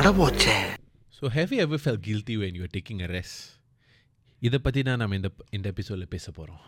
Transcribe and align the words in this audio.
அடபோச்சே. 0.00 0.52
So 1.16 1.24
have 1.34 1.50
you 1.54 1.56
ever 1.64 1.80
felt 1.82 1.98
guilty 2.04 2.34
when 2.42 2.54
you 2.58 2.66
taking 2.76 3.00
a 3.06 3.08
rest 3.14 3.34
இதை 4.42 4.58
பற்றி 4.66 4.80
தான் 4.88 5.00
நம்ம 5.02 5.16
இந்த 5.18 5.28
இந்த 5.56 5.66
எபிசோடில் 5.72 6.10
பேச 6.14 6.26
போகிறோம் 6.36 6.62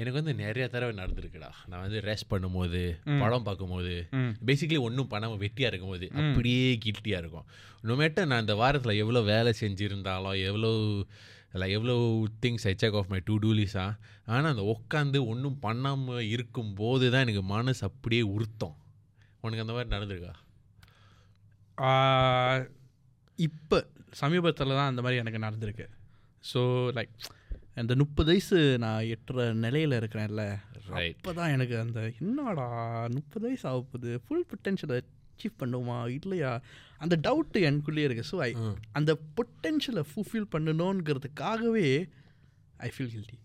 எனக்கு 0.00 0.16
வந்து 0.18 0.32
நிறைய 0.40 0.64
தடவை 0.74 0.92
நடந்திருக்குடா. 0.98 1.48
நான் 1.70 1.82
வந்து 1.84 2.00
ரெஸ்ட் 2.08 2.28
பண்ணும்போது 2.32 2.80
படம் 3.22 3.46
பார்க்கும்போது 3.46 3.94
பேசிக்கலி 4.48 4.80
ஒன்றும் 4.88 5.10
பண்ணாமல் 5.14 5.40
வெட்டியாக 5.44 5.70
இருக்கும்போது 5.72 6.08
அப்படியே 6.22 6.66
கில்ட்டியாக 6.84 7.22
இருக்கும். 7.22 7.46
நோமேட்டர் 7.90 8.28
நான் 8.32 8.44
இந்த 8.46 8.56
வாரத்தில் 8.62 9.00
எவ்வளோ 9.04 9.22
வேலை 9.32 9.54
செஞ்சுருந்தாலும் 9.62 10.36
எவ்வளோ 10.50 10.72
இல்லை 11.54 11.70
எவ்வளோ 11.78 11.96
things 12.44 12.68
I 12.72 12.74
check 12.84 13.00
off 13.02 13.10
my 13.14 13.22
to 13.30 13.38
do 13.46 13.52
list 13.60 13.86
ஆனால் 14.34 14.52
அந்த 14.54 14.66
உட்காந்து 14.74 15.20
ஒன்றும் 15.32 15.58
பண்ணாமல் 15.66 16.28
இருக்கும்போது 16.34 17.08
தான் 17.14 17.26
எனக்கு 17.26 17.46
மனசு 17.56 17.82
அப்படியே 17.90 18.24
உறுத்தம். 18.36 18.76
உனக்கு 19.44 19.64
அந்த 19.66 19.74
மாதிரி 19.78 19.94
நடந்திருக்கா? 19.96 20.34
இப்போ 23.38 23.76
சமீபத்தில் 24.20 24.78
தான் 24.78 24.90
அந்த 24.90 25.02
மாதிரி 25.02 25.20
எனக்கு 25.22 25.44
நடந்திருக்கு. 25.44 25.86
ஸோ 26.44 26.60
லைக் 26.98 27.14
அந்த 27.76 27.92
முப்பது 27.96 28.30
வயசு 28.32 28.58
நான் 28.84 29.08
எட்டுற 29.14 29.44
நிலையில் 29.64 29.98
இருக்கிறேன்ல. 29.98 30.44
அப்போ 31.18 31.32
தான் 31.32 31.52
எனக்கு 31.56 31.74
அந்த 31.78 32.00
என்னடா 32.20 32.66
முப்பது 33.16 33.44
வயசு 33.48 33.64
ஆக 33.70 33.80
போகுது 33.90 34.12
ஃபுல் 34.24 34.46
பொட்டென்ஷியலை 34.50 34.96
அச்சீவ் 35.00 35.60
பண்ணுமா 35.60 35.98
இல்லையா? 36.16 36.50
அந்த 36.98 37.14
டவுட்டு 37.26 37.58
எனக்குள்ளேயே 37.68 38.06
இருக்குது 38.08 38.30
ஸோ 38.30 38.38
ஐ 38.46 38.50
அந்த 38.92 39.10
பொட்டென்ஷியலை 39.38 40.04
fulfil 40.10 40.50
பண்ணணுங்கிறதுக்காகவே 40.54 41.86
I 42.80 42.90
feel 42.96 43.12
guilty 43.14 43.38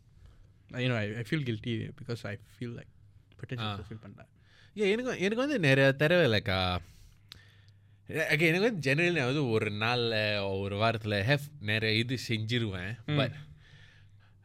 you know 0.83 0.97
I 1.03 1.05
I 1.21 1.25
feel 1.29 1.47
guilty 1.49 1.73
because 1.99 2.23
I 2.31 2.35
feel 2.55 2.75
like 2.79 2.91
potential 3.39 3.77
fulfil 3.79 4.03
பண்ணேன் 4.05 4.29
ஏ 4.75 4.91
எனக்கு 4.93 5.11
எனக்கு 5.25 5.43
வந்து 5.45 5.59
நிறைய 5.67 5.87
தடவை 5.93 6.27
லைக்கா 6.35 6.59
ஓகே 8.09 8.41
எனக்கு 8.41 8.61
வந்து 8.61 8.93
ஜெனரலி 8.93 9.13
நான் 9.13 9.25
வந்து 9.25 9.49
ஒரு 9.49 9.71
நாளில் 9.71 10.39
ஒரு 10.39 10.75
வாரத்தில் 10.77 11.11
ஹேவ் 11.11 11.45
நிறைய 11.61 11.99
இது 11.99 12.17
செஞ்சிருவேன். 12.27 13.15
பட் 13.15 13.35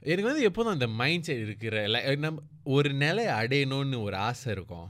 எனக்கு 0.01 0.29
வந்து 0.31 0.43
எப்போதும் 0.43 0.73
அந்த 0.73 0.87
மைண்ட் 0.89 1.23
செட் 1.23 1.43
இருக்கிற 1.43 2.15
நம்ம 2.17 2.43
ஒரு 2.65 2.93
நிலை 2.93 3.27
அடையணும்னு 3.27 4.03
ஒரு 4.03 4.17
ஆசை 4.17 4.53
இருக்கும். 4.53 4.89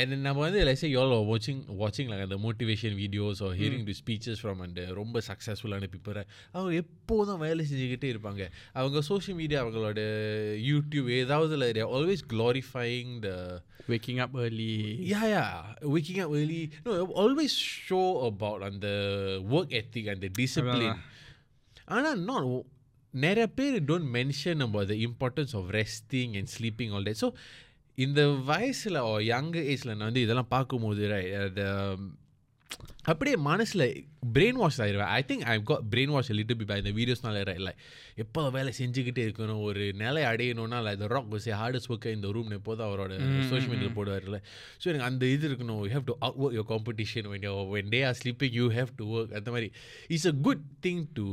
அண்ட் 0.00 0.14
நம்ம 0.26 0.40
வந்து 0.44 0.60
லைக் 0.66 0.84
யோல் 0.96 1.10
வாட்சிங் 1.30 1.62
வாட்சிங் 1.80 2.10
லைக் 2.10 2.24
அந்த 2.26 2.36
motivation 2.44 2.94
videos 3.00 3.40
R 3.46 3.56
hearing 3.60 3.84
to 3.88 3.94
speeches 3.98 4.40
from 4.42 4.60
அந்த 4.66 4.84
ரொம்ப 5.00 5.20
சக்ஸஸ்ஃபுல்லான 5.28 5.88
பீப்புளை 5.94 6.22
அவங்க 6.52 6.70
எப்போதும் 6.74 7.42
வேலை 7.46 7.66
செஞ்சுக்கிட்டே 7.70 8.12
இருப்பாங்க 8.14 8.44
அவங்க 8.72 9.02
சோஷியல் 9.10 9.38
மீடியா 9.42 9.60
அவங்களோட 9.64 10.00
யூடியூப் 10.70 11.10
ஏதாவது 11.18 11.58
always 11.98 12.24
க்ளாரிஃபைங் 12.34 13.12
the 13.26 13.32
waking 13.88 14.18
up 14.20 14.34
early 14.34 14.74
Yeah, 15.12 15.24
yeah. 15.26 15.74
Waking 15.94 16.20
up 16.20 16.30
early. 16.30 16.70
No, 16.84 17.06
always 17.22 17.52
show 17.88 18.26
about 18.26 18.62
on 18.62 18.80
the 18.80 18.96
work 19.44 19.72
ethic 19.72 20.06
and 20.06 20.20
the 20.20 20.30
discipline. 20.42 21.00
ஆனால் 21.84 22.20
not 22.24 22.44
நிறைய 23.14 23.46
பேர் 23.56 23.74
don't 23.88 24.08
mention 24.18 24.60
about 24.66 24.86
the 24.88 24.98
importance 25.02 25.52
of 25.54 25.64
resting 25.70 26.36
and 26.36 26.48
sleeping 26.48 26.92
all 26.92 27.04
that. 27.04 27.16
So 27.16 27.28
இந்த 28.05 28.21
வயசில் 28.49 28.97
young 29.27 29.53
ஏஜில் 29.71 29.91
நான் 29.93 30.09
வந்து 30.09 30.23
இதெல்லாம் 30.25 30.53
பார்க்கும்போது 30.55 31.03
அப்படியே 33.11 33.35
மனசில் 33.47 33.83
பிரெயின் 34.35 34.57
வாஷ் 34.61 34.79
ஆயிடுவேன் 34.83 35.11
I 35.17 35.19
think 35.27 35.43
I 35.51 35.53
got 35.69 35.85
brainwash 36.15 36.29
little 36.39 36.57
bit 36.61 36.65
by 36.69 36.77
இந்த 36.81 36.91
வீடியோஸ்னால 36.97 37.53
இல்லை 37.59 37.73
எப்போ 38.23 38.41
வேலை 38.55 38.71
செஞ்சுக்கிட்டே 38.79 39.23
இருக்கணும் 39.27 39.61
ஒரு 39.67 39.83
நிலை 40.01 40.23
அடையணும்னா 40.31 40.79
இல்லை 40.81 40.93
இந்த 40.97 41.07
ராக் 41.13 41.35
சே 41.45 41.53
ஹார்டஸ்ட் 41.61 41.91
ஒர்க்கை 41.93 42.11
இந்த 42.17 42.29
ரூம் 42.37 42.51
எப்போதும் 42.57 42.87
அவரோட 42.87 43.11
சோஷியல் 43.49 43.69
மீடியாவில் 43.71 43.97
போடுவார்ல 43.99 44.39
ஸோ 44.81 44.85
எனக்கு 44.91 45.07
அந்த 45.09 45.25
இது 45.35 45.43
இருக்கணும். 45.49 45.79
You 45.85 45.91
have 45.95 46.07
to 46.11 46.15
outwork 46.43 46.57
your 46.57 46.69
competition 46.73 47.29
when 47.33 47.47
when 47.75 47.91
they 47.95 48.01
are 48.09 48.17
sleeping 48.21 48.55
you 48.59 48.67
have 48.79 48.91
to 49.01 49.07
work 49.17 49.33
அந்த 49.39 49.51
மாதிரி. 49.55 49.69
It's 50.13 50.29
a 50.33 50.35
good 50.47 50.65
thing 50.87 51.03
to 51.19 51.27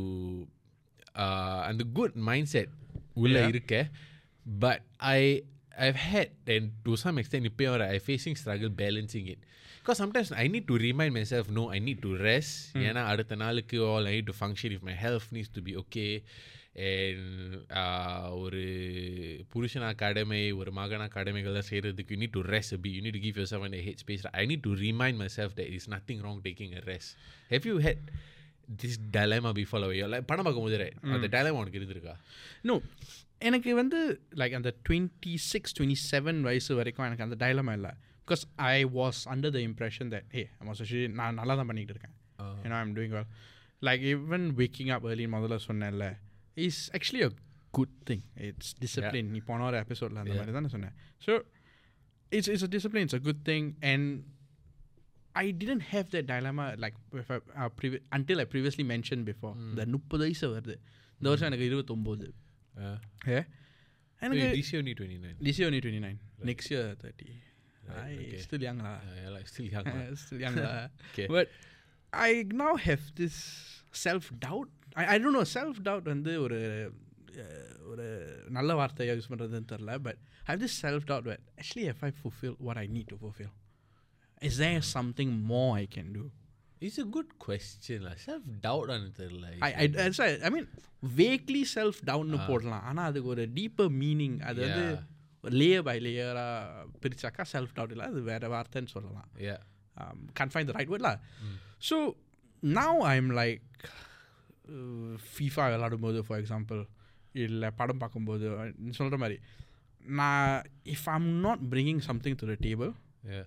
அந்த 1.71 1.85
குட் 1.99 2.17
மைண்ட் 2.31 2.51
செட் 2.55 2.73
உள்ளே 3.25 3.43
இருக்க. 3.53 3.75
But 4.65 4.85
I 5.17 5.21
I've 5.86 5.96
had 5.96 6.30
and 6.48 6.72
to 6.86 6.96
some 6.96 7.18
extent 7.22 7.46
இப்போ 7.46 7.90
I 7.96 8.00
facing 8.10 8.36
struggle 8.36 8.72
balancing 8.86 9.28
it 9.34 9.40
because 9.80 9.98
sometimes 10.04 10.30
I 10.44 10.48
need 10.54 10.66
to 10.68 10.78
remind 10.88 11.14
myself 11.14 11.46
no 11.50 11.64
I 11.76 11.80
need 11.88 12.00
to 12.02 12.12
rest 12.30 12.78
ஏன்னா 12.78 13.04
அடுத்த 13.12 13.36
நாளுக்கு 13.36 13.78
all 13.90 14.06
I 14.10 14.14
need 14.18 14.28
to 14.32 14.38
function 14.46 14.72
if 14.78 14.82
my 14.92 14.98
health 15.06 15.28
needs 15.32 15.52
to 15.58 15.62
be 15.68 15.74
okay 15.84 16.14
and 16.76 17.24
uh, 17.82 18.26
ஒரு 18.44 18.62
புருஷனா 19.54 19.96
கடமை 19.96 20.52
ஒரு 20.52 20.72
மகனா 20.72 21.08
கடமைகளை 21.08 21.62
செய்கிறதுக்கு 21.70 22.16
you 22.16 22.22
need 22.24 22.34
to 22.38 22.44
rest 22.56 22.72
a 22.74 22.78
bit 22.78 22.94
you 22.98 23.04
need 23.06 23.18
to 23.20 23.24
give 23.28 23.38
yourself 23.42 23.64
a 23.80 23.82
head 23.88 24.00
space 24.06 24.26
I 24.42 24.46
need 24.52 24.64
to 24.68 24.74
remind 24.88 25.18
myself 25.24 25.56
that 25.56 25.68
it's 25.76 25.90
nothing 25.96 26.20
wrong 26.24 26.40
taking 26.50 26.74
a 26.80 26.84
rest 26.92 27.10
have 27.50 27.66
you 27.72 27.78
had 27.88 27.98
this 28.82 28.96
dilemma 29.18 29.54
before 29.54 29.82
like 30.14 30.26
படம் 30.26 30.44
பார்க்கும்போது 30.44 30.78
right 30.78 30.96
அந்த 31.16 31.28
dilemma 31.38 31.60
உனக்கு 31.62 31.80
இருந்திருக்கா 31.80 32.16
no 32.62 32.82
எனக்கு 33.42 33.72
வந்து 33.76 34.00
like 34.36 34.54
அந்த 34.54 34.72
twenty 34.90 35.34
six 35.46 35.76
twenty 35.78 36.00
seven 36.06 36.40
வயசு 36.42 36.76
வரைக்கும் 36.76 37.06
எனக்கு 37.06 37.26
அந்த 37.28 37.38
டைலமா 37.46 37.74
இல்லை 37.74 37.92
because 38.28 38.44
I 38.70 38.80
was 38.96 39.22
under 39.30 39.54
the 39.58 39.62
impression 39.68 40.10
that 40.16 40.28
A 40.36 40.44
actually 40.64 41.08
நான் 41.20 41.34
நல்லா 41.34 41.56
தான் 41.56 41.70
பண்ணிகிட்டு 41.72 41.96
இருக்கேன் 41.96 42.16
ஏன்னா 42.66 42.80
I'm 42.80 42.96
doing 42.96 43.16
well 43.18 43.30
like 43.82 44.04
even 44.14 44.48
waking 44.56 44.92
up 44.98 45.08
early 45.12 45.28
முதல்ல 45.36 45.60
சொன்னேன்ல 45.68 46.08
is 46.58 46.82
actually 46.94 47.24
a 47.24 47.32
good 47.74 47.96
thing 48.06 48.26
it's 48.48 48.74
discipline 48.80 49.32
நீ 49.32 49.42
போன 49.46 49.66
ஒரு 49.66 49.80
எபிசோடில் 49.80 50.22
அந்த 50.24 50.36
மாதிரி 50.36 50.52
தானே 50.52 50.70
சொன்னேன் 50.70 50.96
so 51.28 51.34
it's 52.32 52.50
it's 52.50 52.68
a 52.68 52.72
discipline 52.76 53.06
it's 53.08 53.20
a 53.20 53.24
good 53.30 53.44
thing 53.50 53.70
and 53.84 54.10
I 55.36 55.52
didn't 55.52 55.84
have 55.84 56.10
that 56.10 56.26
dilemma 56.26 56.76
like 56.78 56.96
if 57.14 57.28
I, 57.32 57.38
uh, 57.56 57.70
previ- 57.72 58.02
until 58.12 58.40
I 58.40 58.46
previously 58.46 58.86
mentioned 58.86 59.24
before. 59.26 59.52
The 59.76 59.86
முப்பது 59.86 60.22
வயசு 60.24 60.48
வருது 60.54 60.76
இந்த 61.20 61.28
வருஷம் 61.30 61.48
எனக்கு 61.48 61.68
இருபத்தொம்போது 61.70 62.26
Uh, 62.28 62.36
ஏ 62.36 62.43
எனக்கு 64.26 64.48
this 64.60 64.70
year 64.74 64.82
only 64.84 64.96
29 65.02 65.36
this 65.48 65.58
year 65.60 65.68
only 65.70 65.82
29 65.86 66.18
next 66.52 66.68
year 66.74 66.86
30 67.04 67.30
I 68.02 68.12
okay. 68.16 68.40
still 68.46 68.64
young 68.68 68.80
lah 68.88 68.96
Uh, 69.02 69.14
yeah, 69.20 69.30
like 69.36 69.48
still 69.52 69.70
young. 69.76 69.86
lah. 69.94 70.02
still 70.24 70.42
young 70.46 70.58
lah 70.66 70.74
Okay. 71.12 71.28
but 71.36 71.48
I 72.28 72.32
now 72.64 72.74
have 72.88 73.04
this 73.22 73.36
self 74.06 74.26
doubt 74.46 74.70
I, 75.02 75.06
I 75.14 75.16
don't 75.22 75.36
know 75.38 75.48
self 75.60 75.78
doubt 75.88 76.06
வந்து 76.14 76.34
ஒரு 76.46 76.60
அஹ், 77.42 77.74
ஒரு 77.92 78.06
நல்ல 78.58 78.74
வார்த்தையை 78.80 79.14
use 79.18 79.32
பண்ணுறதுன்னு 79.32 79.70
தெரில 79.74 79.94
but 80.08 80.20
I 80.46 80.52
have 80.52 80.62
this 80.66 80.76
self 80.86 81.02
doubt 81.12 81.26
that 81.32 81.42
actually 81.62 81.88
if 81.94 82.00
I 82.08 82.12
fulfill 82.22 82.56
what 82.68 82.78
I 82.84 82.88
need 82.98 83.08
to 83.14 83.18
fulfill 83.26 83.52
is 84.50 84.56
there 84.64 84.82
something 84.96 85.32
more 85.54 85.72
I 85.84 85.88
can 85.96 86.08
do 86.20 86.26
it's 86.87 87.01
a 87.03 87.07
good 87.17 87.33
question 87.47 88.07
self 88.27 88.47
doubt 88.67 88.93
தெரியல 89.21 89.49
I 89.69 89.71
I 90.49 90.51
mean 90.57 90.69
vaguely 91.21 91.63
self 91.77 92.01
டவுன்னு 92.11 92.41
போடலாம். 92.51 92.85
ஆனால் 92.91 93.09
அதுக்கு 93.11 93.29
ஒரு 93.35 93.45
deeper 93.59 93.93
meaning 94.03 94.39
அது 94.51 94.61
வந்து 94.67 94.87
layer 95.61 95.87
by 95.89 95.97
லேயராக 96.07 96.85
பிரித்தாக்கா 97.03 97.45
self 97.55 97.75
doubt 97.79 97.95
இல்லை 97.95 98.07
அது 98.13 98.21
வேறு 98.31 98.53
வார்த்தைன்னு 98.57 98.93
சொல்லலாம். 98.97 99.29
Confine 100.41 100.69
the 100.69 100.75
right 100.79 100.93
வேர்ட்ல 100.93 101.13
so 101.89 101.97
now 102.63 103.01
I 103.13 103.15
am 103.23 103.33
like 103.41 103.65
FIFA 105.31 105.65
விளாடும் 105.73 106.05
போது 106.07 106.19
ஃபார் 106.27 106.41
எக்ஸாம்பிள் 106.43 106.81
இல்லை 107.45 107.69
படம் 107.81 108.01
பார்க்கும்போது 108.03 108.45
சொல்கிற 108.99 109.17
மாதிரி 109.23 109.37
நான் 110.21 110.63
if 110.95 111.07
I 111.13 111.17
am 111.21 111.29
not 111.47 111.63
bringing 111.73 112.03
something 112.09 112.39
to 112.41 112.47
the 112.53 112.57
table 112.67 112.93
Yeah. 113.32 113.46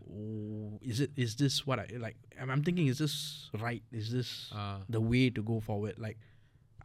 is 0.90 0.98
it 1.04 1.12
is 1.24 1.30
this 1.42 1.54
what 1.68 1.78
I 1.82 1.86
like 2.04 2.18
I'm, 2.40 2.48
I'm 2.54 2.62
thinking 2.66 2.86
is 2.92 2.98
this 3.04 3.14
right 3.66 3.84
is 4.00 4.08
this 4.16 4.30
Uh, 4.60 4.78
the 4.96 5.02
way 5.12 5.24
to 5.36 5.42
go 5.50 5.56
forward 5.68 5.96
like 6.06 6.18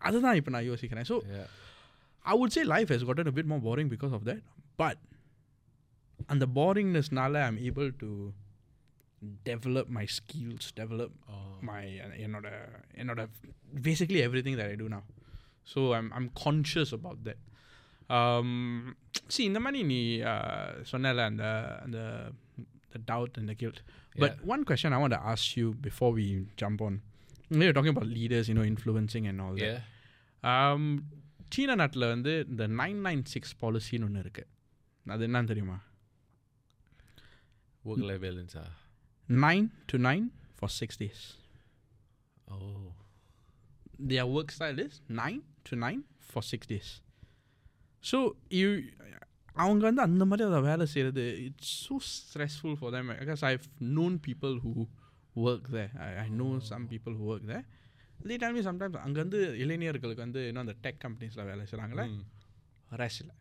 அதுதான் 0.08 0.38
இப்போ 0.40 0.52
நான் 0.56 0.68
யோசிக்கிறேன் 0.72 1.08
so 1.12 1.18
yeah. 1.36 1.48
I 2.32 2.36
would 2.40 2.52
say 2.56 2.64
life 2.76 2.90
has 2.94 3.04
gotten 3.10 3.28
a 3.32 3.36
bit 3.40 3.48
more 3.52 3.60
boring 3.68 3.90
because 3.94 4.14
of 4.18 4.24
that. 4.30 4.42
But 4.82 4.98
and 6.30 6.40
the 6.44 6.50
boringnessனால 6.58 7.36
I'm 7.48 7.60
able 7.70 7.90
to 8.04 8.10
develop 9.50 9.86
my 10.00 10.06
skills, 10.18 10.66
develop 10.82 11.12
Oh. 11.36 11.38
my 11.70 11.84
என்னோட 12.26 12.48
என்னோட 13.02 13.22
basically 13.90 14.22
everything 14.28 14.56
that 14.60 14.70
I 14.74 14.78
do 14.84 14.90
now. 14.98 15.04
So 15.72 15.80
I'm 15.98 16.08
I'm 16.18 16.28
conscious 16.46 16.92
about 17.00 17.20
that. 17.28 17.40
Um, 18.18 18.52
see 19.36 19.46
இந்த 19.52 19.60
மாதிரி 19.64 19.80
நீ 19.94 20.02
uh, 20.34 20.68
சொன்னல 20.92 21.24
அந்த 21.32 21.46
அந்த 21.86 22.00
the 22.92 23.02
doubt 23.10 23.34
and 23.38 23.48
the 23.48 23.56
guilt. 23.56 23.80
But 24.16 24.32
Yeah. 24.32 24.48
one 24.54 24.64
question 24.64 24.94
I 24.94 25.02
want 25.04 25.14
to 25.14 25.24
ask 25.26 25.46
you 25.58 25.68
before 25.88 26.12
we 26.12 26.26
jump 26.62 26.80
on. 26.82 26.96
You're 27.52 27.74
talking 27.74 27.94
about 27.96 28.08
leaders, 28.12 28.46
you 28.50 28.56
know, 28.56 28.66
influencing 28.66 29.26
and 29.28 29.42
all 29.42 29.56
that. 29.56 29.68
Yeah. 29.68 29.82
Um, 30.44 30.84
சீன 31.52 31.76
நாட்டில் 31.82 32.06
வந்து 32.14 32.32
இந்த 32.50 32.64
nine 32.80 32.98
nine 33.06 33.22
six 33.34 33.54
பாலிசின்னு 33.62 34.08
ஒன்று 34.08 34.24
இருக்குது 34.24 34.50
அது 35.06 35.24
என்னன்னு 35.28 35.52
தெரியுமா 35.52 35.78
Work-life 37.86 38.22
balance. 38.22 38.56
Ah. 38.62 38.70
Nine 39.30 39.68
to 39.92 39.98
nine 40.08 40.26
for 40.60 40.74
six 40.80 41.00
days 41.04 41.24
Oh. 42.48 42.84
their 44.12 44.26
work 44.36 44.50
style 44.58 44.80
is 44.86 44.94
nine 45.22 45.40
to 45.70 45.76
nine 45.86 46.02
for 46.28 46.46
six 46.50 46.70
days 46.72 46.92
so 48.04 48.18
you 48.60 48.68
அவங்க 49.64 49.84
வந்து 49.90 50.02
அந்த 50.08 50.24
மாதிரி 50.30 50.44
அதை 50.50 50.60
வேலை 50.70 50.86
செய்கிறது 50.94 51.24
it's 51.48 51.74
so 51.86 51.96
stressful 52.14 52.78
for 52.80 52.94
them 52.96 53.10
because 53.24 53.44
I 53.50 53.54
known 54.00 54.18
people 54.30 54.56
who 54.66 54.74
work 55.48 55.66
there. 55.74 55.90
I, 56.04 56.12
I 56.22 56.30
know 56.38 56.48
some 56.68 56.84
people 56.92 57.14
who 57.18 57.26
work 57.32 57.44
there. 57.50 57.64
They 58.30 58.38
tell 58.44 58.54
me 58.56 58.62
sometimes 58.68 58.96
அங்கே 59.04 59.20
வந்து 59.24 59.40
இளைஞர்களுக்கு 59.64 60.24
வந்து 60.26 60.42
இன்னும் 60.50 60.64
அந்த 60.64 60.76
டெக் 60.86 60.98
கம்பெனிஸில் 61.04 61.46
வேலை 61.50 61.64
செய்கிறாங்களே 61.72 62.06
Mm. 62.08 62.24
rest 63.02 63.20
இல்லை 63.24 63.36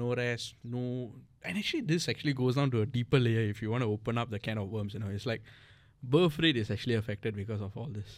no 0.00 0.08
rest 0.20 0.48
no 0.74 0.82
and 1.46 1.54
actually 1.60 1.82
this 1.92 2.04
actually 2.12 2.34
goes 2.42 2.54
down 2.58 2.70
to 2.74 2.80
a 2.86 2.88
deeper 2.96 3.20
layer 3.26 3.44
if 3.52 3.58
you 3.62 3.70
want 3.74 3.84
to 3.86 3.90
open 3.96 4.18
up 4.22 4.28
the 4.30 4.40
can 4.46 4.58
of 4.62 4.68
worms 4.76 4.94
you 4.96 5.00
know 5.02 5.10
it's 5.16 5.26
like 5.32 5.42
birth 6.02 6.36
rate 6.44 6.58
is 6.62 6.70
actually 6.74 6.98
affected 7.02 7.34
because 7.42 7.62
of 7.68 7.76
all 7.82 7.90
this 8.00 8.12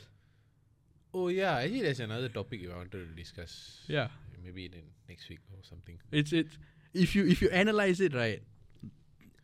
Oh 1.14 1.28
yeah, 1.40 1.54
actually 1.62 1.82
there's 1.86 2.00
another 2.00 2.30
topic 2.38 2.58
I 2.70 2.76
wanted 2.78 2.96
to 3.02 3.14
discuss. 3.22 3.52
yeah 3.96 4.08
maybe 4.43 4.65
in 4.65 4.83
next 5.07 5.29
week 5.29 5.39
or 5.51 5.63
something. 5.63 5.99
It's 6.11 6.33
it's 6.33 6.57
if 6.93 7.15
you 7.15 7.25
if 7.25 7.41
you 7.41 7.49
analyze 7.49 7.99
it 7.99 8.13
right, 8.13 8.41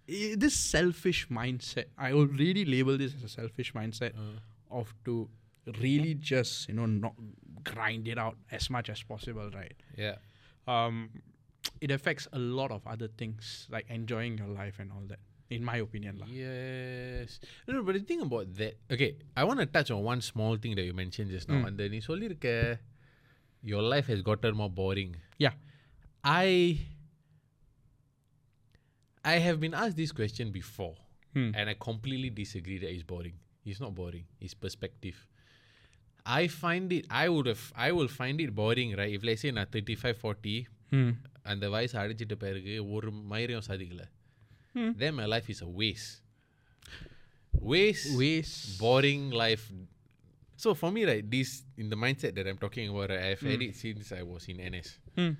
this 0.08 0.56
selfish 0.56 1.28
mindset. 1.30 1.86
I 1.98 2.14
will 2.14 2.28
really 2.28 2.66
label 2.66 2.98
this 2.98 3.14
as 3.16 3.24
a 3.24 3.30
selfish 3.30 3.74
mindset 3.74 4.14
uh. 4.16 4.40
of 4.80 4.94
to 5.06 5.30
really 5.82 6.16
just 6.16 6.68
you 6.68 6.76
know 6.76 6.86
not 6.86 7.14
grind 7.64 8.08
it 8.08 8.18
out 8.18 8.38
as 8.52 8.70
much 8.70 8.90
as 8.90 9.02
possible, 9.04 9.50
right? 9.54 9.74
Yeah. 9.98 10.16
Um, 10.68 11.10
it 11.82 11.92
affects 11.92 12.28
a 12.34 12.40
lot 12.40 12.72
of 12.72 12.86
other 12.86 13.08
things 13.08 13.68
like 13.72 13.86
enjoying 13.90 14.38
your 14.38 14.48
life 14.48 14.80
and 14.80 14.92
all 14.92 15.04
that. 15.08 15.20
In 15.50 15.64
my 15.64 15.78
opinion, 15.78 16.20
la. 16.20 16.28
Yes. 16.30 17.40
No, 17.68 17.82
but 17.82 17.96
the 17.96 18.02
thing 18.02 18.22
about 18.22 18.54
that. 18.56 18.78
Okay, 18.92 19.16
I 19.36 19.44
want 19.46 19.60
to 19.60 19.66
touch 19.66 19.90
on 19.90 20.04
one 20.04 20.22
small 20.22 20.58
thing 20.58 20.76
that 20.76 20.84
you 20.84 20.94
mentioned 20.94 21.32
just 21.32 21.50
now. 21.50 21.62
Hmm. 21.62 21.66
And 21.66 21.78
then 21.78 21.94
it's 21.94 22.10
only 22.10 22.30
like 22.30 22.46
your 23.63 23.83
life 23.95 24.07
has 24.07 24.21
gotten 24.23 24.55
more 24.63 24.71
boring. 24.83 25.13
yeah 25.39 25.55
I 26.25 26.49
I 29.25 29.37
have 29.47 29.59
been 29.61 29.75
asked 29.83 29.97
this 29.97 30.13
question 30.13 30.51
before, 30.53 30.97
Hmm. 31.37 31.51
and 31.59 31.71
I 31.71 31.75
completely 31.85 32.31
disagree 32.31 32.79
that 32.83 32.91
it's 32.95 33.07
boring. 33.13 33.37
It's 33.65 33.81
not 33.85 33.95
boring. 34.01 34.25
It's 34.41 34.55
perspective. 34.65 35.17
I 36.27 36.43
find 36.49 36.93
it. 36.93 37.07
I 37.23 37.29
would 37.35 37.47
have. 37.53 37.65
I 37.87 37.91
will 37.99 38.11
find 38.19 38.41
it 38.41 38.55
boring, 38.55 38.91
right? 39.01 39.13
If 39.19 39.25
let's 39.29 39.43
say 39.45 39.53
நான் 39.59 39.71
thirty 39.75 39.97
five 40.03 40.19
forty 40.23 40.57
hmm. 40.93 41.11
அந்த 41.53 41.65
வயசு 41.75 41.95
அடைச்சிட்ட 42.03 42.37
பிறகு 42.45 42.75
ஒரு 42.97 43.09
மயிரையும் 43.33 43.67
சாதிக்கல 43.71 44.05
Hmm. 44.77 44.93
then 45.01 45.13
my 45.21 45.27
life 45.35 45.49
is 45.55 45.61
a 45.69 45.71
waste 45.81 46.13
waste 47.73 48.07
waste 48.21 48.57
boring 48.85 49.25
life 49.43 49.65
so 50.60 50.76
for 50.76 50.92
me, 50.92 51.06
like 51.06 51.32
this 51.32 51.64
in 51.78 51.90
the 51.90 51.96
mindset 51.96 52.36
that 52.36 52.46
I'm 52.46 52.58
talking 52.58 52.90
about, 52.90 53.16
right, 53.16 53.32
I've 53.32 53.40
mm. 53.40 53.52
had 53.52 53.64
hmm. 53.64 53.70
it 53.72 53.76
since 53.78 54.12
I 54.12 54.24
was 54.24 54.44
in 54.50 54.58
NS, 54.60 55.00
mm. 55.16 55.38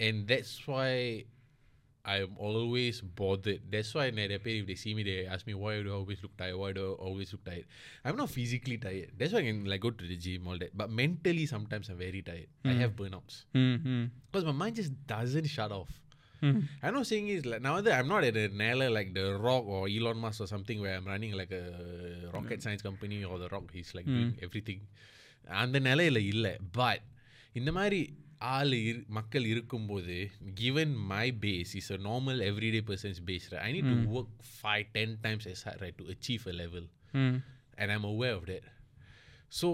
and 0.00 0.26
that's 0.26 0.66
why 0.66 1.24
I'm 2.06 2.32
always 2.38 3.02
bothered. 3.02 3.60
That's 3.70 3.94
why 3.94 4.06
in 4.06 4.14
the 4.14 4.32
if 4.32 4.42
they 4.66 4.74
see 4.76 4.94
me, 4.94 5.02
they 5.02 5.26
ask 5.26 5.46
me 5.46 5.52
why 5.52 5.82
do 5.82 5.92
I 5.92 5.96
always 5.96 6.22
look 6.22 6.34
tired? 6.38 6.56
Why 6.56 6.72
do 6.72 6.80
I 6.80 7.04
always 7.04 7.30
look 7.32 7.44
tired? 7.44 7.66
I'm 8.02 8.16
not 8.16 8.30
physically 8.30 8.78
tired. 8.78 9.12
That's 9.18 9.34
why 9.34 9.40
I 9.40 9.42
can 9.42 9.66
like 9.66 9.82
go 9.82 9.90
to 9.90 10.06
the 10.06 10.16
gym 10.16 10.48
all 10.48 10.56
that. 10.56 10.74
But 10.74 10.88
mentally, 10.88 11.44
sometimes 11.44 11.90
I'm 11.90 11.98
very 11.98 12.22
tired. 12.22 12.48
Mm. 12.64 12.70
I 12.70 12.72
hmm. 12.72 12.80
have 12.80 12.96
burnouts 12.96 13.44
hmm, 13.52 13.74
because 14.32 14.44
mm-hmm. 14.44 14.46
my 14.46 14.64
mind 14.64 14.76
just 14.76 15.06
doesn't 15.06 15.48
shut 15.48 15.70
off. 15.70 15.92
Hmm. 16.43 16.57
I'm 16.83 16.93
not 16.97 17.05
saying 17.09 17.27
is 17.33 17.43
like 17.51 17.61
now 17.61 17.73
that 17.85 17.93
I'm 17.97 18.09
not 18.13 18.23
at 18.29 18.35
a 18.41 18.47
Nella 18.61 18.87
like 18.97 19.11
the 19.19 19.25
Rock 19.47 19.65
or 19.75 19.81
Elon 19.95 20.17
Musk 20.23 20.41
or 20.45 20.47
something 20.53 20.79
where 20.83 20.93
I'm 20.97 21.07
running 21.13 21.31
like 21.41 21.53
a 21.61 21.65
rocket 22.35 22.59
science 22.65 22.81
company 22.89 23.19
or 23.29 23.35
the 23.43 23.49
Rock. 23.55 23.67
He's 23.77 23.91
like 23.97 24.07
doing 24.17 24.33
everything. 24.47 24.81
அந்த 25.61 25.77
நிலையில 25.87 26.19
இல்லை 26.33 26.51
but 26.77 27.03
இந்த 27.59 27.71
மாதிரி 27.77 27.99
ஆள் 28.53 28.71
இரு 28.87 29.01
மக்கள் 29.17 29.45
இருக்கும்போது 29.53 30.15
given 30.61 30.89
my 31.13 31.25
base 31.45 31.71
is 31.79 31.87
a 31.97 31.99
normal 32.09 32.37
everyday 32.49 32.81
person's 32.91 33.19
base 33.29 33.45
right 33.51 33.63
I 33.67 33.71
need 33.75 33.87
to 33.93 33.97
work 34.15 34.29
five 34.61 34.85
ten 34.97 35.11
times 35.25 35.45
as 35.53 35.61
hard 35.67 35.79
right 35.85 35.97
to 36.01 36.07
achieve 36.15 36.45
a 36.53 36.55
level 36.63 36.85
Hmm. 37.17 37.35
and 37.81 37.87
I'm 37.95 38.05
aware 38.13 38.35
of 38.39 38.45
that 38.51 38.65
so 39.59 39.67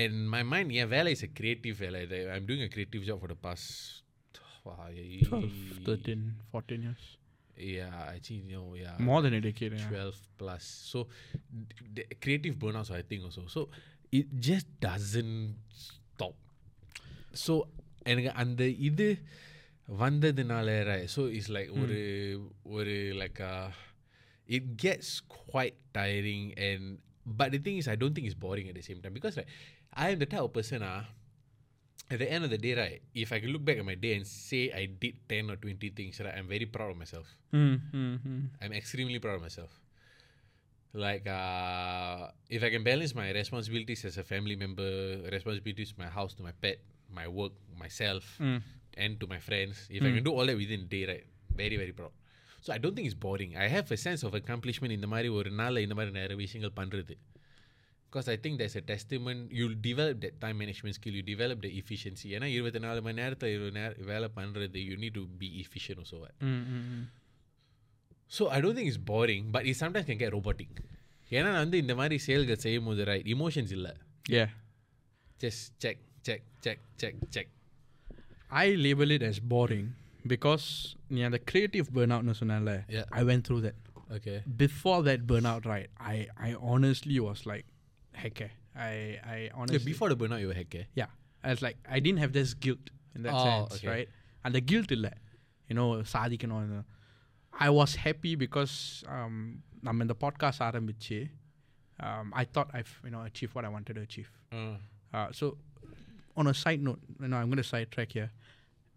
and 0.00 0.14
my 0.36 0.42
mind 0.52 0.68
yeah 0.78 0.86
வேலை 0.96 1.12
is 1.16 1.22
a 1.28 1.32
creative 1.40 1.76
வேலை 1.84 2.00
I'm 2.34 2.46
doing 2.52 2.62
a 2.68 2.70
creative 2.76 3.04
job 3.10 3.18
for 3.24 3.30
the 3.34 3.40
past 3.46 3.68
wow, 4.64 4.88
12, 5.28 5.52
13, 5.84 6.34
14 6.52 6.82
years. 6.82 7.04
yeah, 7.56 7.90
actually, 8.14 8.42
you 8.50 8.56
know, 8.56 8.74
yeah. 8.74 8.96
More 8.98 9.20
than 9.22 9.34
a 9.34 9.40
decade. 9.40 9.72
Yeah. 9.72 9.88
12 9.88 10.14
plus. 10.38 10.64
So, 10.92 10.98
d- 11.68 11.74
the 11.96 12.04
creative 12.24 12.54
burnouts, 12.56 12.90
I 12.90 13.02
think, 13.02 13.24
also. 13.24 13.44
So, 13.48 13.68
it 14.12 14.26
just 14.48 14.66
doesn't 14.80 15.56
stop. 15.86 16.34
So, 17.44 17.54
எனக்கு 18.12 18.30
அந்த 18.42 18.62
இது 18.88 19.06
வந்ததுனால 20.02 20.68
right 20.90 21.08
so 21.14 21.22
it's 21.36 21.48
like 21.56 21.68
ஒரு 21.80 21.98
ஒரு 22.76 22.94
like 23.22 23.38
uh, 23.50 23.68
it 24.56 24.64
gets 24.84 25.08
quite 25.46 25.76
tiring 25.96 26.44
and 26.68 26.82
but 27.40 27.48
the 27.54 27.60
thing 27.66 27.76
is 27.80 27.86
I 27.94 27.96
don't 28.02 28.14
think 28.16 28.26
it's 28.30 28.40
boring 28.46 28.66
at 28.72 28.76
the 28.80 28.86
same 28.90 29.00
time 29.04 29.14
because 29.18 29.36
like 29.40 29.50
I 30.04 30.10
am 30.12 30.18
the 30.24 30.28
type 30.34 30.44
of 30.48 30.52
person 30.58 30.82
ah 30.92 31.00
at 32.10 32.18
the 32.22 32.28
end 32.34 32.42
of 32.44 32.50
the 32.50 32.58
day 32.58 32.74
right 32.74 33.00
if 33.14 33.28
I 33.32 33.38
can 33.40 33.50
look 33.50 33.64
back 33.64 33.78
at 33.78 33.84
my 33.84 33.96
day 33.96 34.12
and 34.16 34.24
say 34.26 34.62
I 34.72 34.86
did 35.02 35.14
10 35.28 35.50
or 35.52 35.56
20 35.56 35.90
things 35.90 36.20
right 36.20 36.34
I'm 36.34 36.48
very 36.48 36.66
proud 36.66 36.90
of 36.92 36.98
myself 36.98 37.28
Hmm. 37.50 37.76
Hmm. 37.92 38.14
Hmm. 38.24 38.40
I'm 38.62 38.72
extremely 38.72 39.18
proud 39.18 39.36
of 39.36 39.42
myself. 39.42 39.72
Like, 40.94 41.26
uh, 41.26 42.18
if 42.48 42.62
I 42.62 42.70
can 42.70 42.82
balance 42.82 43.14
my 43.14 43.30
responsibilities 43.32 44.04
as 44.04 44.16
a 44.18 44.24
family 44.24 44.56
member, 44.56 44.88
responsibilities 45.30 45.92
to 45.92 45.98
my 45.98 46.08
house, 46.08 46.32
to 46.34 46.42
my 46.42 46.52
pet, 46.62 46.78
my 47.10 47.26
work, 47.28 47.52
myself, 47.78 48.24
Hmm. 48.38 48.58
and 48.96 49.20
to 49.20 49.26
my 49.26 49.38
friends, 49.38 49.76
if 49.90 50.02
I 50.02 50.10
can 50.14 50.24
do 50.24 50.32
all 50.32 50.46
that 50.46 50.56
within 50.56 50.80
a 50.80 50.90
day, 50.96 51.04
right, 51.06 51.26
very, 51.54 51.76
very 51.76 51.92
proud. 51.92 52.12
So 52.62 52.72
I 52.72 52.78
don't 52.78 52.94
think 52.96 53.06
it's 53.10 53.20
boring. 53.26 53.52
I 53.56 53.68
have 53.68 53.90
a 53.90 53.96
sense 53.96 54.22
of 54.22 54.32
accomplishment 54.34 54.92
இந்த 54.92 55.06
மாதிரி 55.06 55.28
ஒரு 55.38 55.50
நாள் 55.60 55.82
இந்த 55.86 55.94
மாதிரி 55.94 56.14
நிறைய 56.20 56.36
விஷயங்கள் 56.44 56.76
பண்றது 56.80 57.14
because 58.12 58.28
I 58.34 58.38
think 58.42 58.54
there's 58.60 58.76
a 58.82 58.84
testament 58.92 59.40
you'll 59.58 59.78
develop 59.88 60.16
that 60.24 60.34
time 60.44 60.56
management 60.62 60.94
skill 60.98 61.14
you 61.18 61.24
develop 61.34 61.58
the 61.66 61.72
efficiency 61.80 62.28
ஏன்னா 62.36 62.48
இருபத்தி 62.56 62.80
நாலு 62.86 63.00
மணி 63.06 63.18
நேரத்தில் 63.22 63.52
இருபது 63.56 63.74
நேரம் 63.80 64.06
வேலை 64.12 64.28
பண்ணுறது 64.38 64.82
you 64.90 64.96
need 65.04 65.14
to 65.20 65.24
be 65.42 65.50
efficient 65.64 65.98
also 66.04 66.18
what? 66.24 66.34
Hmm. 66.46 66.62
Hmm. 66.70 66.84
hmm. 66.90 67.04
So 68.36 68.44
I 68.54 68.56
don't 68.64 68.78
think 68.78 68.90
is 68.94 69.02
boring 69.12 69.44
but 69.54 69.66
it 69.70 69.78
sometimes 69.84 70.08
can 70.08 70.20
get 70.22 70.34
robotic 70.38 70.78
ஏன்னா 71.36 71.48
நான் 71.54 71.62
வந்து 71.66 71.78
இந்த 71.84 71.94
மாதிரி 72.00 72.16
செயல்கள் 72.26 72.60
செய்யும் 72.64 72.88
போது 72.90 73.04
ரைட் 73.12 73.28
இமோஷன்ஸ் 73.36 73.72
இல்லை 73.78 73.92
Yeah. 74.36 74.48
Just 75.44 75.66
check 75.84 76.02
check 76.28 76.44
check 76.66 76.82
check 77.02 77.20
check 77.36 77.52
I 78.50 78.68
label 78.84 79.10
it 79.16 79.22
as 79.22 79.38
boring 79.52 79.86
because 80.32 80.66
yeah, 81.18 81.28
the 81.28 81.40
creative 81.50 81.86
burnout 81.96 82.22
no 82.28 82.34
சொன்னேன்ல, 82.40 82.74
Yeah. 82.96 83.06
I 83.20 83.24
went 83.30 83.42
through 83.46 83.62
that. 83.66 83.78
Okay 84.16 84.34
Before 84.64 84.98
that 85.08 85.20
burnout, 85.30 85.64
right, 85.74 85.88
I, 86.12 86.18
I 86.48 86.54
honestly 86.72 87.18
was 87.28 87.40
like, 87.52 87.66
heck 88.22 88.40
eh. 88.46 88.52
I, 88.88 88.92
I 89.36 89.38
honestly, 89.60 89.84
before 89.90 90.12
the 90.12 90.16
burnout 90.20 90.40
you 90.42 90.48
were 90.50 90.58
heck 90.60 90.74
yeah, 91.00 91.10
I 91.46 91.50
was 91.54 91.62
like, 91.66 91.78
I 91.96 92.00
didn't 92.04 92.20
have 92.24 92.32
this 92.38 92.50
guilt 92.64 92.86
in 93.16 93.22
that 93.26 93.34
Oh, 93.38 93.44
sense, 93.46 93.74
okay. 93.76 93.88
right? 93.94 94.08
And 94.44 94.52
the 94.58 94.64
guilt 94.72 94.90
இல்லை 94.96 95.12
you 95.70 95.76
know 95.78 95.88
சாதிக்கணும் 96.14 96.84
I 97.66 97.70
was 97.78 97.92
happy 98.06 98.32
because 98.44 98.74
um, 99.14 99.36
நம்ம 99.86 100.04
இந்த 100.06 100.14
podcast 100.24 100.64
ஆரம்பிச்சு 100.68 101.18
um, 102.06 102.26
I 102.42 102.44
thought 102.54 102.68
I've 102.78 102.92
you 103.06 103.12
know 103.14 103.22
achieved 103.30 103.52
what 103.56 103.64
I 103.68 103.72
wanted 103.76 103.94
to 103.98 104.02
achieve. 104.08 104.30
Uh, 105.16 105.28
so, 105.38 105.44
on 106.40 106.46
a 106.52 106.54
side 106.62 106.82
note, 106.88 107.00
you 107.22 107.28
know, 107.30 107.38
I'm 107.40 107.48
going 107.52 107.62
to 107.64 107.68
sidetrack 107.72 108.10
here. 108.18 108.28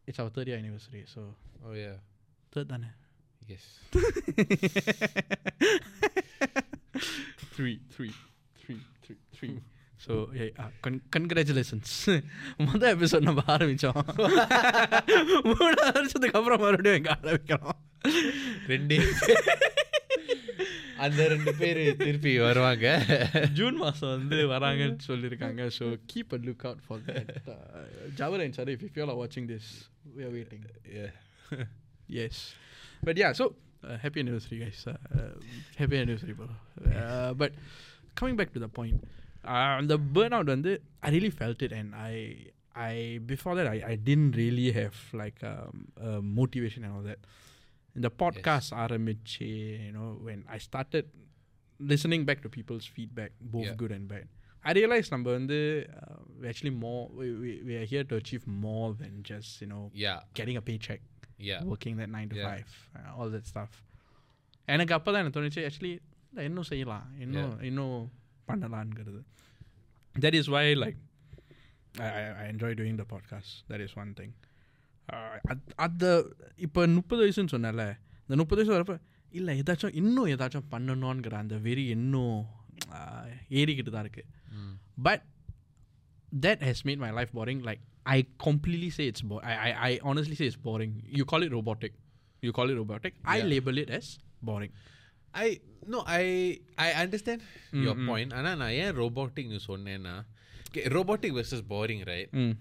It's 0.07 0.19
our 0.23 0.29
third 0.35 0.47
year 0.51 0.57
anniversary, 0.63 1.03
so 1.13 1.21
O 1.65 1.73
yeah 1.83 1.93
third 2.53 2.67
தானே 2.73 2.89
S 3.55 3.69
three, 7.55 7.75
three, 7.95 8.13
Yeah, 9.08 10.50
uh, 10.58 10.70
con- 10.82 11.02
congratulations. 11.10 11.90
மொதல் 12.66 12.92
episode 12.94 13.26
நம்ம 13.28 13.42
ஆரம்பிச்சோம் 13.46 14.00
மூணு 15.50 15.76
வருஷத்துக்கு 15.88 16.38
அப்புறம் 16.38 16.60
மறுபடியும் 16.60 16.98
எங்க 17.00 17.12
ஆரம்பிக்கிறோம் 17.18 17.78
ரெண்டு 18.66 18.98
அந்த 20.96 21.22
ரெண்டு 21.28 21.52
பேர் 21.54 21.80
திருப்பி 21.96 22.38
வருவாங்க 22.38 22.86
ஜூன் 23.52 23.76
மாதம் 23.76 24.12
வந்து 24.14 24.36
வராங்கன்னு 24.52 25.06
சொல்லியிருக்காங்க 25.08 25.64
so 25.78 25.86
keep 26.12 26.32
a 26.32 26.40
lookout 26.68 26.84
for 26.86 27.02
ஜவரன் 28.16 28.50
sir 28.50 28.68
if 28.68 28.84
if 28.88 28.96
you 28.96 29.04
are 29.06 29.18
வாட்சிங் 29.22 29.48
this 29.52 29.70
we 30.16 30.25
are 30.25 30.34
waiting 30.38 30.64
Yeah. 30.96 31.12
Yes. 32.08 32.36
But 33.02 33.16
yeah, 33.16 33.32
so 33.32 33.44
uh, 33.82 33.96
happy 33.98 34.20
anniversary, 34.20 34.58
guys. 34.58 34.80
Uh, 34.86 34.92
uh, 38.15 38.19
happy 38.19 38.29
anniversary, 38.29 38.51
bro. 38.51 38.51
Uh, 38.51 38.51
but 38.51 38.51
coming 38.51 38.51
back 38.51 38.53
to 38.53 38.59
the 38.59 38.67
point, 38.67 39.03
uh, 39.45 39.81
the 39.83 40.00
burnout 40.00 40.50
on 40.51 40.61
the 40.61 40.79
I 41.03 41.09
really 41.09 41.29
felt 41.29 41.61
it, 41.61 41.71
and 41.71 41.95
I, 41.95 42.45
I 42.75 43.19
before 43.25 43.55
that 43.55 43.67
I, 43.67 43.83
I 43.88 43.95
didn't 43.95 44.35
really 44.35 44.71
have 44.71 44.95
like 45.13 45.43
um, 45.43 45.88
uh, 46.01 46.21
motivation 46.21 46.83
and 46.83 46.93
all 46.93 47.03
that. 47.03 47.19
In 47.95 48.01
the 48.01 48.09
podcast, 48.09 48.71
ஆரம்பிச்சு, 48.71 49.83
you 49.85 49.91
know, 49.91 50.17
when 50.23 50.45
I 50.47 50.57
started 50.57 51.05
listening 51.79 52.25
back 52.25 52.41
to 52.43 52.50
people's 52.50 52.85
feedback, 52.85 53.31
both 53.41 53.65
Yeah. 53.65 53.73
good 53.75 53.91
and 53.91 54.07
bad. 54.07 54.27
I 54.63 54.73
realized 54.73 55.11
number 55.11 55.31
வந்து 55.39 55.89
uh, 56.00 56.15
we 56.39 56.47
actually 56.47 56.69
more 56.69 57.09
we, 57.19 57.33
we, 57.33 57.63
we 57.65 57.75
are 57.75 57.85
here 57.85 58.03
to 58.03 58.15
achieve 58.15 58.47
more 58.47 58.93
than 58.93 59.23
just 59.23 59.61
you 59.61 59.67
know 59.67 59.91
Yeah. 59.93 60.19
getting 60.33 60.57
a 60.57 60.61
paycheck 60.61 61.01
Yeah. 61.39 61.63
working 61.63 61.97
that 61.97 62.09
nine 62.09 62.29
to 62.29 62.35
Yeah. 62.35 62.47
five, 62.47 62.69
uh, 62.95 63.17
all 63.17 63.29
that 63.29 63.45
stuff. 63.53 63.83
எனக்கு 64.67 64.93
அப்போ 64.93 65.11
தான் 65.11 65.21
எனக்கு 65.23 65.38
தோணுச்சு 65.39 65.61
actually 65.67 66.00
இல்லை 66.31 66.43
இன்னும் 66.50 66.69
செய்யலாம் 66.71 67.07
இன்னும் 67.19 67.53
இன்னும் 67.69 67.95
பண்ணலான்ங்கிறது 68.47 69.21
that 70.15 70.38
is 70.39 70.51
why 70.55 70.65
like 70.83 71.00
I 72.39 72.45
enjoy 72.53 72.77
doing 72.81 73.00
the 73.01 73.05
podcast 73.13 73.53
that 73.71 73.83
is 73.88 73.95
one 74.03 74.11
thing 74.19 74.33
அந்த 75.85 76.05
இப்போ 76.57 76.81
முப்பது 77.00 77.21
வயசுன்னு 77.23 77.53
சொன்னல 77.55 77.85
இந்த 78.23 78.35
முப்பது 78.35 78.59
வயசு 78.61 78.75
வரப்போ 78.75 78.95
இல்லை 79.33 79.53
ஏதாச்சும் 79.61 79.95
இன்னும் 80.01 80.29
ஏதாச்சும் 80.33 80.69
பண்ணணுங்கிற 80.71 81.35
அந்த 81.43 81.57
வெறி 81.67 81.85
இன்னும் 81.97 82.38
uh, 82.97 83.25
ஏறிக்கிட்டு 83.59 83.93
தான் 83.95 84.05
இருக்குது 84.07 84.29
Mm. 84.53 84.71
but 84.97 85.19
that 86.31 86.59
has 86.61 86.79
made 86.88 87.00
my 87.03 87.09
life 87.17 87.29
boring 87.38 87.59
like 87.67 87.81
i 88.05 88.17
completely 88.45 88.89
say 88.95 89.05
it's 89.11 89.23
bo- 89.29 89.43
I, 89.51 89.53
I 89.67 89.69
i 89.88 90.00
honestly 90.09 90.35
say 90.39 90.47
it's 90.51 90.59
boring 90.65 90.93
you 91.19 91.25
call 91.31 91.43
it 91.47 91.51
robotic 91.57 91.93
you 92.43 92.51
call 92.57 92.69
it 92.69 92.77
robotic 92.81 93.13
i 93.25 93.38
Yeah. 93.38 93.47
label 93.53 93.77
it 93.77 93.89
as 94.00 94.07
boring 94.41 94.73
I 95.35 95.47
no 95.93 96.00
I 96.05 96.23
I 96.77 96.89
understand 97.03 97.41
your 97.85 97.95
Mm, 97.95 98.01
mm. 98.03 98.07
point 98.09 98.29
ஆனா 98.39 98.51
நான் 98.61 98.75
ஏன் 98.83 98.93
robotic 99.01 99.45
னு 99.53 99.59
சொன்னேன்னா 99.71 100.15
okay, 100.67 100.83
robotic 100.97 101.31
versus 101.39 101.61
boring 101.73 102.01
right 102.11 102.29
mm. 102.41 102.53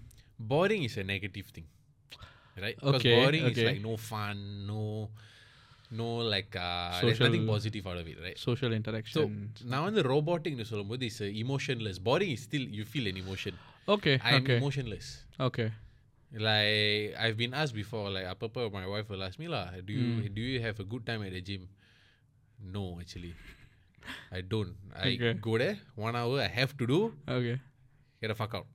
boring 0.53 0.83
is 0.89 0.95
a 1.03 1.05
negative 1.13 1.47
thing 1.55 1.67
right 2.63 2.77
because 2.79 3.01
Okay, 3.01 3.13
boring 3.17 3.43
okay. 3.49 3.55
is 3.63 3.67
like 3.69 3.81
no 3.89 3.93
fun 4.11 4.37
no 4.71 4.81
no 5.99 6.07
like 6.33 6.53
uh, 6.55 6.89
there's 6.89 7.03
Social- 7.03 7.25
nothing 7.27 7.45
positive 7.53 7.85
out 7.91 7.99
of 8.01 8.07
it 8.13 8.17
right 8.25 8.37
social 8.47 8.69
so 8.71 8.77
interaction 8.79 9.27
நான் 9.71 9.85
வந்து 9.89 10.01
robotic 10.13 10.55
னு 10.61 10.67
சொல்லும்போது 10.71 11.05
is 11.11 11.17
uh, 11.27 11.29
emotionless 11.43 11.99
boring 12.09 12.31
is 12.37 12.43
still 12.49 12.65
you 12.79 12.85
feel 12.93 13.07
an 13.13 13.19
emotion 13.25 13.55
okay 13.95 14.15
I'm 14.29 14.37
okay 14.41 14.57
emotionless 14.59 15.07
okay 15.49 15.69
like 16.47 17.15
I've 17.23 17.37
been 17.43 17.53
asked 17.61 17.75
before 17.83 18.05
like 18.17 18.27
apapa 18.33 18.61
my 18.79 18.85
wife 18.93 19.07
will 19.13 19.23
ask 19.27 19.37
me 19.43 19.47
lah 19.55 19.65
do 19.87 19.93
you 19.99 20.07
Mm. 20.17 20.27
do 20.37 20.41
you 20.51 20.59
have 20.67 20.77
a 20.79 20.87
good 20.93 21.03
time 21.09 21.21
at 21.27 21.33
the 21.37 21.41
gym 21.49 21.63
no 22.75 22.83
actually 23.03 23.33
I 24.37 24.41
don't 24.51 24.71
I 25.05 25.09
Okay. 25.15 25.33
go 25.47 25.53
there 25.63 25.75
one 26.07 26.15
hour 26.21 26.37
I 26.47 26.51
have 26.59 26.71
to 26.81 26.85
do 26.93 26.99
okay 27.37 27.57
get 28.21 28.31
a 28.35 28.39
fuck 28.41 28.53
out 28.59 28.67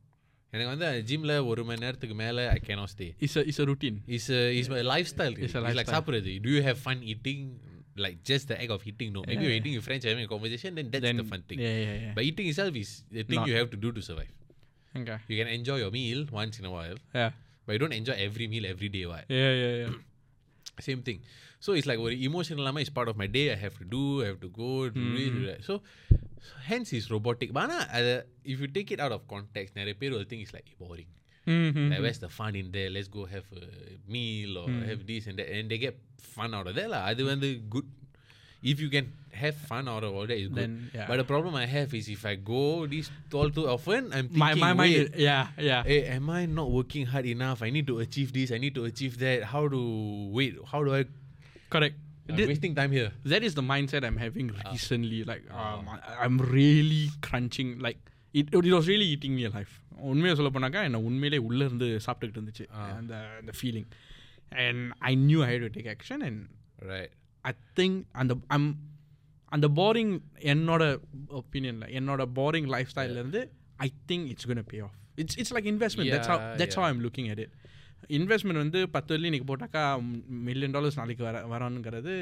எனக்கு 0.54 0.70
வந்து 0.72 0.88
ஜிம்ல 1.08 1.32
ஒரு 1.50 1.62
மணி 1.68 1.80
நேரத்துக்கு 1.84 2.14
மேல 2.20 2.44
ஐ 2.56 2.58
cannot 2.68 2.90
stay 2.96 3.08
it's 3.24 3.34
a 3.40 3.42
it's 3.50 3.58
a 3.62 3.66
routine 3.70 3.96
It's 4.16 4.28
a, 4.36 4.40
it's 4.58 4.68
my 4.74 4.82
lifestyle. 4.94 5.34
It's 5.36 5.44
It's, 5.46 5.56
a 5.60 5.62
like 5.64 5.76
lifestyle. 5.78 5.94
சாப்பிடுறது. 5.94 6.32
Do 6.44 6.50
you 6.56 6.62
have 6.68 6.78
fun 6.86 6.98
eating? 7.12 7.40
Like 8.04 8.16
just 8.30 8.44
the 8.50 8.56
act 8.62 8.72
of 8.76 8.82
eating? 8.90 9.10
No. 9.16 9.20
Maybe 9.28 9.34
Yeah. 9.34 9.44
you're 9.46 9.58
eating 9.58 9.74
with 9.78 9.84
friends 9.88 10.04
having 10.08 10.24
a 10.28 10.30
conversation, 10.34 10.70
then 10.78 10.86
that's 10.92 11.04
then 11.06 11.18
the 11.22 11.26
fun 11.32 11.42
thing. 11.48 11.58
yeah 11.66 11.76
yeah 11.84 11.94
yeah 12.04 12.12
But 12.16 12.24
eating 12.28 12.46
itself 12.52 12.74
is 12.82 12.90
the 13.16 13.22
thing 13.28 13.38
Not- 13.40 13.48
you 13.50 13.54
have 13.60 13.70
to 13.74 13.78
do 13.84 13.90
to 13.98 14.02
survive. 14.08 14.32
okay 15.02 15.18
You 15.30 15.36
can 15.40 15.50
enjoy 15.58 15.76
your 15.84 15.92
meal 15.98 16.20
once 16.40 16.56
in 16.62 16.66
a 16.70 16.74
while, 16.76 16.98
yeah 17.20 17.30
but 17.64 17.72
you 17.76 17.80
don't 17.84 17.96
enjoy 18.00 18.16
every 18.28 18.46
meal 18.54 18.66
every 18.72 18.90
day. 18.96 19.04
Why? 19.12 19.20
yeah 19.40 19.52
yeah 19.62 19.72
yeah 19.82 19.94
Same 20.88 21.02
thing. 21.08 21.20
So 21.66 21.72
it's 21.78 21.88
like 21.90 22.00
ஒரு 22.06 22.14
emotional 22.28 22.60
இல்லாம 22.62 22.80
is 22.86 22.90
part 22.98 23.08
of 23.12 23.16
my 23.22 23.28
day. 23.38 23.46
I 23.56 23.58
have 23.64 23.76
to 23.82 23.86
do. 23.96 24.04
I 24.24 24.28
have 24.30 24.40
to 24.46 24.50
go. 24.62 24.70
Do 24.98 25.04
this, 25.18 25.30
do 25.38 25.44
that. 25.50 25.60
So 25.68 25.74
hence 26.70 26.90
is 26.98 27.06
robotic. 27.16 27.50
But 27.56 27.62
ஆனா 27.66 27.78
அது 27.98 28.12
if 28.52 28.56
you 28.62 28.68
take 28.78 28.90
it 28.96 29.00
out 29.06 29.14
of 29.18 29.22
context, 29.34 29.72
நிறைய 29.80 29.96
பேர் 30.02 30.14
will 30.16 30.28
think 30.32 30.42
it's 30.46 30.56
like 30.58 30.70
boring. 30.82 31.10
mm-hmm. 31.54 31.84
Like, 31.90 32.00
where's 32.04 32.20
the 32.26 32.30
fun 32.38 32.54
in 32.60 32.68
there? 32.76 32.88
Let's 32.96 33.10
go 33.18 33.24
have 33.34 33.46
a 33.64 33.66
meal 34.14 34.52
or 34.62 34.66
Hmm. 34.70 34.80
have 34.90 35.02
this 35.10 35.24
and 35.30 35.36
that. 35.40 35.48
And 35.56 35.66
they 35.72 35.78
get 35.86 35.96
fun 36.36 36.50
out 36.58 36.66
of 36.70 36.74
that. 36.80 36.88
lah. 36.94 37.02
அது 37.12 37.22
வந்து 37.32 37.50
good. 37.74 37.86
If 38.72 38.78
you 38.82 38.88
can 38.94 39.06
have 39.40 39.56
fun 39.70 39.84
out 39.92 40.04
of 40.06 40.12
all 40.18 40.26
that, 40.30 40.38
is 40.44 40.48
good. 40.48 40.58
then 40.60 40.72
yeah 40.96 41.06
But 41.08 41.16
the 41.22 41.26
problem 41.32 41.52
I 41.64 41.66
have 41.74 41.90
is 41.98 42.06
if 42.14 42.22
I 42.30 42.34
go 42.52 42.62
this 42.92 43.08
all 43.40 43.50
too 43.58 43.66
often, 43.74 44.02
I'm 44.16 44.26
thinking, 44.30 44.42
my 44.44 44.50
my 44.64 44.70
mind 44.80 44.92
wait, 44.94 45.02
is- 45.02 45.20
yeah 45.28 45.44
yeah 45.70 45.82
hey, 45.90 46.00
am 46.16 46.26
I 46.38 46.42
not 46.58 46.68
working 46.78 47.04
hard 47.12 47.26
enough? 47.34 47.60
I 47.66 47.70
need 47.76 47.86
to 47.92 47.96
achieve 48.06 48.30
this. 48.38 48.50
I 48.56 48.60
need 48.64 48.74
to 48.80 48.84
achieve 48.90 49.14
that. 49.24 49.40
How 49.52 49.62
do 49.76 49.82
wait? 50.38 50.54
How 50.72 50.80
do 50.88 50.92
I? 51.00 51.02
correct 51.70 51.96
I'm 52.28 52.36
Thi- 52.36 52.46
wasting 52.46 52.74
time 52.74 52.90
here. 52.90 53.10
that 53.24 53.42
is 53.42 53.54
the 53.54 53.64
mindset 53.64 54.02
I'm 54.04 54.16
having 54.18 54.46
Ah. 54.52 54.62
recently. 54.70 55.18
Like, 55.24 55.44
um, 55.56 55.84
I, 55.88 55.98
I'm 56.24 56.36
really 56.52 57.04
crunching. 57.26 57.68
Like, 57.78 57.98
it, 58.34 58.46
it 58.60 58.72
was 58.72 58.88
really 58.88 59.08
eating 59.14 59.34
me 59.36 59.44
alive. 59.44 59.72
உண்மையை 60.10 60.32
சொல்ல 60.38 60.50
போனாக்கா 60.50 60.80
என்னை 60.82 61.00
உண்மையிலே 61.02 61.38
உள்ளே 61.48 61.64
இருந்து 61.64 61.88
சாப்பிட்டுக்கிட்டு 62.06 62.40
இருந்துச்சு 62.40 62.66
Ah. 62.78 62.88
அந்த 62.96 63.14
அந்த 63.40 63.52
feeling 63.58 63.86
and 64.64 64.82
I 65.10 65.12
knew 65.28 65.40
I 65.44 65.52
to 65.58 65.70
take 65.76 65.90
action 65.94 66.24
and 66.28 66.42
Right. 66.90 67.12
I 67.44 67.52
think 67.76 67.98
அந்த 68.22 68.32
அம் 68.56 68.68
அந்த 69.52 69.66
போரிங் 69.78 70.12
என்னோட 70.52 70.82
ஒப்பீனியனில் 71.40 71.88
என்னோட 71.98 72.22
boring 72.38 72.68
life 72.74 72.90
ஸ்டைல்லேருந்து 72.94 73.42
I 73.86 73.88
think 74.08 74.26
it's 74.32 74.46
Kuhar 74.46 74.64
bay 74.72 74.80
of 74.86 74.96
it's 75.22 75.38
it's 75.38 75.54
like 75.56 75.68
investment 75.72 76.12
that's 76.14 76.30
Yeah, 76.32 76.44
that's 76.60 76.78
how 76.80 76.88
I'm 76.90 77.02
looking 77.06 77.30
at 77.34 77.42
it 77.44 77.54
investment 78.18 78.62
வந்து 78.62 78.80
பத்து 78.96 79.12
வெள்ளி 79.14 79.28
இன்றைக்கி 79.30 79.48
போட்டாக்கா 79.50 79.82
million 80.48 80.74
dollars 80.76 80.98
நாளைக்கு 81.00 81.24
வர 81.28 81.38
வரணுங்கிறது 81.52 82.14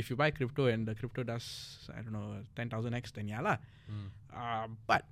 if 0.00 0.08
you 0.12 0.16
buy 0.22 0.28
crypto 0.38 0.64
and 0.74 0.90
crypto 1.00 1.24
does 1.32 1.50
I 1.96 2.00
don't 2.06 2.16
know 2.20 2.24
ten 2.58 2.72
thousand 2.74 2.98
X 3.00 3.16
ten 3.18 3.32
யாலா 3.36 3.54
Mm. 3.94 4.06
But 4.90 5.08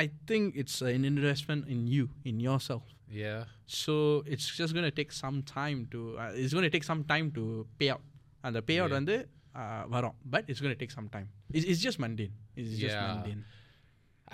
I 0.00 0.04
think 0.30 0.56
it's 0.62 0.80
an 0.94 1.04
investment 1.12 1.62
in 1.74 1.80
you 1.94 2.06
in 2.30 2.38
yourself 2.48 2.84
Yeah. 3.22 3.40
so 3.80 3.94
it's 4.34 4.46
just 4.58 4.72
going 4.76 4.86
to 4.88 4.94
take 5.00 5.10
some 5.22 5.38
time 5.50 5.78
to 5.92 6.00
uh, 6.20 6.28
it's 6.42 6.52
going 6.56 6.66
to 6.68 6.74
take 6.76 6.86
some 6.90 7.02
time 7.12 7.26
to 7.38 7.44
pay 7.80 7.88
out 7.94 8.04
அந்த 8.48 8.60
pay 8.68 8.74
out 8.80 8.92
Yeah. 8.92 8.98
வந்து 9.00 9.16
uh, 9.60 9.82
வரும் 9.94 10.16
but 10.34 10.46
it's 10.50 10.62
going 10.64 10.74
to 10.76 10.80
take 10.84 10.94
some 10.98 11.08
time 11.16 11.28
it's, 11.56 11.66
it's 11.70 11.82
just 11.86 12.00
mundane 12.04 12.34
it's 12.60 12.72
just 12.84 12.96
Yeah. 12.96 13.08
mundane 13.10 13.42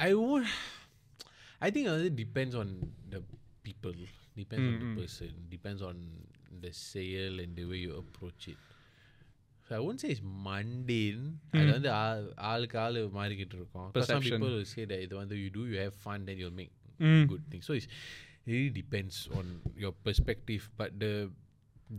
I 0.06 0.12
would. 0.20 0.44
I 1.60 1.70
think 1.74 1.86
it 2.08 2.14
depends 2.24 2.54
on 2.60 2.68
the 3.12 3.20
people. 3.82 3.94
Depends 4.36 4.66
on 4.70 4.76
the 4.78 4.88
Mm, 4.88 4.94
mm. 4.94 4.98
person. 5.00 5.30
Depends 5.56 5.82
on 5.82 5.96
the 6.64 6.72
sale 6.72 7.36
and 7.44 7.52
the 7.60 7.64
way 7.70 7.78
you 7.86 7.92
approach 8.02 8.48
it. 8.52 8.60
So 9.66 9.76
I 9.76 9.80
wouldn't 9.84 10.00
say 10.04 10.10
it's 10.16 10.24
mundane. 10.48 11.24
அது 11.58 11.70
வந்து 11.76 11.90
ஆள் 12.04 12.22
ஆளுக்கு 12.50 12.76
ஆள் 12.84 12.98
மாறிக்கிட்டு 13.18 13.56
இருக்கும் 13.60 13.88
'Cause 13.88 14.06
some 14.12 14.22
Perception. 14.22 14.36
people 14.36 14.52
will 14.58 14.68
say 14.74 14.84
that 14.92 15.00
இது 15.06 15.14
வந்து 15.22 15.36
you 15.42 15.50
do 15.58 15.64
you 15.72 15.78
have 15.84 15.96
fun 16.06 16.20
then 16.28 16.38
you'll 16.42 16.58
make 16.62 16.72
Mm. 17.08 17.24
good 17.32 17.42
things. 17.50 17.64
So 17.68 17.74
it's, 17.78 17.88
it 18.46 18.52
really 18.54 18.72
depends 18.82 19.16
on 19.40 19.44
your 19.84 19.92
perspective. 20.06 20.62
But 20.80 20.92
the 21.02 21.12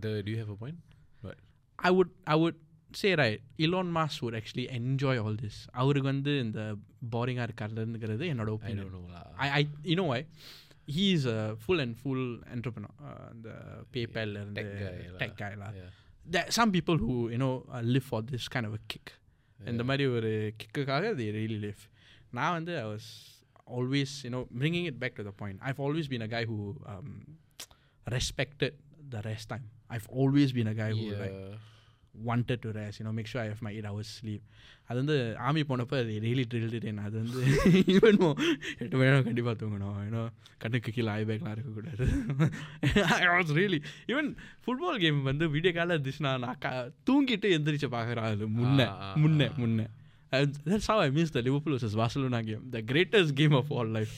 the 0.04 0.12
do 0.26 0.30
you 0.34 0.40
have 0.44 0.52
a 0.56 0.60
point? 0.64 0.80
But 1.26 1.38
I 1.88 1.92
would 1.98 2.10
I 2.34 2.38
would 2.44 2.58
say 3.02 3.12
right 3.22 3.42
Elon 3.66 3.90
Musk 3.98 4.18
would 4.26 4.36
actually 4.40 4.66
enjoy 4.80 5.16
all 5.24 5.36
this 5.44 5.58
அவருக்கு 5.82 6.10
வந்து 6.14 6.32
இந்த 6.46 6.62
போரிங்காக 7.16 7.46
இருக்காருங்கிறது 7.50 8.26
என்னோட 8.34 8.50
I 8.54 8.58
opinion 8.58 8.84
don't 8.88 8.96
know 9.00 9.08
lah. 9.16 9.26
I, 9.46 9.50
I 9.60 9.62
you 9.92 9.98
know 10.00 10.08
why 10.14 10.22
he 10.96 11.06
is 11.16 11.24
a 11.26 11.40
full 11.66 11.80
and 11.84 11.94
full 12.04 12.24
entrepreneur 12.56 12.94
uh, 13.10 13.30
the 13.46 13.56
PayPal 13.94 14.32
and 14.42 14.52
Tech 14.60 14.68
the 14.74 14.80
guy 14.86 14.96
lah. 15.14 15.20
tech 15.24 15.34
guy 15.44 15.54
lah. 15.64 15.72
Yeah. 15.80 15.90
There 16.34 16.44
are 16.48 16.54
some 16.60 16.72
people 16.78 16.98
who 17.04 17.14
you 17.34 17.40
know 17.44 17.54
uh, 17.76 17.82
live 17.94 18.06
for 18.12 18.22
this 18.32 18.46
kind 18.56 18.66
of 18.70 18.76
a 18.80 18.84
kick 18.94 19.08
இந்த 19.72 19.82
Yeah. 19.84 19.90
மாதிரி 19.90 20.06
ஒரு 20.18 20.32
கிக்குக்காக 20.60 21.06
they 21.20 21.30
really 21.40 21.60
live 21.68 21.82
நான் 22.38 22.54
வந்து 22.58 22.74
I 22.84 22.88
was 22.94 23.06
always 23.78 24.12
you 24.26 24.32
know 24.34 24.44
bringing 24.62 24.86
it 24.92 24.98
back 25.04 25.14
to 25.20 25.24
the 25.30 25.34
point 25.42 25.58
I've 25.68 25.82
always 25.86 26.08
been 26.14 26.24
a 26.28 26.32
guy 26.36 26.44
who 26.52 26.58
um, 26.94 27.10
respected 28.18 28.74
the 29.16 29.22
rest 29.30 29.48
time 29.54 29.66
I've 29.90 30.08
always 30.22 30.52
been 30.58 30.68
a 30.68 30.78
guy 30.84 30.92
who 31.00 31.06
like 31.24 31.36
Yeah. 31.40 31.58
wanted 32.30 32.60
to 32.62 32.70
rest 32.74 32.96
you 33.00 33.06
know 33.06 33.14
make 33.14 33.28
sure 33.28 33.42
I 33.42 33.50
have 33.50 33.62
my 33.66 33.72
eight 33.78 33.88
hours 33.90 34.10
sleep 34.20 34.44
அது 34.90 34.98
வந்து 35.02 35.16
army 35.48 35.62
போனப்போ 35.70 35.96
அது 36.00 36.14
really 36.24 36.44
drilled 36.52 36.88
இன் 36.92 37.02
அது 37.08 37.16
வந்து 37.22 37.42
even 37.96 38.18
எட்டு 38.80 38.96
மணி 38.96 39.08
நேரம் 39.08 39.26
கண்டிப்பாக 39.28 39.54
தூங்கணும் 39.60 39.98
ஏன்னா 40.06 40.22
கண்ணுக்கு 40.64 40.92
கீழே 40.96 41.12
ஐ 41.14 41.24
பேக்லாம் 41.30 41.54
இருக்கக்கூடாது 41.56 42.06
I 43.18 43.28
was 43.34 43.54
really 43.60 43.80
even 44.12 44.30
football 44.64 45.00
game 45.04 45.20
வந்து 45.30 45.48
வீடியோ 45.56 45.74
காலில் 45.78 45.96
இருந்துச்சுன்னா 45.98 46.34
நான் 46.46 46.60
க 46.66 46.72
தூங்கிட்டு 47.10 47.54
எந்திரிச்சு 47.58 47.90
பார்க்குறேன் 47.96 48.28
அது 48.32 48.48
முன்ன 48.60 48.80
ஆ, 48.88 48.98
ஆ, 49.06 49.14
முன்ன 49.24 49.50
ஆ. 49.52 49.58
முன்ன 49.64 49.88
And 50.32 50.50
that's 50.66 50.88
how 50.88 50.98
I 51.00 51.10
miss 51.10 51.30
the 51.32 51.42
Liverpool 51.42 51.74
versus 51.76 51.94
Barcelona 51.96 52.40
game, 52.44 52.66
the 52.70 52.82
greatest 52.84 53.32
game 53.34 53.54
of 53.54 53.72
all 53.72 53.88
life. 53.96 54.12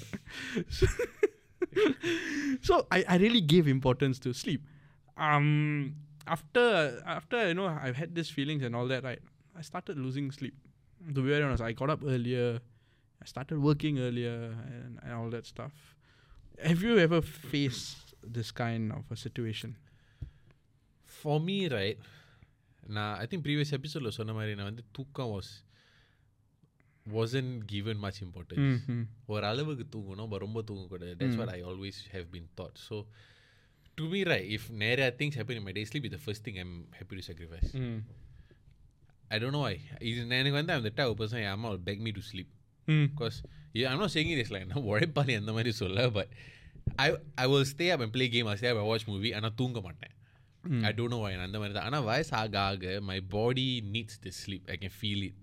so 2.61 2.85
I, 2.91 3.03
I 3.07 3.17
really 3.17 3.41
gave 3.43 3.67
importance 3.69 4.19
to 4.19 4.33
sleep. 4.33 4.61
Um, 5.17 5.47
after 6.35 6.65
after 7.17 7.37
you 7.49 7.55
know 7.59 7.67
I've 7.85 7.97
had 8.01 8.11
these 8.19 8.31
feelings 8.37 8.63
and 8.63 8.75
all 8.75 8.87
that, 8.93 9.03
right? 9.03 9.23
I 9.55 9.63
started 9.63 9.97
losing 9.97 10.27
sleep. 10.31 10.55
To 11.15 11.19
be 11.21 11.29
very 11.29 11.43
honest, 11.43 11.63
I 11.69 11.73
got 11.73 11.89
up 11.89 12.03
earlier. 12.15 12.47
I 13.23 13.25
started 13.25 13.57
working 13.69 13.95
earlier 13.99 14.37
and, 14.75 14.93
and 15.03 15.11
all 15.19 15.29
that 15.29 15.45
stuff. 15.53 15.73
Have 16.69 16.81
you 16.87 16.93
ever 16.99 17.19
faced 17.51 17.99
this 18.37 18.49
kind 18.51 18.91
of 18.97 19.03
a 19.11 19.17
situation? 19.25 19.71
For 21.21 21.35
me, 21.47 21.57
right, 21.77 21.99
நான் 22.95 23.15
I 23.23 23.25
think 23.31 23.43
previous 23.47 23.73
எபிசோடில் 23.77 24.15
சொன்ன 24.19 24.33
மாதிரி 24.37 24.53
நான் 24.59 24.69
வந்து 24.69 24.85
தூக்கம் 24.97 25.31
was 25.33 25.51
wasn't 27.17 27.65
given 27.73 27.97
much 28.05 28.17
importance 28.27 28.65
Mm-hmm. 28.71 29.01
ஒரு 29.33 29.45
அளவுக்கு 29.51 29.85
தூங்கணும் 29.95 30.29
but 30.31 30.39
ரொம்ப 30.45 30.59
தூங்கக்கூடாது 30.69 31.13
that's 31.21 31.37
what 31.41 31.49
I 31.57 31.61
always 31.69 31.97
have 32.15 32.27
been 32.35 32.47
taught 32.59 32.75
so 32.87 32.97
to 33.97 34.03
me 34.13 34.19
right 34.31 34.45
if 34.57 34.63
நிறைய 34.83 35.07
things 35.19 35.33
happen 35.39 35.55
in 35.59 35.63
my 35.69 35.73
day 35.77 35.85
sleep 35.91 36.05
is 36.09 36.13
the 36.17 36.23
first 36.27 36.41
thing 36.45 36.55
I'm 36.63 36.75
happy 36.99 37.15
to 37.19 37.23
sacrifice 37.29 37.71
Mm. 37.81 37.97
I 39.33 39.39
don't 39.41 39.53
know 39.55 39.63
why 39.67 39.75
இது 40.09 40.21
எனக்கு 40.41 40.57
வந்து 40.59 40.73
அந்த 40.77 40.89
type 40.99 41.09
of 41.13 41.17
person 41.21 41.37
என் 41.45 41.53
அம்மா 41.57 41.67
will 41.73 41.83
beg 41.89 41.99
me 42.07 42.13
to 42.19 42.23
sleep 42.31 42.49
Mm. 42.93 43.03
because 43.11 43.35
yeah, 43.79 43.87
I'm 43.91 43.99
not 44.03 44.11
saying 44.15 44.29
it 44.35 44.39
is 44.45 44.49
like 44.55 44.65
நான் 44.71 44.87
உழைப்பாளி 44.91 45.33
அந்த 45.41 45.51
மாதிரி 45.57 45.71
சொல்ல 45.81 46.05
but 46.17 46.29
I 47.03 47.07
I 47.43 47.47
will 47.51 47.65
stay 47.73 47.89
up 47.95 48.01
and 48.05 48.11
play 48.17 48.27
game 48.35 48.47
I'll 48.51 48.59
stay 48.61 48.71
up 48.73 48.79
and 48.81 48.87
watch 48.93 49.05
movie 49.11 49.31
ஆனால் 49.39 49.53
தூங்க 49.61 49.79
மாட்டேன் 49.87 50.15
I 50.89 50.93
don't 50.97 51.11
know 51.13 51.21
why 51.25 51.31
அந்த 51.47 51.59
மாதிரி 51.61 51.75
தான் 51.77 51.87
ஆனால் 51.89 52.05
வயசு 52.09 52.31
ஆக 52.41 52.57
ஆக 52.69 52.85
my 53.11 53.19
body 53.37 53.69
needs 53.95 54.15
the 54.25 54.33
sleep 54.43 54.63
I 54.73 54.77
can 54.83 54.93
feel 55.01 55.21
it 55.29 55.37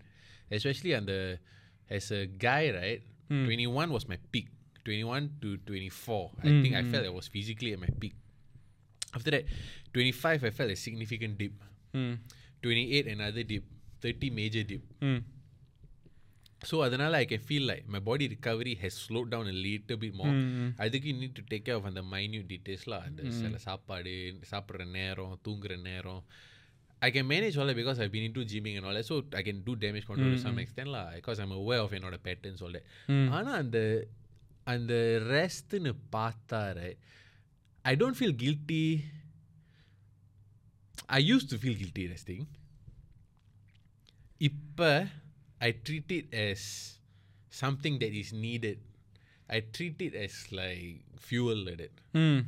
especially 0.58 0.92
அந்த 1.00 1.14
as 1.98 2.06
a 2.20 2.24
guy 2.46 2.62
right 2.80 3.02
21 3.30 3.94
was 3.96 4.04
my 4.12 4.18
peak 4.34 4.48
21 4.84 5.24
to 5.42 5.48
24 5.56 6.20
I 6.44 6.52
think 6.62 6.74
I 6.80 6.84
felt 6.92 7.04
I 7.10 7.14
was 7.20 7.28
physically 7.36 7.70
at 7.76 7.80
my 7.86 7.92
peak 8.02 8.14
After 9.13 9.31
that, 9.31 9.45
25, 9.93 10.43
I 10.43 10.49
felt 10.51 10.71
a 10.71 10.75
significant 10.77 11.37
dip. 11.37 11.53
Mm. 11.93 12.17
28, 12.63 13.07
another 13.07 13.43
dip. 13.43 13.63
30, 14.01 14.29
major 14.31 14.63
dip. 14.63 14.83
Mm. 15.01 15.21
So 16.61 16.75
அதனால் 16.85 17.15
I 17.17 17.25
can 17.29 17.43
feel 17.45 17.65
like 17.69 17.87
my 17.93 17.99
body 18.07 18.25
recovery 18.33 18.73
has 18.81 18.97
slow 19.05 19.21
down 19.31 19.49
little 19.65 19.97
bit 20.01 20.17
more 20.19 20.37
அதுக்கு 20.83 21.07
you 21.09 21.15
need 21.21 21.35
to 21.39 21.43
take 21.51 21.65
care 21.67 21.77
of 21.79 21.87
அந்த 21.89 22.01
minute 22.13 22.47
டீட்டெயில்ஸ்லாம் 22.51 23.03
அந்த 23.07 23.21
hmm. 23.25 23.33
சில 23.39 23.57
சாப்பாடு 23.65 24.13
சாப்பிட்ற 24.51 24.85
நேரம் 24.97 25.33
தூங்குற 25.47 25.75
நேரம் 25.89 26.21
I 27.01 27.09
can 27.15 27.29
manage 27.33 27.57
all 27.61 27.73
because 27.81 27.99
I 28.05 28.07
been 28.13 28.35
to 28.37 28.43
gyming 28.53 28.87
all 28.91 29.01
so 29.09 29.17
I 29.39 29.41
can 29.47 29.61
do 29.67 29.75
damage 29.83 30.07
control 30.11 30.43
some 30.47 30.61
extent 30.63 30.95
because 31.17 31.41
I'm 31.45 31.55
away 31.59 31.79
of 31.85 31.95
என்னோட 31.99 32.19
பேட்டர்ன் 32.27 32.61
சொல்ல 32.63 32.81
ஆனால் 33.37 33.57
அந்த 33.63 33.79
அந்த 34.73 34.93
ரெஸ்ட்னு 35.33 35.93
பார்த்தாரு 36.15 36.89
I 37.85 37.95
don't 37.95 38.15
feel 38.15 38.31
guilty. 38.31 39.05
I 41.09 41.17
used 41.17 41.49
to 41.49 41.57
feel 41.57 41.75
guilty 41.75 42.07
resting. 42.07 42.47
Ipper, 44.39 45.09
I 45.61 45.71
treat 45.71 46.11
it 46.11 46.33
as 46.33 46.97
something 47.49 47.99
that 47.99 48.13
is 48.13 48.33
needed. 48.33 48.79
I 49.49 49.61
treat 49.61 50.01
it 50.01 50.15
as 50.15 50.51
like 50.51 51.03
fuel 51.19 51.55
like 51.57 51.77
that. 51.77 51.91
Mm. 52.15 52.45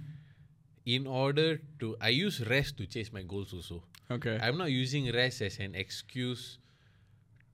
In 0.86 1.08
order 1.08 1.60
to, 1.80 1.98
I 2.00 2.10
use 2.10 2.46
rest 2.48 2.78
to 2.78 2.86
chase 2.86 3.12
my 3.12 3.24
goals 3.24 3.54
also. 3.54 3.84
Okay. 4.10 4.40
I'm 4.42 4.58
not 4.58 4.72
using 4.72 5.12
rest 5.12 5.42
as 5.42 5.60
an 5.60 5.76
excuse 5.76 6.60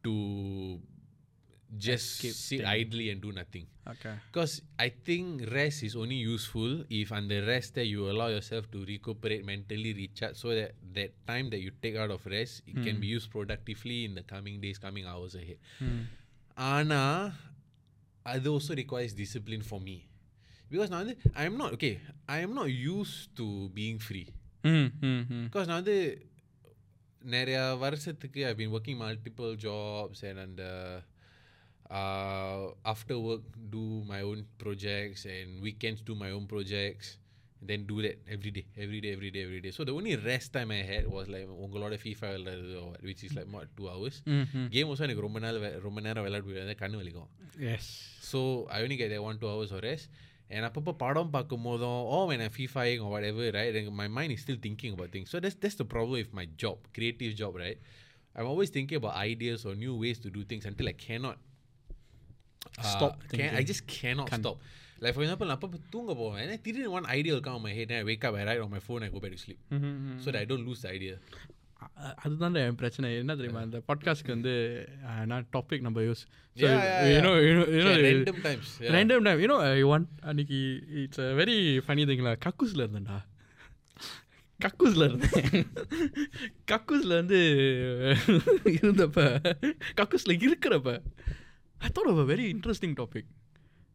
to 0.03 0.79
just 1.76 2.06
Escape 2.22 2.32
sit 2.32 2.60
thing. 2.62 2.68
idly 2.80 3.10
and 3.10 3.20
do 3.20 3.32
nothing. 3.32 3.66
okay. 3.92 4.14
Because 4.30 4.62
I 4.78 4.88
think 5.06 5.50
rest 5.50 5.82
is 5.82 5.94
only 5.96 6.14
useful 6.14 6.84
if 6.88 7.10
on 7.10 7.26
the 7.26 7.40
rest 7.42 7.74
that 7.74 7.86
you 7.86 8.08
allow 8.10 8.28
yourself 8.28 8.70
to 8.74 8.84
recuperate 8.84 9.42
mentally, 9.44 9.92
recharge, 9.92 10.36
so 10.36 10.54
that 10.54 10.72
that 10.98 11.10
time 11.26 11.50
that 11.50 11.60
you 11.64 11.72
take 11.82 11.96
out 11.96 12.10
of 12.10 12.22
rest, 12.26 12.62
it 12.70 12.76
can 12.86 13.00
be 13.04 13.08
used 13.08 13.30
productively 13.30 13.98
in 14.06 14.14
the 14.14 14.22
coming 14.22 14.60
days, 14.60 14.78
coming 14.78 15.06
hours 15.06 15.34
ahead. 15.34 15.58
Mm. 15.82 16.02
Ana, 16.56 17.02
அது 18.34 18.48
also 18.54 18.72
requires 18.82 19.12
discipline 19.24 19.64
for 19.72 19.80
me. 19.88 19.96
Because 20.70 20.88
நான் 20.92 21.02
வந்து 21.04 21.16
I 21.42 21.46
am 21.50 21.56
not 21.62 21.70
okay. 21.76 21.94
I 22.36 22.38
am 22.46 22.54
not 22.60 22.70
used 22.94 23.34
to 23.40 23.46
being 23.80 23.98
free. 24.08 24.28
Mm. 24.70 24.86
Mm. 25.08 25.20
Mm. 25.32 25.44
Because 25.48 25.66
நான் 25.70 25.80
வந்து 25.82 25.98
நிறைய 27.34 27.58
வருஷத்துக்கு 27.84 28.40
I've 28.46 28.58
been 28.62 28.72
working 28.78 28.96
multiple 29.06 29.52
jobs 29.68 30.20
and 30.30 30.38
and 30.46 30.58
uh, 31.90 31.94
uh, 31.98 32.64
after 32.84 33.16
work 33.28 33.42
do 33.70 33.84
my 34.12 34.20
own 34.28 34.40
projects 34.58 35.24
and 35.34 35.62
weekends 35.66 36.00
do 36.02 36.14
my 36.24 36.30
own 36.36 36.46
projects 36.54 37.08
then 37.68 37.80
do 37.90 37.96
that 38.02 38.16
every 38.34 38.50
day 38.56 38.64
every 38.84 39.00
day 39.04 39.12
every 39.16 39.30
day 39.36 39.42
every 39.48 39.60
day 39.64 39.70
so 39.76 39.82
the 39.90 39.94
only 39.98 40.14
rest 40.30 40.52
time 40.56 40.70
I 40.70 40.82
had 40.92 41.04
was 41.16 41.26
like 41.34 41.46
உங்களோட 41.64 41.94
FIFA 42.04 42.28
விளையாடுறது 42.36 42.74
or 42.80 42.86
what, 42.90 43.00
which 43.08 43.22
is 43.26 43.32
like 43.38 43.48
what 43.56 43.68
two 43.78 43.88
hours 43.92 44.16
Mm-hmm. 44.36 44.64
Game 44.74 44.88
also 44.92 45.04
எனக்கு 45.08 45.24
ரொம்ப 45.26 45.38
நாள் 45.44 45.58
வெ- 45.64 45.76
ரொம்ப 45.86 46.00
நேரம் 46.06 46.24
விளையாட 46.26 46.44
முடியாது 46.50 46.76
கண்ணு 46.82 47.00
வலிக்கும் 47.02 47.30
Yes. 47.68 47.84
so 48.30 48.38
I 48.76 48.82
only 48.84 48.96
get 49.02 49.08
that 49.14 49.22
one 49.28 49.36
two 49.42 49.50
hours 49.52 49.70
of 49.76 49.80
rest 49.90 50.06
and 50.54 50.62
அப்பப்போ 50.68 50.92
படம் 51.04 51.32
பார்க்கும் 51.36 51.64
போதும் 51.68 52.00
or 52.16 52.20
when 52.30 52.40
I'm 52.46 52.52
FIFAing 52.58 52.98
or 53.04 53.10
whatever 53.14 53.44
right 53.58 53.70
then 53.76 53.86
my 54.02 54.08
mind 54.18 54.32
is 54.36 54.40
still 54.46 54.60
thinking 54.66 54.92
about 54.96 55.10
things 55.14 55.28
so 55.34 55.38
that's 55.44 55.58
that's 55.62 55.78
the 55.82 55.88
problem 55.94 56.16
with 56.22 56.32
my 56.40 56.46
job 56.64 56.78
creative 56.98 57.32
job 57.42 57.54
right 57.64 57.78
I'm 58.36 58.48
always 58.52 58.70
thinking 58.76 58.98
about 59.02 59.14
ideas 59.30 59.60
or 59.68 59.74
new 59.84 59.94
ways 60.02 60.18
to 60.24 60.30
do 60.38 60.42
things 60.50 60.64
until 60.70 60.88
I 60.94 60.96
cannot 61.06 61.38
uh, 62.77 62.91
Stop 62.91 63.13
can, 63.31 63.55
I 63.55 63.63
just 63.63 63.83
cannot 63.87 64.27
Can't. 64.29 64.43
stop 64.43 64.57
like 65.01 65.13
for 65.13 65.23
example 65.23 65.47
நான் 65.47 65.57
அப்பப்போ 65.57 65.79
தூங்க 65.89 66.13
போவேன் 66.15 66.41
and 66.41 66.51
then 66.51 66.61
திடீர்னு 66.61 67.07
idea 67.11 67.33
will 67.33 67.41
come 67.41 67.53
on 67.53 67.61
my 67.61 67.73
head 67.73 67.87
then 67.89 67.97
I 67.97 68.03
wake 68.03 68.23
up 68.23 68.35
I 68.35 68.43
write 68.43 68.61
on 68.61 68.69
my 68.69 68.79
phone 68.79 69.03
I 69.03 69.09
go 69.09 69.19
back 69.19 69.31
to 69.31 69.37
sleep 69.37 69.59
Mm-hmm. 69.71 70.19
so 70.19 70.31
that 70.31 70.39
I 70.39 70.45
don't 70.45 70.65
lose 70.67 70.81
the 70.81 70.89
idea 70.89 71.15
அ- 71.99 72.15
அதுதான் 72.17 72.55
என் 72.61 72.75
பிரச்சனை 72.75 73.15
என்ன 73.15 73.35
தெரியுமா 73.35 73.61
இந்த 73.61 73.81
பாட்காஸ்ட்க்கு 73.87 74.27
வந்து 74.27 74.53
நான் 75.25 75.47
டாபிக் 75.53 75.81
நம்ம 75.81 76.01
use. 76.01 76.21
Random 78.91 79.21
time 79.21 79.39
you know 79.39 79.57
one 79.87 80.05
அன்னைக்கு 80.21 80.59
it's 81.01 81.19
very 81.39 81.55
funny 81.87 82.05
திங்ல 82.05 82.31
கக்கூஸில் 82.45 82.83
இருந்தேன்டா 82.83 83.17
கக்கூஸில் 84.59 85.05
இருந்தேன் 85.05 85.65
கக்கூஸில் 86.71 87.15
வந்து 87.15 87.39
இருந்தப்ப 88.71 89.19
கக்கூஸில் 89.97 90.37
இருக்கிறப்ப 90.41 90.93
I 91.86 91.90
thought 91.96 92.10
of 92.12 92.20
a 92.24 92.26
very 92.32 92.46
interesting 92.54 92.96
topic 93.02 93.28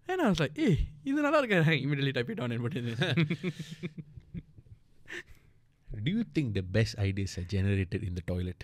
ஏன்னா 0.07 0.27
லைக் 0.41 0.57
ஏய் 0.67 0.79
இது 1.09 1.17
நல்லா 1.27 1.39
இருக்கேன் 1.41 1.81
இமீடியட்லி 1.85 2.13
டைப் 2.19 2.31
இட் 2.35 2.43
ஆன் 2.45 2.55
பண்ணிட்டு 2.65 2.93
do 6.05 6.11
you 6.17 6.23
think 6.35 6.47
the 6.57 6.63
best 6.77 6.93
ideas 7.09 7.31
are 7.39 7.47
generated 7.55 8.01
in 8.07 8.13
the 8.19 8.23
toilet 8.31 8.61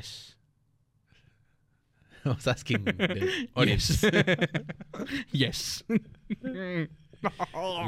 S 0.00 0.14
I 2.24 2.30
was 2.32 2.46
asking 2.52 2.80
the 2.86 3.20
audience 3.60 3.88
S 5.48 5.66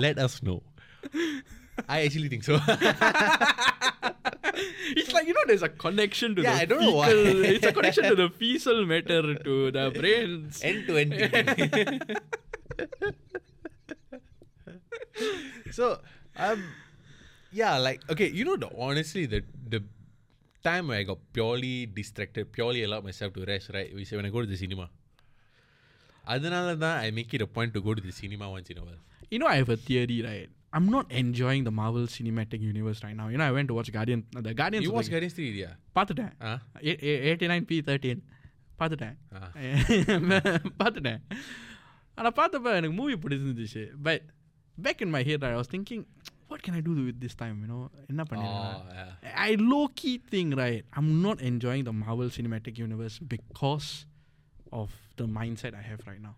Let 0.04 0.16
us 0.18 0.34
know. 0.46 0.56
I 1.94 2.04
actually 2.04 2.30
think 2.32 2.44
so. 2.48 2.54
It's 5.00 5.12
like 5.12 5.26
you 5.28 5.34
know, 5.34 5.44
there's 5.46 5.62
a 5.62 5.68
connection 5.68 6.34
to 6.36 6.42
Yeah, 6.42 6.54
the 6.56 6.62
I 6.62 6.64
don't 6.70 6.82
know 6.82 6.94
why. 7.00 7.08
fecal. 7.10 7.44
it's 7.44 7.66
a 7.66 7.72
connection 7.72 8.04
to 8.04 8.14
the 8.14 8.28
fecal 8.40 8.84
matter 8.86 9.22
to 9.48 9.54
the 9.70 9.84
brains. 9.98 10.60
end 10.62 10.86
to 10.88 10.96
end. 11.02 11.12
thinking. 11.14 12.00
so, 15.70 15.98
um, 16.36 16.64
yeah, 17.52 17.76
like 17.78 18.00
okay, 18.10 18.28
you 18.28 18.44
know, 18.44 18.56
the 18.56 18.70
honestly, 18.78 19.26
the 19.26 19.42
the 19.68 19.82
time 20.62 20.88
where 20.88 20.98
I 20.98 21.04
got 21.04 21.18
purely 21.32 21.86
distracted, 21.86 22.52
purely 22.52 22.82
allowed 22.84 23.04
myself 23.04 23.32
to 23.34 23.44
rest, 23.44 23.70
right? 23.72 23.92
Which 23.94 24.08
is 24.10 24.12
when 24.12 24.26
I 24.26 24.30
go 24.30 24.40
to 24.40 24.46
the 24.46 24.60
cinema. 24.64 24.88
அதனால 26.32 26.66
தான் 26.82 26.96
I 27.04 27.10
make 27.18 27.30
it 27.36 27.42
a 27.44 27.48
point 27.54 27.70
to 27.76 27.80
go 27.86 27.92
to 27.98 28.02
the 28.08 28.12
cinema 28.12 28.46
once 28.56 28.68
in 28.72 28.78
a 28.80 28.84
while. 28.86 28.98
You 29.32 29.38
know, 29.42 29.48
I 29.52 29.56
have 29.60 29.70
a 29.74 29.78
theory, 29.86 30.18
right? 30.26 30.48
I'm 30.74 30.88
not 30.88 31.06
enjoying 31.20 31.62
the 31.64 31.72
Marvel 31.78 32.04
Cinematic 32.16 32.60
Universe 32.62 33.00
right 33.04 33.16
now. 33.20 33.26
You 33.28 33.38
know, 33.38 33.48
I 33.50 33.54
went 33.56 33.68
to 33.68 33.76
watch 33.78 33.90
Guardian. 33.92 34.20
The 34.48 34.54
Guardians. 34.54 34.84
You 34.86 34.92
of 34.92 34.96
watch 34.98 35.08
the- 35.08 35.14
Guardians 35.14 35.34
3 35.38 35.48
yeah? 35.62 35.72
பார்த்துட்டேன் 35.96 36.32
Ah? 36.50 36.58
Eighty 36.90 37.48
nine 37.52 37.66
B 37.70 37.78
thirteen 37.88 38.20
பார்த்துட்டேன் 38.80 39.16
Ah. 39.38 39.48
பார்த்துட்டேன் 40.80 41.20
ஆனால் 42.18 42.34
பார்த்தப்ப 42.40 42.74
எனக்கு 42.80 42.96
movie 43.00 43.14
பிடிச்சிருந்துச்சு 43.24 43.82
but 44.06 44.24
back 44.78 45.02
in 45.06 45.12
my 45.16 45.22
here 45.28 45.46
I 45.50 45.54
was 45.60 45.72
thinking 45.74 46.04
what 46.50 46.62
can 46.66 46.76
I 46.78 46.82
do 46.88 46.94
with 47.08 47.20
this 47.24 47.38
time 47.42 47.56
you know 47.64 47.78
என்ன 48.10 48.22
Oh, 48.24 48.30
பண்ணிடலாம் 48.30 48.78
yeah. 48.98 49.34
I 49.48 49.52
low 49.72 49.84
key 50.00 50.14
think, 50.32 50.48
right, 50.62 50.82
I'm 50.98 51.10
not 51.26 51.38
enjoying 51.50 51.84
the 51.88 51.94
Marvel 52.04 52.30
Cinematic 52.36 52.76
Universe 52.86 53.16
because 53.34 53.90
of 54.80 54.90
the 55.20 55.26
mindset 55.38 55.72
I 55.82 55.84
have 55.90 56.00
right 56.10 56.22
now. 56.28 56.34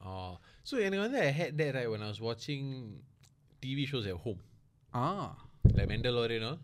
Oh. 0.00 0.32
So, 0.68 0.74
எனக்கு 0.86 1.04
வந்து 1.06 1.20
I 1.28 1.32
had 1.40 1.52
that 1.60 1.70
right 1.78 1.90
when 1.92 2.02
I 2.06 2.10
was 2.12 2.20
watching 2.28 2.64
TV 3.62 3.86
shows 3.86 4.06
at 4.06 4.18
home. 4.26 4.40
Ah. 4.94 5.28
Like 5.76 5.88
Mandalorian 5.88 6.44
all. 6.50 6.58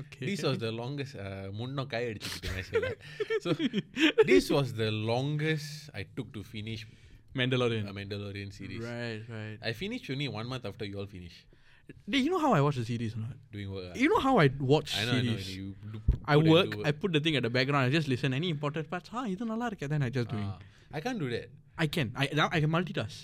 Okay. 0.00 0.24
This 0.30 0.42
was 0.46 0.56
the 0.64 0.70
longest 0.80 1.14
uh, 1.24 1.46
முன்னோ 1.58 1.84
guy 1.92 2.02
அடிச்சுக்கிட்டேன் 2.10 2.56
actually. 2.60 2.90
So 3.44 3.50
this 4.30 4.44
was 4.56 4.68
the 4.82 4.90
longest 5.12 5.70
I 6.00 6.04
took 6.16 6.28
to 6.36 6.42
finish 6.54 6.82
Mandalorian. 7.40 7.84
a 7.92 7.94
Mandalorian 8.00 8.50
series. 8.58 8.80
Right, 8.90 9.22
right. 9.36 9.58
I 9.70 9.72
finished 9.82 10.06
only 10.14 10.28
one 10.40 10.46
month 10.52 10.64
after 10.70 10.84
you 10.90 10.96
all 11.02 11.10
finish 11.16 11.36
Do 12.12 12.18
you 12.24 12.30
know 12.32 12.40
how 12.44 12.52
I 12.58 12.60
watch 12.66 12.76
the 12.80 12.84
series 12.90 13.12
or 13.16 13.20
not? 13.26 13.36
doing 13.54 13.70
work. 13.76 13.86
ah. 13.90 13.96
You 14.02 14.08
know 14.12 14.20
how 14.26 14.34
I 14.44 14.48
watch 14.74 14.90
I 15.00 15.04
know, 15.08 15.16
I 15.20 15.22
know. 15.28 15.36
series? 15.38 15.48
You 15.58 15.66
do, 15.94 15.98
I 16.32 16.34
put 16.36 16.42
and 16.44 16.50
work, 16.54 16.70
do 16.76 16.82
I 16.90 16.92
put 17.02 17.10
the 17.16 17.22
thing 17.24 17.36
at 17.40 17.44
the 17.48 17.52
background, 17.56 17.82
I 17.88 17.90
just 17.98 18.08
listen. 18.14 18.30
Any 18.40 18.50
important 18.56 18.86
parts, 18.92 19.10
ah, 19.18 19.24
இது 19.34 19.50
நல்லா 19.52 19.66
இருக்கே, 19.70 19.88
then 19.94 20.04
I 20.08 20.12
just 20.18 20.28
doing. 20.34 20.48
Ah, 20.54 20.96
I 20.98 21.02
can't 21.06 21.20
do 21.24 21.30
that. 21.36 21.48
I 21.84 21.88
can. 21.96 22.08
I 22.22 22.28
now 22.40 22.48
I 22.56 22.60
can 22.64 22.72
multitask. 22.76 23.18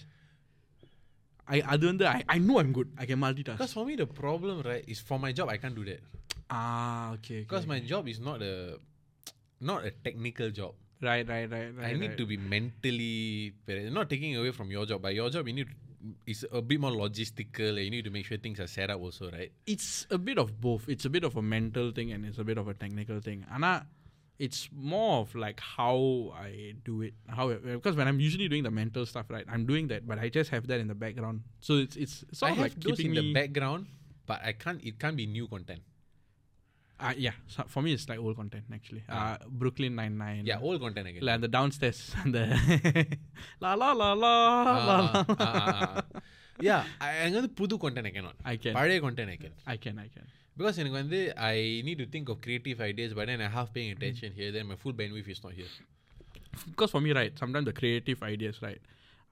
I 1.54 1.58
அது 1.72 1.84
வந்து 1.90 2.04
I, 2.16 2.20
I 2.34 2.38
know 2.46 2.56
I'm 2.62 2.72
good. 2.78 2.88
I 3.02 3.06
can 3.10 3.18
multitask. 3.24 3.58
Because 3.58 3.74
for 3.78 3.84
me 3.88 3.94
the 4.02 4.08
problem 4.22 4.56
right 4.70 4.84
is 4.94 5.00
for 5.10 5.18
my 5.24 5.30
job 5.38 5.48
I 5.54 5.58
can't 5.64 5.76
do 5.80 5.84
that. 5.90 6.00
ah, 6.56 7.12
okay. 7.16 7.18
okay, 7.18 7.38
Because 7.46 7.66
my 7.72 7.78
okay. 7.80 7.90
job 7.92 8.04
is 8.12 8.18
not 8.28 8.40
a 8.52 8.54
not 9.70 9.80
a 9.90 9.92
technical 10.06 10.50
job. 10.60 10.74
right, 11.08 11.24
right, 11.32 11.48
right, 11.54 11.70
right. 11.78 11.86
I 11.88 11.92
need 12.02 12.10
right. 12.12 12.18
to 12.20 12.24
be 12.32 12.36
mentally 12.52 13.14
pre- 13.66 13.90
not 13.96 14.06
taking 14.12 14.32
away 14.40 14.52
from 14.58 14.68
your 14.74 14.84
job, 14.90 15.00
but 15.06 15.12
your 15.18 15.28
job 15.34 15.44
you 15.50 15.54
need 15.58 15.68
to, 15.72 15.76
is 16.32 16.40
a 16.60 16.62
bit 16.70 16.78
more 16.84 16.92
logistical. 17.02 17.70
and 17.76 17.84
You 17.86 17.92
need 17.96 18.06
to 18.08 18.12
make 18.16 18.26
sure 18.28 18.38
things 18.46 18.60
are 18.64 18.70
set 18.76 18.90
up 18.94 19.00
also, 19.08 19.24
right? 19.36 19.50
it's 19.74 19.90
a 20.18 20.20
bit 20.28 20.38
of 20.44 20.48
both. 20.66 20.84
It's 20.94 21.06
a 21.10 21.12
bit 21.16 21.24
of 21.30 21.34
a 21.42 21.44
mental 21.56 21.88
thing 21.98 22.10
and 22.12 22.24
it's 22.30 22.40
a 22.44 22.46
bit 22.50 22.58
of 22.62 22.68
a 22.74 22.76
technical 22.84 23.20
thing. 23.28 23.40
Anna, 23.56 23.72
it's 24.41 24.69
more 24.73 25.21
of 25.21 25.35
like 25.35 25.59
how 25.59 26.33
I 26.35 26.73
do 26.83 27.03
it. 27.03 27.13
How 27.29 27.49
because 27.53 27.95
when 27.95 28.07
I'm 28.07 28.19
usually 28.19 28.47
doing 28.49 28.63
the 28.63 28.71
mental 28.71 29.05
stuff, 29.05 29.27
right? 29.29 29.45
I'm 29.47 29.67
doing 29.67 29.87
that, 29.89 30.07
but 30.07 30.17
I 30.17 30.29
just 30.29 30.49
have 30.49 30.65
that 30.67 30.79
in 30.79 30.87
the 30.87 30.95
background. 30.95 31.41
So 31.59 31.77
it's 31.77 31.95
it's 31.95 32.25
sort 32.33 32.51
I 32.51 32.55
of 32.55 32.61
like 32.65 32.79
keeping 32.79 33.13
in 33.15 33.21
the 33.21 33.33
background, 33.33 33.85
but 34.25 34.41
I 34.43 34.53
can't. 34.53 34.83
It 34.83 34.97
can't 34.97 35.15
be 35.15 35.27
new 35.27 35.47
content. 35.47 35.83
Uh, 36.99 37.13
yeah, 37.17 37.37
so 37.47 37.63
for 37.67 37.81
me 37.81 37.93
it's 37.93 38.09
like 38.09 38.17
old 38.17 38.35
content 38.35 38.65
actually. 38.73 39.03
Yeah. 39.07 39.21
Uh, 39.21 39.37
Brooklyn 39.47 39.95
Nine 39.95 40.17
Nine. 40.17 40.43
Yeah, 40.45 40.59
old 40.59 40.81
content 40.81 41.07
again. 41.07 41.23
Like 41.23 41.41
the 41.41 41.47
downstairs 41.47 42.01
the 42.25 42.45
la 43.59 43.75
la 43.75 43.91
la 43.93 44.13
la 44.13 44.35
uh, 44.61 44.85
la. 44.89 44.97
la. 45.05 45.45
Uh, 45.45 46.01
yeah, 46.59 46.83
I'm 46.99 47.33
gonna 47.33 47.47
pudu 47.47 47.79
content 47.79 48.07
I 48.07 48.11
cannot. 48.11 48.35
I 48.43 48.57
can. 48.57 48.73
Party 48.73 48.99
content 48.99 49.29
I 49.29 49.37
can. 49.37 49.53
I 49.67 49.77
can. 49.77 49.99
I 49.99 50.09
can 50.09 50.25
Because 50.56 50.76
எனக்கு 50.78 50.98
வந்து 51.02 51.18
I 51.50 51.56
need 51.82 51.98
to 51.98 52.06
think 52.14 52.28
of 52.32 52.36
creative 52.40 52.80
ideas, 52.90 53.12
but 53.12 53.26
then 53.30 53.40
I 53.46 53.50
half 53.56 53.68
paying 53.74 53.90
attention 53.96 54.30
here, 54.32 54.50
then 54.52 54.66
my 54.66 54.76
full 54.76 54.94
bandwidth 55.00 55.28
is 55.28 55.42
not 55.44 55.52
here. 55.52 55.72
Because 56.70 56.90
for 56.90 57.00
me, 57.00 57.12
right, 57.12 57.32
sometimes 57.38 57.66
the 57.66 57.76
creative 57.80 58.22
ideas, 58.32 58.56
right, 58.62 58.82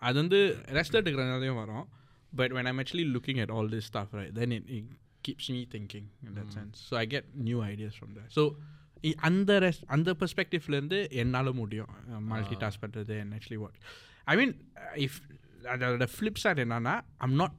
அது 0.02 0.16
வந்து 0.22 0.38
rest 0.78 0.98
எடுக்கிறனாலையும் 1.00 1.60
வரும் 1.62 1.86
but 2.32 2.52
when 2.52 2.66
I'm 2.66 2.78
actually 2.82 3.06
looking 3.16 3.38
at 3.38 3.50
all 3.50 3.66
this 3.68 3.84
stuff, 3.84 4.08
right, 4.12 4.32
then 4.34 4.52
it, 4.52 4.64
it 4.76 4.84
keeps 5.22 5.44
me 5.48 5.60
thinking 5.74 6.06
in 6.26 6.32
that 6.34 6.48
sense. 6.52 6.76
So 6.88 6.96
I 7.02 7.06
get 7.06 7.24
new 7.48 7.60
ideas 7.72 7.94
from 7.94 8.10
there. 8.16 8.28
So 8.28 8.42
i- 9.04 9.16
அந்த 9.20 9.58
rest 9.60 9.84
அந்த 9.86 10.16
பெர்ஸ்பெக்டிவ்லேருந்து 10.20 11.10
என்னால் 11.22 11.52
முடியும் 11.52 11.92
multi 12.32 12.56
task 12.64 12.82
பண்ணுறது 12.84 13.20
and 13.20 13.34
actually 13.34 13.60
watch. 13.64 13.78
I 14.26 14.36
mean, 14.36 14.50
uh, 14.76 15.06
if 15.06 15.14
அதோட 15.72 16.08
flip 16.14 16.40
side 16.44 16.60
என்னன்னா 16.60 16.94
I'm 17.20 17.34
not 17.42 17.52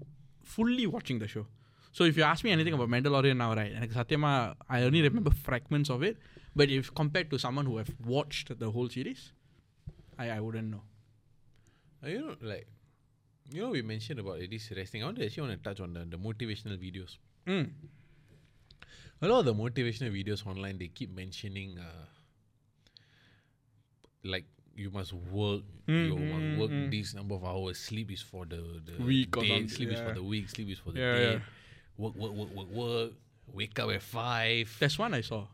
fully 0.56 0.86
watching 0.86 1.20
the 1.24 1.28
show. 1.28 1.46
So 1.93 2.05
if 2.05 2.17
you 2.17 2.23
ask 2.23 2.45
me 2.45 2.51
anything 2.51 2.73
about 2.73 2.89
Mandalorian 2.89 3.37
now, 3.37 3.55
right, 3.55 3.73
and 3.73 3.91
Satyama, 3.91 4.55
I 4.69 4.83
only 4.83 5.03
remember 5.03 5.31
fragments 5.31 5.91
of 5.91 6.03
it. 6.03 6.17
But 6.55 6.69
if 6.69 6.95
compared 6.95 7.31
to 7.31 7.39
someone 7.39 7.67
who 7.67 7.77
have 7.79 7.91
watched 8.05 8.59
the 8.59 8.71
whole 8.71 8.89
series, 8.89 9.33
I, 10.19 10.31
I 10.31 10.41
wouldn't 10.41 10.71
know. 10.71 10.83
Uh, 12.05 12.09
you 12.09 12.21
know, 12.21 12.37
like, 12.41 12.67
you 13.53 13.63
know, 13.63 13.71
we 13.71 13.83
mentioned 13.83 14.21
about 14.21 14.39
this 14.39 14.73
wrestling. 14.77 15.03
I 15.03 15.07
want 15.07 15.19
to 15.19 15.27
actually 15.27 15.49
want 15.49 15.63
to 15.63 15.69
touch 15.69 15.81
on 15.81 15.95
the, 15.95 16.01
the 16.05 16.17
motivational 16.17 16.79
videos. 16.79 17.17
Hmm. 17.47 17.71
A 19.23 19.29
lot 19.29 19.41
of 19.41 19.45
the 19.47 19.55
motivational 19.55 20.13
videos 20.13 20.47
online, 20.47 20.79
they 20.79 20.89
keep 20.89 21.15
mentioning, 21.15 21.79
uh, 21.79 22.07
like, 24.25 24.47
you 24.75 24.91
must 24.91 25.13
work. 25.13 25.63
Mm, 25.87 26.07
you 26.07 26.17
hmm, 26.17 26.31
must 26.31 26.41
hmm, 26.41 26.61
work 26.61 26.71
mm. 26.71 27.15
number 27.15 27.35
of 27.35 27.45
hours. 27.45 27.79
Sleep 27.79 28.11
is 28.13 28.23
for 28.23 28.47
the, 28.47 28.81
the 28.87 29.05
week. 29.05 29.31
Day. 29.33 29.67
Sleep 29.67 29.91
is 29.91 30.01
for 30.01 30.15
the 30.15 30.23
week. 30.23 30.49
Sleep 30.49 30.71
is 30.71 30.79
for 30.79 30.93
the 30.93 31.01
day. 31.01 31.43
Work, 31.97 32.15
work, 32.17 32.33
work, 32.33 32.55
work, 32.55 32.69
work. 32.71 33.11
Wake 33.53 33.79
up 33.79 33.91
at 33.91 34.03
five. 34.03 34.75
That's 34.79 34.99
one 34.99 35.13
I 35.15 35.21
saw. 35.23 35.47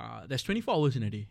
Uh, 0.00 0.22
there's 0.26 0.42
24 0.42 0.74
hours 0.74 0.96
in 0.96 1.02
a 1.04 1.10
day. 1.10 1.28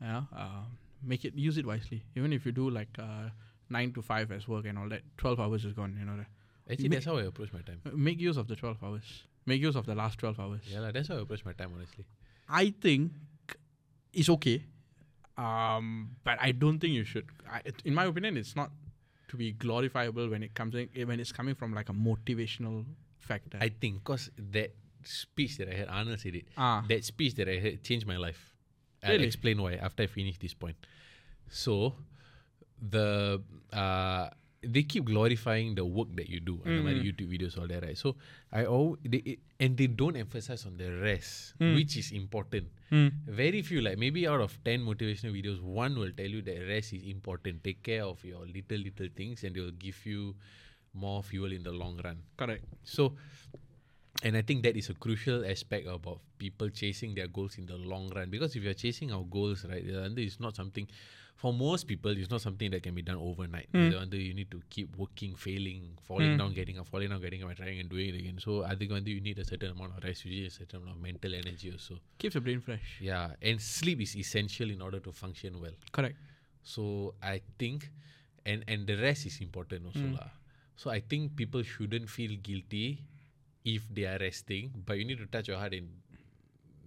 Yeah. 0.00 0.22
Uh, 0.34 0.62
make 1.02 1.24
it 1.24 1.34
use 1.34 1.58
it 1.58 1.66
wisely. 1.66 2.02
Even 2.16 2.32
if 2.32 2.46
you 2.46 2.52
do 2.52 2.70
like 2.70 2.88
uh, 2.98 3.28
nine 3.68 3.92
to 3.92 4.02
five 4.02 4.30
as 4.32 4.46
work 4.48 4.64
and 4.66 4.78
all 4.78 4.88
that, 4.88 5.02
12 5.18 5.40
hours 5.40 5.64
is 5.64 5.72
gone. 5.72 5.96
You 5.98 6.06
know 6.06 6.16
that. 6.16 6.26
Actually, 6.70 6.88
Ma- 6.88 6.94
that's 6.94 7.06
how 7.06 7.16
I 7.18 7.22
approach 7.22 7.52
my 7.52 7.60
time. 7.62 7.80
Uh, 7.84 7.90
Make 7.94 8.20
use 8.20 8.36
of 8.36 8.46
the 8.48 8.56
12 8.56 8.82
hours. 8.82 9.24
Make 9.46 9.60
use 9.60 9.74
of 9.76 9.86
the 9.86 9.94
last 9.94 10.18
12 10.18 10.38
hours. 10.38 10.60
Yeah, 10.66 10.90
that's 10.92 11.08
how 11.08 11.16
I 11.16 11.20
approach 11.22 11.44
my 11.44 11.52
time, 11.52 11.72
honestly. 11.74 12.04
I 12.48 12.72
think 12.80 13.12
it's 14.12 14.28
okay. 14.28 14.62
Um, 15.36 16.10
but 16.24 16.38
I 16.40 16.52
don't 16.52 16.78
think 16.78 16.92
you 16.94 17.04
should. 17.04 17.26
I, 17.50 17.62
it- 17.64 17.82
in 17.84 17.94
my 17.94 18.04
opinion, 18.04 18.36
it's 18.36 18.54
not 18.54 18.70
to 19.28 19.36
be 19.36 19.52
glorifiable 19.52 20.28
when 20.28 20.42
it 20.42 20.54
comes 20.54 20.74
in, 20.74 20.88
when 21.06 21.18
it's 21.20 21.32
coming 21.32 21.54
from 21.54 21.72
like 21.74 21.88
a 21.88 21.92
motivational 21.92 22.84
factor. 23.30 23.58
I 23.66 23.68
think 23.70 24.02
because 24.02 24.30
that 24.58 24.70
speech 25.06 25.56
that 25.62 25.68
I 25.72 25.76
had, 25.80 25.88
Arnold 25.88 26.20
said 26.20 26.34
it. 26.42 26.46
ah, 26.58 26.82
That 26.92 27.04
speech 27.12 27.34
that 27.40 27.48
I 27.48 27.58
had 27.66 27.74
changed 27.86 28.06
my 28.14 28.18
life. 28.26 28.40
I'll 29.02 29.22
explain 29.30 29.62
why 29.64 29.74
after 29.88 30.02
I 30.04 30.08
finish 30.18 30.36
this 30.46 30.52
point. 30.52 30.76
So, 31.48 31.74
the 32.94 33.40
uh, 33.72 34.28
they 34.62 34.82
keep 34.84 35.04
glorifying 35.08 35.74
the 35.74 35.84
work 35.98 36.08
that 36.20 36.28
you 36.28 36.40
do 36.40 36.60
on 36.64 36.68
the 36.76 36.82
Mm. 36.84 37.00
YouTube 37.06 37.30
videos, 37.32 37.56
all 37.56 37.66
that, 37.72 37.80
right? 37.82 37.96
So 37.96 38.16
I 38.52 38.66
all 38.68 38.98
they 39.04 39.38
and 39.58 39.72
they 39.80 39.86
don't 40.02 40.16
emphasize 40.20 40.66
on 40.68 40.76
the 40.76 40.90
rest, 41.00 41.54
Mm. 41.58 41.74
which 41.80 41.96
is 41.96 42.12
important. 42.12 42.68
Mm. 42.92 43.08
Very 43.40 43.62
few, 43.62 43.80
like 43.80 43.96
maybe 43.96 44.26
out 44.28 44.40
of 44.44 44.52
ten 44.68 44.84
motivational 44.84 45.32
videos, 45.32 45.60
one 45.64 45.96
will 46.02 46.12
tell 46.12 46.28
you 46.28 46.42
that 46.50 46.60
rest 46.68 46.92
is 46.92 47.04
important. 47.08 47.64
Take 47.64 47.80
care 47.82 48.04
of 48.04 48.20
your 48.32 48.44
little 48.44 48.80
little 48.88 49.08
things, 49.16 49.44
and 49.44 49.56
they 49.56 49.64
will 49.64 49.78
give 49.88 49.96
you 50.04 50.36
more 50.94 51.22
fuel 51.22 51.52
in 51.52 51.62
the 51.62 51.72
long 51.72 52.00
run. 52.02 52.18
Correct. 52.36 52.64
So, 52.84 53.14
and 54.22 54.36
I 54.36 54.42
think 54.42 54.62
that 54.64 54.76
is 54.76 54.90
a 54.90 54.94
crucial 54.94 55.44
aspect 55.44 55.86
about 55.86 56.20
people 56.38 56.68
chasing 56.68 57.14
their 57.14 57.28
goals 57.28 57.58
in 57.58 57.66
the 57.66 57.76
long 57.76 58.10
run. 58.14 58.30
Because 58.30 58.56
if 58.56 58.62
you're 58.62 58.74
chasing 58.74 59.12
our 59.12 59.22
goals, 59.22 59.64
right, 59.64 59.82
it's 59.84 60.40
not 60.40 60.56
something, 60.56 60.86
for 61.36 61.52
most 61.54 61.86
people, 61.86 62.10
it's 62.10 62.30
not 62.30 62.40
something 62.42 62.70
that 62.70 62.82
can 62.82 62.94
be 62.94 63.02
done 63.02 63.16
overnight. 63.16 63.68
Mm. 63.72 64.12
you 64.12 64.34
need 64.34 64.50
to 64.50 64.60
keep 64.68 64.94
working, 64.96 65.34
failing, 65.34 65.96
falling 66.06 66.34
mm. 66.34 66.38
down, 66.38 66.52
getting 66.52 66.78
up, 66.78 66.86
falling 66.86 67.08
down, 67.08 67.20
getting 67.20 67.42
up, 67.42 67.54
trying 67.56 67.80
and 67.80 67.88
doing 67.88 68.08
it 68.08 68.16
again. 68.16 68.38
So 68.38 68.64
I 68.64 68.74
think 68.74 68.90
you 69.06 69.20
need 69.20 69.38
a 69.38 69.44
certain 69.44 69.70
amount 69.70 69.96
of 69.96 70.04
rest, 70.04 70.24
you 70.24 70.32
need 70.32 70.48
a 70.48 70.50
certain 70.50 70.82
amount 70.82 70.96
of 70.96 71.02
mental 71.02 71.34
energy 71.34 71.70
also. 71.72 71.94
Keeps 72.18 72.34
your 72.34 72.42
brain 72.42 72.60
fresh. 72.60 72.98
Yeah. 73.00 73.30
And 73.40 73.60
sleep 73.60 74.02
is 74.02 74.16
essential 74.16 74.70
in 74.70 74.82
order 74.82 75.00
to 75.00 75.12
function 75.12 75.60
well. 75.60 75.72
Correct. 75.92 76.16
So 76.62 77.14
I 77.22 77.40
think, 77.58 77.90
and, 78.44 78.64
and 78.68 78.86
the 78.86 78.96
rest 78.96 79.24
is 79.24 79.40
important 79.40 79.86
also. 79.86 80.00
Mm. 80.00 80.18
La. 80.18 80.26
So 80.80 80.88
I 80.88 81.00
think 81.04 81.36
people 81.36 81.62
shouldn't 81.62 82.08
feel 82.08 82.40
guilty 82.42 83.04
if 83.66 83.84
they 83.92 84.06
are 84.08 84.16
resting, 84.16 84.72
but 84.86 84.96
you 84.96 85.04
need 85.04 85.18
to 85.18 85.26
touch 85.26 85.48
your 85.48 85.58
heart 85.58 85.74
and 85.74 85.90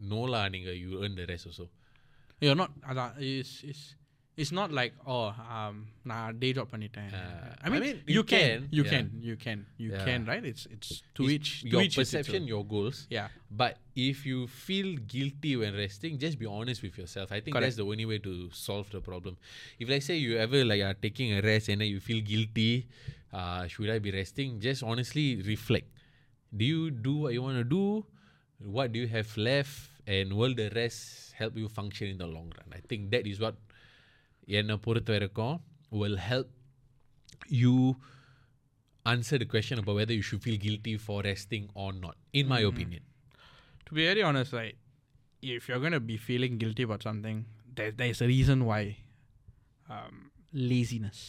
no 0.02 0.22
lah, 0.22 0.48
you 0.48 1.04
earn 1.04 1.14
the 1.14 1.28
rest 1.28 1.46
also. 1.46 1.70
You're 2.42 2.56
not. 2.56 2.72
it's 4.43 4.53
not 4.53 4.71
like 4.79 4.93
oh 5.13 5.29
um 5.57 5.77
நான் 6.11 6.37
day 6.43 6.51
job 6.57 6.67
பண்ணிட்டேன். 6.73 7.09
Uh, 7.21 7.65
I 7.65 7.69
mean, 7.73 7.83
I 7.83 7.85
mean, 7.85 7.97
you, 8.07 8.15
you 8.17 8.23
can, 8.33 8.39
can, 8.41 8.61
you 8.79 8.83
yeah. 8.85 8.93
can, 8.93 9.05
you 9.29 9.37
can, 9.45 9.59
you 9.85 9.89
Yeah. 9.93 10.05
can, 10.09 10.21
right? 10.31 10.45
It's 10.51 10.65
it's 10.75 10.91
to 11.17 11.23
It's 11.25 11.33
each 11.35 11.51
to 11.63 11.69
your 11.73 11.83
each 11.87 11.97
its 11.97 11.99
perception, 12.01 12.41
own. 12.45 12.53
your 12.53 12.63
goals. 12.75 12.99
Yeah. 13.17 13.29
But 13.63 13.75
if 14.09 14.19
you 14.31 14.39
feel 14.67 14.91
guilty 15.15 15.53
when 15.63 15.73
resting, 15.83 16.13
just 16.25 16.37
be 16.43 16.49
honest 16.59 16.81
with 16.87 16.95
yourself. 17.01 17.29
I 17.37 17.41
think 17.43 17.55
Correct. 17.57 17.67
that's 17.67 17.79
the 17.83 17.89
only 17.93 18.07
way 18.13 18.19
to 18.29 18.33
solve 18.67 18.87
the 18.97 19.03
problem. 19.11 19.35
If 19.83 19.87
like 19.95 20.05
say 20.09 20.17
you 20.27 20.35
ever 20.47 20.61
like 20.73 20.83
are 20.91 20.97
taking 21.07 21.31
a 21.39 21.43
rest 21.51 21.67
and 21.75 21.79
then 21.83 21.91
you 21.95 22.01
feel 22.09 22.21
guilty, 22.33 22.73
uh, 23.41 23.63
should 23.73 23.91
I 23.97 23.99
be 24.09 24.13
resting? 24.21 24.51
Just 24.69 24.83
honestly 24.93 25.27
reflect. 25.53 25.89
Do 26.61 26.65
you 26.73 26.83
do 27.09 27.15
what 27.25 27.33
you 27.39 27.43
want 27.49 27.59
to 27.65 27.69
do? 27.79 27.85
What 28.79 28.93
do 28.95 29.01
you 29.05 29.11
have 29.19 29.31
left? 29.51 29.77
And 30.17 30.27
will 30.41 30.55
the 30.63 30.69
rest 30.81 31.01
help 31.41 31.59
you 31.63 31.69
function 31.81 32.07
in 32.15 32.19
the 32.25 32.31
long 32.37 32.49
run? 32.59 32.69
I 32.79 32.81
think 32.93 33.11
that 33.17 33.27
is 33.33 33.41
what 33.47 33.57
என்னை 34.59 34.77
பொறுத்த 34.85 35.11
வரைக்கும் 35.13 35.57
will 36.01 36.19
help 36.31 36.49
you 37.61 37.75
answer 39.07 39.37
the 39.43 39.49
question 39.55 39.77
about 39.79 39.95
whether 39.99 40.15
you 40.19 40.25
should 40.29 40.43
feel 40.47 40.59
guilty 40.67 40.95
for 40.97 41.23
resting 41.23 41.65
or 41.75 41.91
not, 42.05 42.17
in 42.33 42.47
my 42.47 42.61
opinion. 42.71 43.03
To 43.87 43.95
be 43.95 44.05
very 44.05 44.23
honest, 44.23 44.53
right? 44.53 44.77
If 45.43 45.69
you're 45.69 45.83
gonna 45.85 46.05
be 46.13 46.17
feeling 46.29 46.59
guilty 46.63 46.83
about 46.89 47.03
something, 47.03 47.39
there 47.75 47.93
there's 48.01 48.21
a 48.21 48.27
reason 48.27 48.65
why. 48.65 48.83
Um, 49.89 50.17
laziness. 50.53 51.21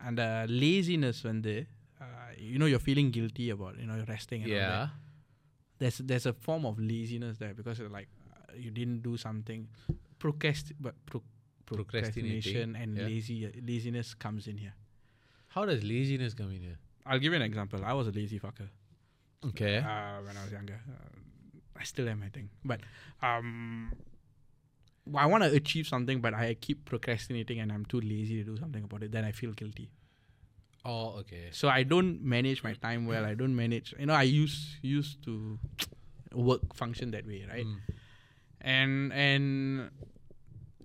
And 0.00 0.18
uh, 0.20 0.46
laziness 0.48 1.24
when 1.24 1.42
the 1.42 1.56
uh, 2.00 2.04
you 2.38 2.58
know 2.58 2.66
you're 2.66 2.78
feeling 2.80 3.10
guilty 3.10 3.50
about 3.50 3.78
you 3.78 3.86
know 3.86 3.96
you're 3.96 4.12
resting 4.16 4.42
and 4.44 4.52
all 4.52 4.58
that. 4.58 4.72
Yeah. 4.72 4.88
there's 5.80 5.98
there's 6.08 6.26
a 6.26 6.34
form 6.46 6.64
of 6.64 6.78
laziness 6.82 7.36
there 7.38 7.54
because 7.54 7.78
it's 7.78 7.92
like 7.92 8.08
uh, 8.32 8.52
you 8.56 8.70
didn't 8.70 9.00
do 9.02 9.16
something 9.16 9.60
pro- 10.31 11.23
procrastination 11.65 12.75
and 12.75 12.97
yeah. 12.97 13.05
lazy 13.05 13.61
laziness 13.65 14.13
comes 14.13 14.47
in 14.47 14.57
here 14.57 14.73
How 15.49 15.65
does 15.65 15.83
laziness 15.83 16.33
come 16.33 16.51
in 16.51 16.61
here? 16.61 16.77
i'll 17.05 17.19
give 17.19 17.31
you 17.33 17.37
an 17.37 17.41
example 17.51 17.79
i 17.85 17.93
was 17.93 18.07
a 18.07 18.11
lazy 18.11 18.39
fucker 18.39 18.69
Okay. 19.45 19.77
uh, 19.77 20.21
when 20.25 20.35
i 20.37 20.43
was 20.43 20.51
younger 20.51 20.79
uh, 20.89 21.09
i 21.81 21.83
still 21.83 22.07
am 22.07 22.23
i 22.23 22.29
think 22.29 22.49
but 22.63 22.79
um 23.21 23.91
I 25.23 25.25
want 25.25 25.43
to 25.43 25.51
achieve 25.51 25.85
something, 25.85 26.21
but 26.21 26.33
I 26.33 26.53
keep 26.53 26.85
procrastinating 26.85 27.59
and 27.59 27.73
I'm 27.73 27.83
too 27.83 27.99
lazy 27.99 28.35
to 28.41 28.43
do 28.51 28.55
something 28.55 28.85
about 28.85 29.03
it. 29.03 29.11
Then 29.11 29.25
I 29.25 29.33
feel 29.33 29.51
guilty. 29.51 29.89
oh, 30.85 31.07
okay. 31.19 31.49
So 31.51 31.67
I 31.67 31.83
don't 31.83 32.23
manage 32.23 32.63
my 32.63 32.71
time 32.85 33.05
well. 33.05 33.25
I 33.25 33.33
don't 33.33 33.53
manage. 33.53 33.93
You 33.99 34.05
know, 34.05 34.13
I 34.13 34.23
used 34.23 34.77
used 34.81 35.21
to 35.25 35.59
work 36.33 36.73
function 36.73 37.11
that 37.11 37.27
way, 37.27 37.45
right? 37.53 37.65
Mm. 37.65 37.79
and 38.61 39.11
and 39.11 39.89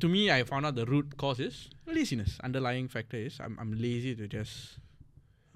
to 0.04 0.08
me 0.16 0.22
i 0.38 0.42
found 0.52 0.66
out 0.68 0.76
the 0.82 0.88
root 0.94 1.10
cause 1.24 1.40
is 1.48 1.58
laziness 1.98 2.32
underlying 2.48 2.88
factor 2.96 3.20
is 3.28 3.36
i'm, 3.46 3.56
I'm 3.62 3.72
lazy 3.86 4.14
to 4.22 4.26
just 4.38 4.56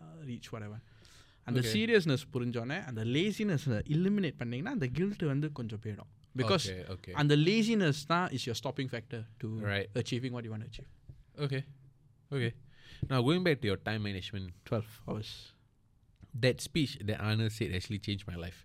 uh, 0.03 0.17
reach 0.31 0.49
whatever 0.55 0.79
அந்த 1.47 1.59
Okay. 1.61 1.71
Seriousness 1.73 2.23
புரிஞ்சோன்னே 2.33 2.77
அந்த 2.89 3.01
laziness 3.15 3.65
eliminate 3.95 4.37
பண்ணீங்கன்னா 4.39 4.73
அந்த 4.77 4.87
guilt 4.97 5.23
வந்து 5.33 5.47
கொஞ்சம் 5.59 5.81
போயிடும் 5.83 6.09
because 6.41 6.65
okay, 6.71 6.81
okay. 6.95 7.13
அந்த 7.21 7.33
laziness 7.47 8.01
தான் 8.13 8.25
is 8.37 8.45
your 8.49 8.59
stopping 8.61 8.89
factor 8.93 9.23
to 9.41 9.49
Right. 9.73 9.87
Achieving 10.01 10.33
what 10.37 10.47
you 10.47 10.51
want 10.55 10.67
achieve 10.69 10.89
okay. 11.45 11.61
Okay. 12.31 12.51
Now 13.11 13.19
going 13.27 13.43
back 13.47 13.57
to 13.63 13.67
your 13.71 13.79
time 13.87 14.01
management, 14.09 14.47
twelve 14.69 14.89
hours 15.07 15.33
that 16.45 16.57
speech 16.67 16.91
that 17.09 17.19
Arnold 17.27 17.53
said 17.57 17.71
actually 17.77 17.99
changed 18.07 18.25
my 18.31 18.37
life. 18.45 18.59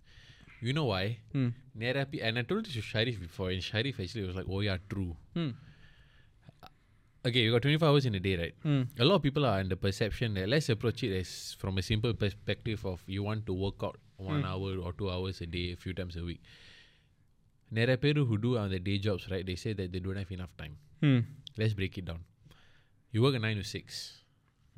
You 0.67 0.73
know 0.77 0.87
why? 0.93 1.05
ம் 1.41 1.51
Nerapi, 1.81 2.19
and 2.27 2.37
I 2.41 2.45
told 2.49 2.63
this 2.65 2.75
to 2.79 2.83
Sharif 2.91 3.15
before, 3.27 3.49
and 3.55 3.63
Sharif 3.69 3.95
actually 4.03 4.25
was 4.29 4.35
like, 4.39 4.49
"Oh 4.55 4.61
yeah, 4.67 4.77
true." 4.93 5.11
ம் 5.43 5.53
okay, 7.27 7.39
you 7.43 7.51
got 7.51 7.61
24 7.61 7.87
hours 7.89 8.05
in 8.05 8.15
a 8.15 8.19
day, 8.19 8.35
right? 8.37 8.55
Mm. 8.65 8.83
A 8.99 9.05
lot 9.05 9.15
of 9.15 9.23
people 9.23 9.45
are 9.45 9.57
under 9.59 9.75
perception 9.87 10.33
that 10.35 10.47
let's 10.53 10.69
approach 10.69 11.03
it 11.03 11.13
as 11.21 11.29
from 11.61 11.77
a 11.77 11.81
simple 11.81 12.13
perspective 12.13 12.85
of 12.85 13.01
you 13.07 13.23
want 13.23 13.45
to 13.47 13.53
work 13.65 13.81
out 13.89 13.97
one 14.17 14.41
Mm. 14.43 14.49
hour 14.51 14.71
or 14.85 14.91
two 14.93 15.09
hours 15.13 15.39
a 15.41 15.47
day, 15.57 15.65
a 15.77 15.79
few 15.85 15.93
times 16.01 16.15
a 16.23 16.25
week. 16.31 16.41
நிறைய 17.77 17.97
பேரு 18.03 18.21
who 18.29 18.35
do 18.45 18.49
on 18.63 18.67
the 18.73 18.79
day 18.87 18.95
jobs, 19.05 19.23
right? 19.31 19.45
They 19.49 19.55
say 19.61 19.71
that 19.77 19.87
they 19.93 20.01
don't 20.05 20.19
have 20.21 20.31
enough 20.35 20.51
time. 20.61 20.73
Mm. 21.05 21.21
Let's 21.59 21.73
break 21.79 21.93
it 22.01 22.05
down. 22.09 22.19
You 23.13 23.21
work 23.25 23.35
at 23.37 23.41
9 23.45 23.57
to 23.61 23.63
6, 23.63 23.95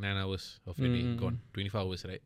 9 0.05 0.17
hours 0.21 0.45
of 0.69 0.77
a 0.85 0.89
day 0.95 1.01
Mm, 1.03 1.09
mm, 1.09 1.17
gone, 1.23 1.37
24 1.57 1.81
hours, 1.81 2.01
right? 2.11 2.23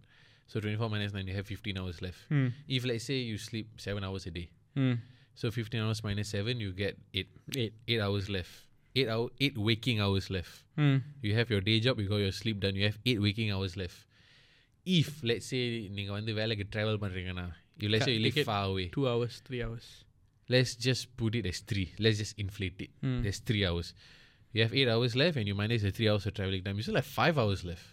So 0.52 0.60
24 0.66 0.90
minus 0.94 1.12
9, 1.18 1.28
you 1.30 1.36
have 1.40 1.48
15 1.56 1.78
hours 1.82 1.98
left. 2.06 2.22
Mm. 2.38 2.48
If 2.78 2.86
let's 2.92 3.06
say 3.10 3.18
you 3.32 3.38
sleep 3.50 3.68
7 3.88 4.04
hours 4.10 4.26
a 4.32 4.34
day, 4.40 4.48
Mm. 4.84 4.96
so 5.42 5.52
15 5.60 5.82
hours 5.86 6.02
minus 6.08 6.30
7, 6.38 6.60
you 6.66 6.72
get 6.84 6.96
8, 7.22 7.30
Eight. 7.64 7.74
8 7.88 8.00
hours 8.08 8.28
left. 8.38 8.54
8, 8.96 9.08
hour, 9.10 9.30
8 9.40 9.58
waking 9.58 10.02
hours 10.02 10.30
left. 10.30 10.64
Mm. 10.78 11.04
You 11.22 11.36
have 11.36 11.50
your 11.50 11.62
day 11.62 11.80
job, 11.80 12.00
you 12.00 12.10
got 12.10 12.18
your 12.18 12.32
sleep 12.32 12.60
done, 12.60 12.76
you 12.76 12.86
have 12.86 12.98
8 13.06 13.22
waking 13.22 13.52
hours 13.52 13.78
left. 13.78 14.06
If, 14.86 15.24
let's 15.24 15.46
say, 15.46 15.64
நீங்க 15.98 16.12
வந்து 16.12 16.34
வேலைக்கு 16.34 16.66
travel 16.76 16.98
பண்றீங்கன்னா, 17.04 17.48
you 17.80 17.90
let's 17.90 18.06
say 18.06 18.14
you 18.18 18.24
live 18.26 18.34
Take 18.34 18.46
it 18.46 18.52
far 18.52 18.64
away. 18.72 18.88
Two 18.98 19.08
hours, 19.12 19.36
three 19.48 19.62
hours. 19.66 19.88
Let's 20.54 20.74
just 20.88 21.04
put 21.16 21.36
it 21.36 21.46
as 21.46 21.60
3. 21.60 21.94
Let's 22.00 22.18
just 22.18 22.36
inflate 22.44 22.80
it. 22.86 22.92
Mm. 23.04 23.22
There's 23.24 23.40
3 23.40 23.66
hours. 23.68 23.94
You 24.54 24.64
have 24.64 24.74
8 24.74 24.90
hours 24.94 25.16
left 25.16 25.38
and 25.38 25.48
you 25.48 25.54
minus 25.54 25.84
the 25.84 25.92
3 25.92 26.10
hours 26.10 26.26
of 26.26 26.34
traveling 26.34 26.64
time. 26.64 26.78
You 26.78 26.86
still 26.88 26.96
have 26.96 27.06
5 27.06 27.38
hours 27.38 27.64
left. 27.64 27.86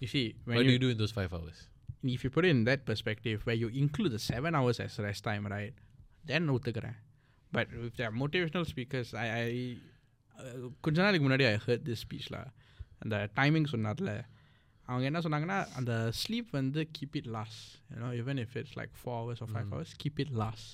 You 0.00 0.08
see, 0.14 0.34
when 0.44 0.56
what 0.56 0.64
you, 0.64 0.70
do 0.70 0.72
you 0.72 0.82
do 0.86 0.90
in 0.94 0.98
those 0.98 1.12
5 1.12 1.34
hours? 1.34 1.68
if 2.04 2.24
you 2.24 2.30
put 2.30 2.44
it 2.44 2.48
in 2.48 2.64
that 2.64 2.84
perspective, 2.84 3.46
where 3.46 3.54
you 3.54 3.68
include 3.68 4.12
the 4.12 4.18
seven 4.18 4.54
hours 4.54 4.80
as 4.80 4.98
rest 4.98 5.22
time, 5.24 5.46
right? 5.46 5.74
Then 6.30 6.48
ஒத்துக்கிறேன் 6.56 6.98
But 7.56 7.68
with 7.82 7.96
their 8.00 8.10
motivational 8.22 8.66
speakers, 8.72 9.08
I, 9.22 9.26
I 9.40 9.46
uh, 9.46 9.92
கொஞ்ச 10.84 10.96
நாளைக்கு 11.04 11.24
முன்னாடி 11.26 11.46
I 11.52 11.56
heard 11.66 11.84
this 11.88 12.02
ஸ்பீச்ல 12.04 12.38
அந்த 13.04 13.16
timing 13.40 13.68
சொன்னார்ல 13.74 14.12
அவங்க 14.86 15.04
என்ன 15.10 15.20
சொன்னாங்கன்னா 15.26 15.58
அந்த 15.78 15.92
ஸ்லீப் 16.22 16.48
வந்து 16.60 16.80
keep 16.96 17.16
it 17.20 17.30
less 17.36 17.58
you know 17.94 18.10
even 18.22 18.40
if 18.44 18.54
it's 18.60 18.76
like 18.80 18.94
four 19.02 19.18
hours 19.22 19.42
or 19.44 19.50
five 19.54 19.68
hours 19.74 19.94
keep 20.04 20.20
it 20.24 20.32
loss 20.44 20.64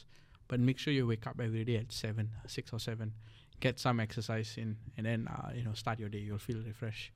but 0.52 0.62
make 0.68 0.80
sure 0.84 0.96
you 1.00 1.04
wake 1.12 1.26
up 1.32 1.42
every 1.48 1.64
day 1.70 1.76
at 1.82 1.94
seven 2.04 2.30
six 2.56 2.74
or 2.78 2.84
seven 2.88 3.12
get 3.60 3.76
some 3.84 3.98
exercise 4.04 4.50
in 4.62 4.68
and 4.96 5.04
then 5.08 5.20
uh, 5.36 5.48
you 5.56 5.62
know 5.66 5.72
start 5.80 5.96
your 6.02 6.08
day 6.08 6.20
you'll 6.26 6.44
feel 6.48 6.60
refreshed 6.66 7.06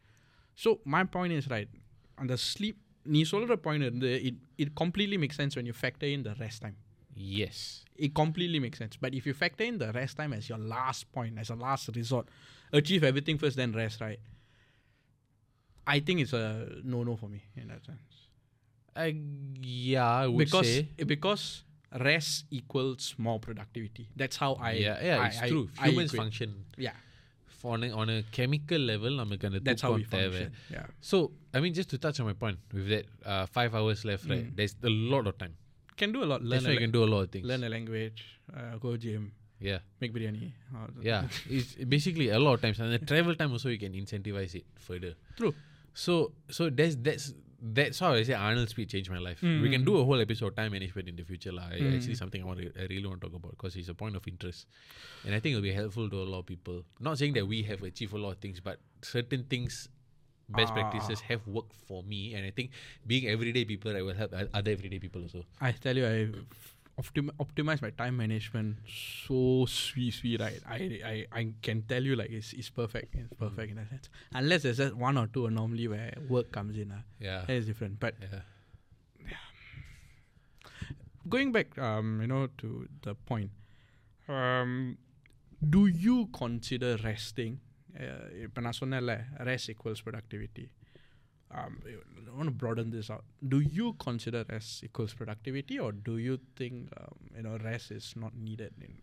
so 0.59 0.69
my 0.95 1.03
point 1.17 1.33
is 1.33 1.45
right 1.55 1.71
on 2.19 2.27
the 2.27 2.39
sleep 2.53 2.79
நீ 3.07 3.21
சொல்கிற 3.31 3.55
point 3.67 3.85
இருந்து 3.85 4.11
it 4.29 4.35
it 4.63 4.69
completely 4.81 5.17
makes 5.23 5.37
sense 5.41 5.53
when 5.59 5.67
you 5.71 5.75
factor 5.85 6.09
in 6.17 6.21
the 6.29 6.35
rest 6.43 6.59
time 6.65 6.77
Yes. 7.17 7.57
it 8.05 8.13
completely 8.15 8.59
makes 8.65 8.79
sense 8.83 8.95
but 9.05 9.11
if 9.19 9.27
you 9.29 9.35
factor 9.35 9.65
in 9.71 9.77
the 9.83 9.91
rest 9.93 10.17
time 10.21 10.33
as 10.33 10.49
your 10.51 10.59
last 10.77 11.03
point 11.17 11.35
as 11.43 11.51
a 11.51 11.55
last 11.67 11.85
resort 11.99 12.27
achieve 12.81 13.03
everything 13.11 13.37
first 13.43 13.57
then 13.61 13.71
rest 13.83 14.01
right 14.01 14.21
i 15.87 16.01
think 16.01 16.21
it's 16.21 16.33
a 16.33 16.69
no 16.85 17.03
no 17.03 17.17
for 17.23 17.29
me 17.29 17.43
in 17.57 17.69
that 17.69 17.85
sense 17.85 17.99
I, 18.95 19.17
yeah, 19.63 20.07
I 20.23 20.27
would 20.27 20.37
because 20.45 20.67
say. 20.67 21.05
because 21.15 21.65
rest 22.09 22.45
equals 22.51 23.15
more 23.19 23.39
productivity 23.47 24.09
that's 24.17 24.37
how 24.37 24.51
i 24.55 24.73
yeah, 24.73 24.99
yeah, 25.09 25.19
I- 25.23 25.27
it's 25.29 25.41
I- 25.43 25.49
true. 25.49 25.69
I 25.79 25.89
Humans 25.89 26.11
equate. 26.11 26.21
function 26.23 26.51
yeah 26.77 26.93
for 27.59 27.75
on 27.75 27.85
a, 27.85 27.91
on 28.03 28.09
a 28.11 28.23
chemical 28.39 28.83
level 28.93 29.13
நமக்கு 29.23 29.47
அந்த 29.49 29.59
that's 29.69 29.85
how 29.87 29.93
we 29.99 30.05
தூக்கம் 30.05 30.19
தேவை. 30.19 30.43
function 30.45 30.75
yeah 30.77 30.87
So, 31.11 31.17
I 31.57 31.61
mean, 31.63 31.73
just 31.79 31.91
to 31.93 31.99
touch 32.05 32.19
on 32.23 32.27
my 32.31 32.35
point, 32.43 32.59
with 32.77 32.89
that 32.95 33.07
uh, 33.33 33.45
five 33.57 33.73
hours 33.79 34.01
left, 34.11 34.25
right? 34.33 34.47
Mm. 34.49 34.59
There's 35.98 36.14
a 36.14 36.14
lot 36.14 36.14
of 36.14 36.14
time. 36.14 36.14
can 36.14 36.14
do 36.14 36.24
a 36.24 36.30
lot 36.32 36.40
That's 36.42 36.52
learn 36.52 36.64
why 36.64 36.70
a, 36.70 36.74
you 36.74 36.80
can 36.80 36.92
la- 36.92 36.98
do 37.00 37.04
a 37.04 37.12
lot 37.16 37.22
of 37.24 37.30
things. 37.32 37.46
learn 37.46 37.64
a 37.64 37.70
language 37.70 38.24
uh, 38.56 38.78
go 38.78 38.98
gym 38.98 39.32
Yeah, 39.60 39.80
make 40.02 40.14
biryani 40.14 40.52
yeah. 41.02 41.24
it's 41.50 41.74
basically 41.96 42.30
a 42.30 42.40
lot 42.40 42.54
of 42.58 42.62
times, 42.62 42.80
and 42.80 42.94
the 42.94 43.00
travel 43.12 43.34
time 43.40 43.52
also 43.52 43.70
you 43.70 43.80
can 43.80 43.94
incentivize 43.94 44.54
it 44.60 44.66
further. 44.88 45.14
True. 45.36 45.54
So, 45.94 46.14
so 46.58 46.70
that's 46.70 46.96
that's 47.08 47.34
that's 47.78 47.98
how 48.04 48.14
I 48.14 48.22
say 48.28 48.34
Arnold's 48.34 48.74
speech 48.76 48.92
changed 48.92 49.10
my 49.10 49.18
life. 49.18 49.42
We 49.42 49.70
can 49.74 49.82
Mm. 49.82 49.86
do 49.90 49.98
a 49.98 50.04
whole 50.06 50.22
episode 50.26 50.56
time 50.60 50.72
management 50.78 51.10
in 51.10 51.16
the 51.16 51.24
future, 51.24 51.52
lah. 51.60 51.66
I- 51.74 51.80
Mm. 51.82 51.96
Actually, 51.98 52.18
something 52.22 52.44
I 52.44 52.46
want 52.50 52.60
to, 52.62 52.68
I 52.84 52.86
really 52.92 53.08
want 53.12 53.20
to 53.22 53.28
talk 53.28 53.36
about 53.40 53.52
because 53.58 53.76
it's 53.82 53.90
a 53.90 53.96
point 54.04 54.16
of 54.20 54.28
interest, 54.34 54.68
and 55.26 55.34
I 55.34 55.40
think 55.42 55.54
it'll 55.58 55.66
be 55.72 55.74
helpful 55.82 56.08
to 56.16 56.22
a 56.22 56.30
lot 56.36 56.42
of 56.46 56.48
people. 56.54 56.78
Not 57.10 57.18
saying 57.18 57.34
that 57.40 57.48
we 57.56 57.64
have 57.72 57.82
achieved 57.82 58.14
a 58.14 58.22
lot 58.28 58.34
of 58.38 58.38
things, 58.46 58.60
but 58.72 58.78
certain 59.02 59.46
things. 59.56 59.90
Best 60.50 60.74
practices 60.74 61.20
Ah. 61.24 61.28
have 61.30 61.46
worked 61.46 61.74
for 61.88 62.04
me, 62.04 62.34
and 62.34 62.46
I 62.46 62.52
think 62.52 62.72
being 63.06 63.28
everyday 63.28 63.66
people, 63.66 63.96
I 63.96 64.02
will 64.02 64.14
help 64.16 64.34
other 64.54 64.72
everyday 64.72 64.98
people 65.00 65.22
also. 65.24 65.46
I 65.60 65.74
tell 65.74 65.96
you, 65.98 66.06
I 66.08 66.32
optim- 67.02 67.32
optimize 67.38 67.82
my 67.82 67.90
time 67.92 68.16
management 68.16 68.78
so 68.88 69.66
sweet, 69.68 70.14
sweet. 70.14 70.40
Right, 70.40 70.62
I, 70.66 71.02
I, 71.04 71.26
I 71.40 71.54
can 71.62 71.82
tell 71.84 72.02
you 72.02 72.16
like 72.16 72.30
it's, 72.32 72.54
it's 72.54 72.70
perfect. 72.70 73.14
It's 73.16 73.34
perfect 73.34 73.72
in 73.72 73.76
that 73.76 73.90
sense. 73.90 74.10
Unless 74.34 74.64
there's 74.64 74.78
just 74.78 74.96
one 74.96 75.18
or 75.18 75.28
two 75.28 75.48
anomaly 75.48 75.90
where 75.90 76.14
work 76.30 76.50
comes 76.54 76.78
in, 76.78 76.92
uh, 76.92 77.02
Yeah, 77.20 77.44
that 77.46 77.54
is 77.54 77.66
different. 77.66 78.00
But 78.00 78.16
yeah. 78.22 78.40
going 81.28 81.52
back, 81.52 81.78
um, 81.78 82.22
you 82.22 82.28
know, 82.28 82.48
to 82.60 82.88
the 83.02 83.16
point, 83.16 83.52
um, 84.30 84.98
do 85.70 85.88
you 85.88 86.28
consider 86.34 86.98
resting? 87.04 87.60
இப்போ 88.45 88.61
நான் 88.67 88.79
சொன்னேன்ல 88.81 89.15
rest 89.49 89.69
equals 89.75 90.01
productivity. 90.07 90.67
Um, 91.51 91.73
I 91.87 92.35
want 92.37 92.49
to 92.51 92.57
broaden 92.63 92.91
this 92.95 93.09
out. 93.15 93.25
Do 93.55 93.59
you 93.79 93.89
consider 94.05 94.41
rest 94.49 94.71
equals 94.87 95.13
productivity, 95.13 95.77
or 95.79 95.91
do 96.09 96.15
you 96.27 96.35
think 96.59 96.75
um, 97.01 97.19
you 97.37 97.43
know 97.47 97.57
rest 97.71 97.89
is 97.99 98.07
not 98.23 98.35
needed? 98.47 98.73
In, 98.87 98.95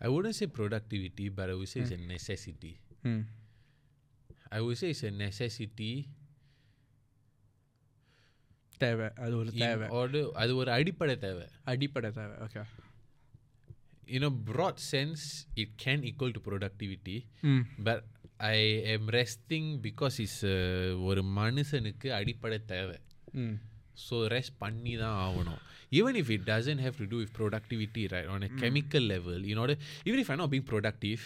I 0.00 0.08
wouldn't 0.14 0.36
say 0.40 0.46
productivity, 0.60 1.26
but 1.38 1.46
I 1.52 1.54
would 1.60 1.70
say 1.72 1.80
it's 1.80 1.94
a 2.00 2.02
necessity. 2.14 2.74
hmm. 3.06 3.22
I 4.52 4.60
would 4.60 4.78
say 4.80 4.90
it's 4.94 5.04
a 5.10 5.14
necessity 5.26 5.92
தேவை 8.84 9.08
அது 9.24 9.34
ஒரு 9.40 9.50
in 9.52 9.60
தேவை 9.64 9.86
order 10.00 10.22
அது 10.42 10.52
ஒரு 10.60 10.70
அடிப்படை 10.78 11.16
தேவை 11.26 11.44
அடிப்படை 11.72 12.10
தேவை 12.20 12.36
okay 12.46 12.62
in 14.16 14.22
a 14.28 14.32
broad 14.50 14.78
sense 14.92 15.22
it 15.62 15.70
can 15.82 16.00
equal 16.10 16.32
to 16.36 16.40
productivity 16.48 17.18
ம் 17.52 17.64
but 17.88 18.00
I 18.52 18.58
am 18.94 19.04
resting 19.18 19.66
because 19.88 20.14
it's 20.24 20.38
a, 20.54 20.56
ஒரு 21.08 21.22
மனுஷனுக்கு 21.38 22.08
அடிப்படை 22.18 22.58
தேவை 22.72 22.96
ம் 23.42 23.56
ஸோ 24.06 24.16
ரெஸ்ட் 24.34 24.56
பண்ணி 24.64 24.94
தான் 25.04 25.18
ஆகணும் 25.26 25.60
even 25.98 26.14
if 26.20 26.28
it 26.34 26.42
doesn't 26.52 26.80
have 26.84 26.96
to 27.00 27.06
do 27.12 27.16
with 27.22 27.30
productivity 27.38 28.02
right 28.12 28.28
on 28.34 28.40
a 28.48 28.50
chemical 28.60 29.04
level 29.14 29.40
in 29.52 29.56
order 29.62 29.74
even 30.08 30.18
if 30.22 30.28
I'm 30.32 30.40
not 30.42 30.50
being 30.54 30.66
productive 30.72 31.22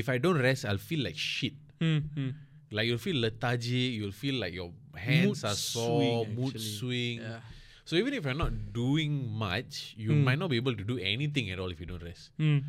if 0.00 0.08
I 0.14 0.18
don't 0.24 0.40
rest 0.48 0.62
I'll 0.70 0.84
feel 0.90 1.02
like 1.08 1.20
shit 1.32 1.56
ம் 1.90 2.02
ம் 2.24 2.32
like 2.76 2.86
you'll 2.88 3.04
feel 3.06 3.18
lethargic 3.24 3.88
you'll 3.98 4.18
feel 4.24 4.36
like 4.42 4.54
your 4.60 4.68
hands 5.06 5.24
Mood 5.40 5.48
are 5.50 5.56
sore 5.62 5.88
swing, 5.88 6.28
mood 6.38 6.52
actually. 6.52 6.74
swing 6.78 7.16
Yeah. 7.24 7.40
so 7.88 7.92
even 8.00 8.12
if 8.18 8.22
you're 8.26 8.40
not 8.44 8.54
doing 8.82 9.14
much 9.46 9.74
you 10.04 10.10
Mm. 10.14 10.22
might 10.28 10.40
not 10.42 10.50
be 10.54 10.58
able 10.62 10.76
to 10.80 10.86
do 10.92 10.96
anything 11.14 11.48
at 11.54 11.60
all 11.62 11.72
if 11.74 11.80
you 11.82 11.88
don't 11.92 12.06
rest 12.10 12.26
ம் 12.50 12.60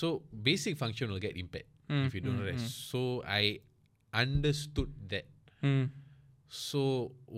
so 0.00 0.08
basic 0.48 0.74
function 0.84 1.06
will 1.12 1.22
get 1.28 1.36
impaired 1.44 1.68
Mm, 1.88 2.04
if 2.06 2.14
you 2.16 2.22
don't 2.26 2.40
mm, 2.40 2.48
rest 2.50 2.68
so 2.90 3.00
i 3.40 3.44
understood 4.22 4.90
that 5.12 5.26
ம் 5.70 5.88
so 6.66 6.82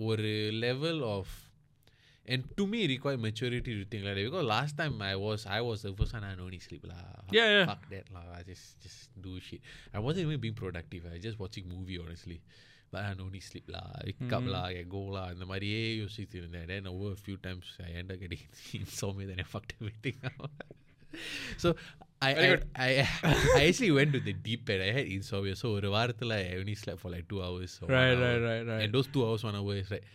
ஒரு 0.07 0.33
level 0.65 0.99
of 1.15 1.29
and 2.31 2.43
to 2.57 2.63
me 2.71 2.79
it 2.85 2.89
required 2.89 3.19
maturity 3.19 3.71
to 3.77 3.83
think 3.91 4.03
like 4.05 4.15
that 4.15 4.23
because 4.23 4.45
last 4.45 4.77
time 4.77 5.01
I 5.01 5.15
was 5.15 5.45
I 5.45 5.61
was 5.61 5.81
the 5.81 5.93
first 5.93 6.13
one 6.13 6.23
I 6.23 6.33
only 6.39 6.59
sleep 6.59 6.83
lah. 6.91 7.01
Yeah, 7.37 7.47
yeah. 7.55 7.65
Fuck 7.65 7.89
that 7.89 8.07
lah. 8.15 8.23
I 8.37 8.43
just 8.43 8.79
just 8.85 9.09
do 9.19 9.39
shit. 9.39 9.61
I 9.93 9.99
wasn't 9.99 10.25
even 10.27 10.39
being 10.39 10.53
productive. 10.53 11.05
I 11.09 11.13
was 11.15 11.23
just 11.23 11.39
watching 11.39 11.65
movie 11.67 11.97
honestly. 12.03 12.39
But 12.91 13.03
I 13.07 13.15
only 13.23 13.39
sleep 13.39 13.67
lah, 13.71 13.87
wake 14.03 14.31
up 14.37 14.43
lah, 14.53 14.63
I 14.67 14.83
go 14.83 15.03
lah. 15.15 15.27
இந்த 15.33 15.45
மாதிரியே 15.51 15.83
யோசிச்சுட்டு 15.99 16.37
இருந்தேன். 16.41 16.65
Then 16.71 16.87
over 16.91 17.09
a 17.17 17.19
few 17.27 17.37
times 17.45 17.67
I 17.79 17.91
ended 17.99 18.15
up 18.15 18.19
getting 18.23 18.43
insomnia. 18.79 19.27
Then 19.31 19.39
I 19.43 19.47
fucked 19.53 19.73
everything 19.79 20.17
up. 20.29 20.51
so 21.63 21.69
I 22.23 22.29
I, 22.31 22.33
Very 22.35 22.63
I, 22.75 22.87
I 23.57 23.61
actually 23.67 23.91
went 23.99 24.11
to 24.15 24.19
the 24.19 24.33
deep 24.47 24.69
end. 24.69 24.81
I 24.87 24.91
had 24.97 25.07
insomnia. 25.17 25.55
So 25.61 25.69
ஒரு 25.77 25.89
வாரத்துல 25.95 26.33
I 26.41 26.57
only 26.61 26.75
slept 26.81 26.99
for 27.03 27.09
like 27.15 27.25
two 27.31 27.41
hours. 27.45 27.71
Or 27.81 27.85
one 27.87 27.93
Right, 27.95 28.17
hour. 28.17 28.25
right, 28.25 28.41
right, 28.49 28.65
right. 28.71 28.81
And 28.85 28.93
those 28.97 29.07
two 29.15 29.23
hours, 29.27 29.43
one 29.49 29.55
hour 29.61 29.75
is 29.83 29.89
like 29.95 30.05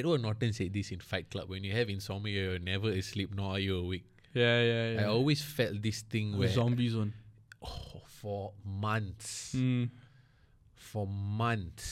Edward 0.00 0.22
Norton 0.22 0.52
said 0.58 0.72
this 0.78 0.90
in 0.90 1.00
Fight 1.10 1.26
Club. 1.34 1.48
When 1.54 1.62
you 1.68 1.72
have 1.72 1.88
insomnia, 1.96 2.42
you're 2.46 2.58
never 2.72 2.90
asleep, 3.02 3.30
nor 3.40 3.48
are 3.56 3.62
you 3.66 3.76
awake. 3.84 4.06
Yeah, 4.34 4.58
yeah, 4.70 4.82
I 4.82 5.02
yeah. 5.02 5.06
always 5.16 5.42
felt 5.56 5.76
this 5.88 6.00
thing 6.14 6.28
The 6.32 6.38
where 6.42 6.48
zombie 6.58 6.88
zone. 6.96 7.12
oh, 7.70 8.00
for 8.20 8.38
months, 8.86 9.32
Mm. 9.62 9.84
for 10.90 11.06
months, 11.42 11.86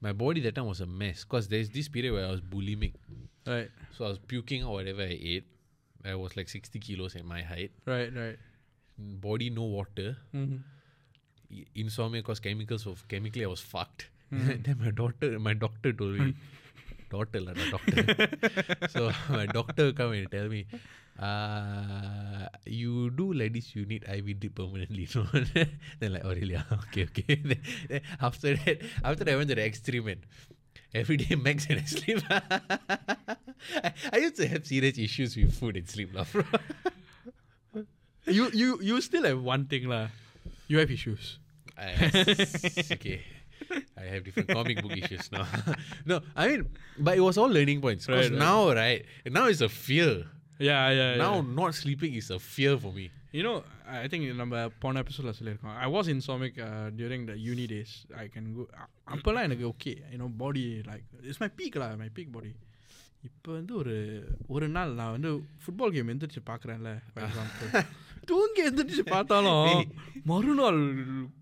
my 0.00 0.12
body 0.12 0.40
that 0.46 0.54
time 0.58 0.66
was 0.66 0.80
a 0.80 0.86
mess. 1.02 1.24
Cause 1.24 1.48
there's 1.52 1.70
this 1.78 1.88
period 1.88 2.12
where 2.16 2.26
I 2.26 2.30
was 2.30 2.40
bulimic, 2.54 2.94
Right, 3.46 3.70
so 3.96 4.04
I 4.06 4.08
was 4.14 4.20
puking 4.32 4.62
out 4.62 4.72
whatever 4.78 5.02
I 5.02 5.16
ate. 5.34 5.46
I 6.05 6.15
was 6.15 6.35
like 6.37 6.49
60 6.49 6.79
kilos 6.79 7.15
at 7.15 7.25
my 7.25 7.41
height. 7.41 7.71
right, 7.85 8.13
right. 8.15 8.37
Body 8.97 9.49
no 9.49 9.63
water. 9.63 10.17
Mm. 10.33 10.59
I- 11.51 11.65
Insomnia 11.75 12.21
cause 12.23 12.39
chemicals 12.39 12.85
of 12.87 13.07
chemically 13.07 13.43
I 13.43 13.47
was 13.47 13.59
fucked. 13.61 14.07
Mm. 14.33 14.63
then 14.65 14.77
my 14.79 14.91
daughter, 14.91 15.39
my 15.39 15.53
doctor 15.53 15.93
told 15.93 16.19
me, 16.19 16.33
daughter 17.09 17.39
not 17.41 17.55
doctor. 17.71 18.27
so 18.89 19.11
my 19.29 19.45
doctor 19.45 19.91
come 19.93 20.11
and 20.13 20.29
tell 20.31 20.47
me, 20.49 20.65
uh, 21.19 22.47
you 22.65 23.09
do 23.11 23.33
like 23.33 23.53
this, 23.53 23.75
you 23.75 23.85
need 23.85 24.03
IV 24.07 24.39
drip 24.39 24.55
permanently. 24.55 25.05
So 25.05 25.25
then 25.33 26.13
like, 26.13 26.23
oh 26.25 26.33
really? 26.33 26.57
Okay, 26.87 27.03
okay. 27.03 27.35
then, 27.43 27.61
then 27.89 28.01
after 28.21 28.55
that, 28.55 28.81
after 29.03 29.23
that, 29.23 29.33
I 29.33 29.35
went 29.37 29.49
to 29.49 29.55
the 29.55 29.65
extreme 29.65 30.05
man. 30.05 30.17
Every 30.93 31.17
day 31.17 31.35
max 31.39 31.67
and 31.69 31.79
I 31.79 31.83
sleep. 31.83 32.23
I, 32.29 32.41
I 34.13 34.17
used 34.17 34.35
to 34.37 34.47
have 34.47 34.65
serious 34.65 34.97
issues 34.97 35.35
with 35.35 35.53
food 35.53 35.75
and 35.77 35.87
sleep, 35.87 36.13
lah, 36.15 36.25
bro. 36.31 36.43
you 38.25 38.49
you 38.53 38.79
you 38.81 39.01
still 39.01 39.23
have 39.23 39.41
one 39.41 39.65
thing 39.65 39.87
lah. 39.87 40.07
You 40.67 40.79
have 40.79 40.91
issues. 40.91 41.39
I- 41.77 42.35
okay. 42.91 43.21
I 43.97 44.03
have 44.15 44.23
different 44.23 44.47
comic 44.49 44.81
book 44.81 44.95
issues 44.95 45.29
now. 45.31 45.45
no, 46.05 46.21
I 46.35 46.47
mean, 46.47 46.69
but 46.97 47.17
it 47.17 47.21
was 47.21 47.37
all 47.37 47.49
learning 47.51 47.81
points. 47.81 48.05
Because 48.07 48.29
Right, 48.31 48.39
right. 48.39 48.39
now, 48.39 48.71
right, 48.71 49.05
now 49.27 49.47
it's 49.47 49.61
a 49.61 49.67
fear. 49.69 50.23
Yeah, 50.57 50.89
yeah. 50.91 51.15
Now, 51.17 51.41
not 51.41 51.75
sleeping 51.75 52.13
is 52.15 52.31
a 52.31 52.39
fear 52.39 52.77
for 52.77 52.93
me. 52.93 53.11
You 53.31 53.43
know, 53.43 53.63
I 53.96 54.08
think 54.08 54.24
நம்ம 54.34 54.60
போன 54.78 55.00
எபிசோட்ல 55.04 55.32
சொல்லியிருக்கோம் 55.38 55.76
I 55.84 55.88
was 55.94 56.08
insomniac 56.14 56.58
uh, 56.60 56.86
during 57.00 57.22
the 57.26 57.36
uni 57.50 57.66
days 57.66 57.92
I 58.22 58.24
can 58.34 58.48
go 58.58 58.64
அப்போல்லாம் 59.06 59.46
எனக்கு 59.48 59.64
okay 59.72 59.92
you know 60.12 60.28
body 60.36 60.64
like 60.90 61.08
it's 61.24 61.42
my 61.44 61.50
பீக்டா 61.60 61.88
my 62.02 62.08
peak 62.18 62.32
body 62.32 62.52
இப்போ 63.22 63.50
வந்து 63.52 63.72
ஒரு 63.76 63.96
ஒரு 64.48 64.68
நாள் 64.68 64.92
நான் 64.94 65.14
வந்து 65.16 65.30
ஃபுட்பால் 65.64 65.94
கேம் 65.96 66.10
எந்திரிச்சு 66.14 66.42
பார்க்குறேன்ல 66.48 66.92
ஃபார் 67.10 67.26
எக்ஸாம்பிள் 67.28 67.84
தூங்கி 68.30 68.62
எந்திரிச்சு 68.70 69.04
பார்த்தாலும் 69.14 69.82
மறுநாள் 70.24 70.80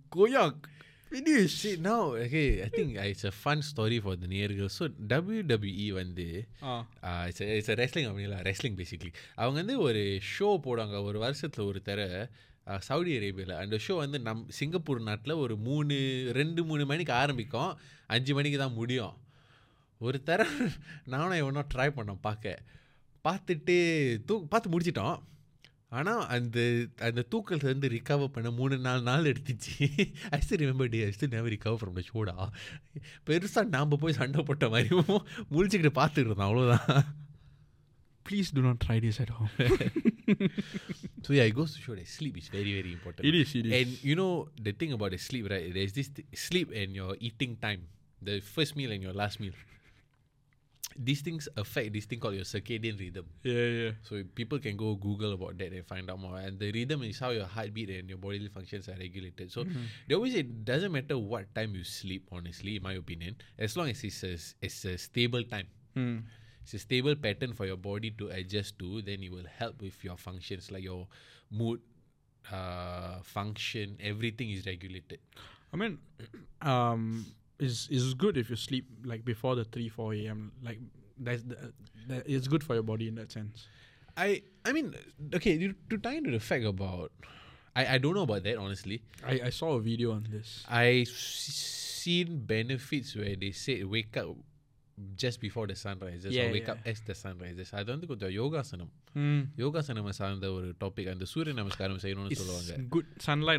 கொய்யா 0.08 0.44
finish 1.11 1.47
See, 1.63 1.77
now, 1.77 2.17
okay, 2.17 2.61
I 2.61 2.69
think 2.69 2.97
uh, 2.97 3.13
it's 3.13 3.25
a 3.25 3.31
fun 3.43 3.61
story 3.75 4.01
for 4.01 4.15
the 4.21 4.27
near 4.27 4.49
girls. 4.49 4.65
So, 4.65 4.87
WWE 5.09 5.93
வந்து 5.93 6.47
ஆ. 6.63 6.87
uh, 7.01 7.29
it's 7.29 7.41
a 7.41 7.45
it's 7.45 7.71
a 7.71 7.75
wrestling 7.75 8.07
அப்படிங்களா 8.07 8.43
wrestling 8.43 8.75
basically. 8.75 9.13
அவங்க 9.35 9.63
வந்து 9.63 9.79
ஒரு 9.79 10.19
ஷோ 10.39 10.43
போடுவாங்க. 10.43 11.03
ஒரு 11.03 11.19
வருஷத்தில் 11.19 11.65
ஒரு 11.65 11.81
தர 11.81 12.29
சவுதி 12.79 13.17
அரேபியாவில் 13.17 13.57
அந்த 13.57 13.79
ஷோ 13.87 13.95
வந்து 13.95 14.19
நம் 14.19 14.45
சிங்கப்பூர் 14.49 15.01
நாட்டில் 15.01 15.33
ஒரு 15.33 15.57
மூணு 15.57 16.29
ரெண்டு 16.33 16.63
மூணு 16.63 16.85
மணிக்கு 16.85 17.13
ஆரம்பிக்கும். 17.13 17.77
அஞ்சு 18.07 18.33
மணிக்கு 18.33 18.57
தான் 18.57 18.73
முடியும். 18.73 19.17
ஒரு 19.99 20.23
தர 20.23 20.47
நானும் 21.05 21.31
எவனோ 21.31 21.65
ட்ரை 21.75 21.91
பண்ணோம் 21.91 22.19
பார்க்க. 22.21 22.59
பார்த்துட்டு 23.23 24.17
தூ 24.25 24.47
பார்த்து 24.47 24.79
முடிச்சிட்டோம். 24.79 25.19
ஆனால் 25.91 26.21
அந்த 26.35 26.59
அந்த 27.07 27.21
தூக்கத்தில் 27.31 27.71
வந்து 27.71 27.91
ரிகவர் 27.93 28.33
பண்ண 28.35 28.49
மூணு 28.51 28.75
நாலு 28.85 29.01
நாள் 29.01 29.29
எடுத்துச்சு. 29.31 29.75
I 30.35 30.39
still 30.45 30.61
remember 30.63 30.89
day 30.93 31.01
I 31.05 31.11
still 31.15 31.33
never 31.35 31.53
recover 31.53 31.79
from 31.81 31.97
the 31.99 32.03
ஷோடா 32.09 32.35
பெருசாக 33.27 33.73
நாம் 33.75 34.01
போய் 34.03 34.17
சண்டை 34.19 34.43
போட்ட 34.47 34.67
மாதிரி 34.73 34.89
முழிச்சுக்கிட்டு 35.53 35.93
பார்த்துட்டு 35.99 36.27
இருந்தோம் 36.27 36.49
அவ்வளோதான் 36.49 37.05
please 38.25 38.51
do 38.55 38.63
not 38.67 38.81
try 38.85 38.97
this 39.05 39.21
at 39.23 39.33
home 39.37 39.51
so 41.25 41.39
I 41.45 41.49
guess 41.59 41.75
so 41.85 41.93
I 42.03 42.07
sleep 42.15 42.39
is 42.41 42.49
very 42.57 42.73
very 42.79 42.91
important 42.97 43.27
it 43.31 43.39
is 43.43 43.53
it 43.59 43.69
and 43.79 43.93
you 44.09 44.15
know 44.23 44.29
the 44.67 44.73
thing 44.81 44.95
about 44.97 45.17
sleep 45.27 45.49
right 45.53 45.69
there 45.77 45.87
is 45.89 45.97
this 45.99 46.11
sleep 46.47 46.73
and 46.81 46.95
your 47.01 47.15
eating 47.29 47.55
time 47.67 47.83
the 48.21 48.39
first 48.51 48.77
meal 48.81 48.93
and 48.95 49.05
your 49.07 49.17
last 49.23 49.41
meal 49.43 49.57
these 50.97 51.21
things 51.21 51.49
affect 51.57 51.91
this 51.93 52.05
thing 52.05 52.19
called 52.19 52.35
your 52.35 52.45
circadian 52.45 52.99
rhythm. 52.99 53.25
Yeah, 53.43 53.67
yeah. 53.67 53.91
So 54.03 54.23
people 54.33 54.59
can 54.59 54.77
go 54.77 54.95
Google 54.95 55.33
about 55.33 55.57
that 55.57 55.73
and 55.73 55.85
find 55.85 56.09
out 56.09 56.19
more. 56.19 56.37
And 56.37 56.57
the 56.57 56.71
rhythm 56.71 57.03
is 57.03 57.19
how 57.19 57.31
your 57.31 57.45
heartbeat 57.45 57.89
and 57.89 58.09
your 58.09 58.17
bodily 58.17 58.47
functions 58.47 58.87
are 58.87 58.95
regulated. 58.97 59.51
So 59.51 59.63
mm-hmm. 59.63 59.83
they 60.07 60.15
always 60.15 60.33
say 60.33 60.39
it 60.39 60.63
doesn't 60.63 60.91
matter 60.91 61.17
what 61.17 61.53
time 61.53 61.75
you 61.75 61.83
sleep, 61.83 62.27
honestly, 62.31 62.77
in 62.77 62.83
my 62.83 62.93
opinion, 62.93 63.35
as 63.59 63.75
long 63.75 63.89
as 63.89 64.03
it's 64.03 64.23
a, 64.23 64.37
it's 64.61 64.85
a 64.85 64.97
stable 64.97 65.43
time. 65.43 65.67
Mm. 65.97 66.23
It's 66.63 66.73
a 66.73 66.79
stable 66.79 67.15
pattern 67.15 67.53
for 67.53 67.65
your 67.65 67.77
body 67.77 68.11
to 68.11 68.29
adjust 68.29 68.79
to, 68.79 69.01
then 69.01 69.21
it 69.21 69.31
will 69.31 69.45
help 69.59 69.81
with 69.81 70.03
your 70.03 70.17
functions 70.17 70.71
like 70.71 70.83
your 70.83 71.07
mood, 71.51 71.79
uh, 72.51 73.19
function, 73.21 73.97
everything 73.99 74.49
is 74.49 74.65
regulated. 74.65 75.19
I 75.73 75.77
mean, 75.77 75.99
um, 76.61 77.25
is 77.59 77.87
is 77.89 78.13
good 78.13 78.37
if 78.37 78.49
you 78.49 78.55
sleep 78.55 78.85
like 79.03 79.23
before 79.23 79.55
the 79.55 79.63
three 79.63 79.89
four 79.89 80.13
a.m. 80.13 80.51
Like 80.63 80.79
that's 81.17 81.43
the, 81.43 81.73
that 82.07 82.23
it's 82.27 82.47
good 82.47 82.63
for 82.63 82.73
your 82.73 82.83
body 82.83 83.07
in 83.07 83.15
that 83.15 83.31
sense. 83.31 83.67
I 84.17 84.43
I 84.65 84.71
mean 84.71 84.95
okay 85.33 85.57
to, 85.57 85.73
to 85.89 85.97
tie 85.97 86.15
into 86.15 86.31
the 86.31 86.39
fact 86.39 86.65
about 86.65 87.11
I 87.75 87.95
I 87.95 87.97
don't 87.97 88.13
know 88.15 88.23
about 88.23 88.43
that 88.43 88.57
honestly. 88.57 89.01
I 89.25 89.41
I 89.45 89.49
saw 89.49 89.73
a 89.73 89.81
video 89.81 90.11
on 90.11 90.27
this. 90.29 90.63
I 90.69 91.05
seen 91.09 92.39
benefits 92.45 93.15
where 93.15 93.35
they 93.35 93.51
say 93.51 93.83
wake 93.83 94.15
up 94.17 94.35
just 95.15 95.41
before 95.41 95.67
the 95.67 95.75
sun 95.75 95.97
rises 95.99 96.33
yeah, 96.33 96.43
or 96.43 96.51
wake 96.51 96.67
yeah. 96.67 96.73
up 96.73 96.79
as 96.85 97.01
the 97.01 97.15
sun 97.15 97.37
rises. 97.39 97.71
I 97.73 97.83
don't 97.83 98.05
go 98.07 98.15
to 98.15 98.27
a 98.27 98.29
yoga 98.29 98.59
sanam. 98.59 98.89
யோகாசனம் 99.55 100.11
சார்ந்த 100.11 100.51
ஒரு 100.51 100.73
topic 100.79 101.09
அந்த 101.09 101.25
சூரிய 101.25 101.53
நமஸ்காரம் 101.53 101.97
செய்யணும்னு 101.97 102.31
சொல்லுவாங்க. 102.31 102.77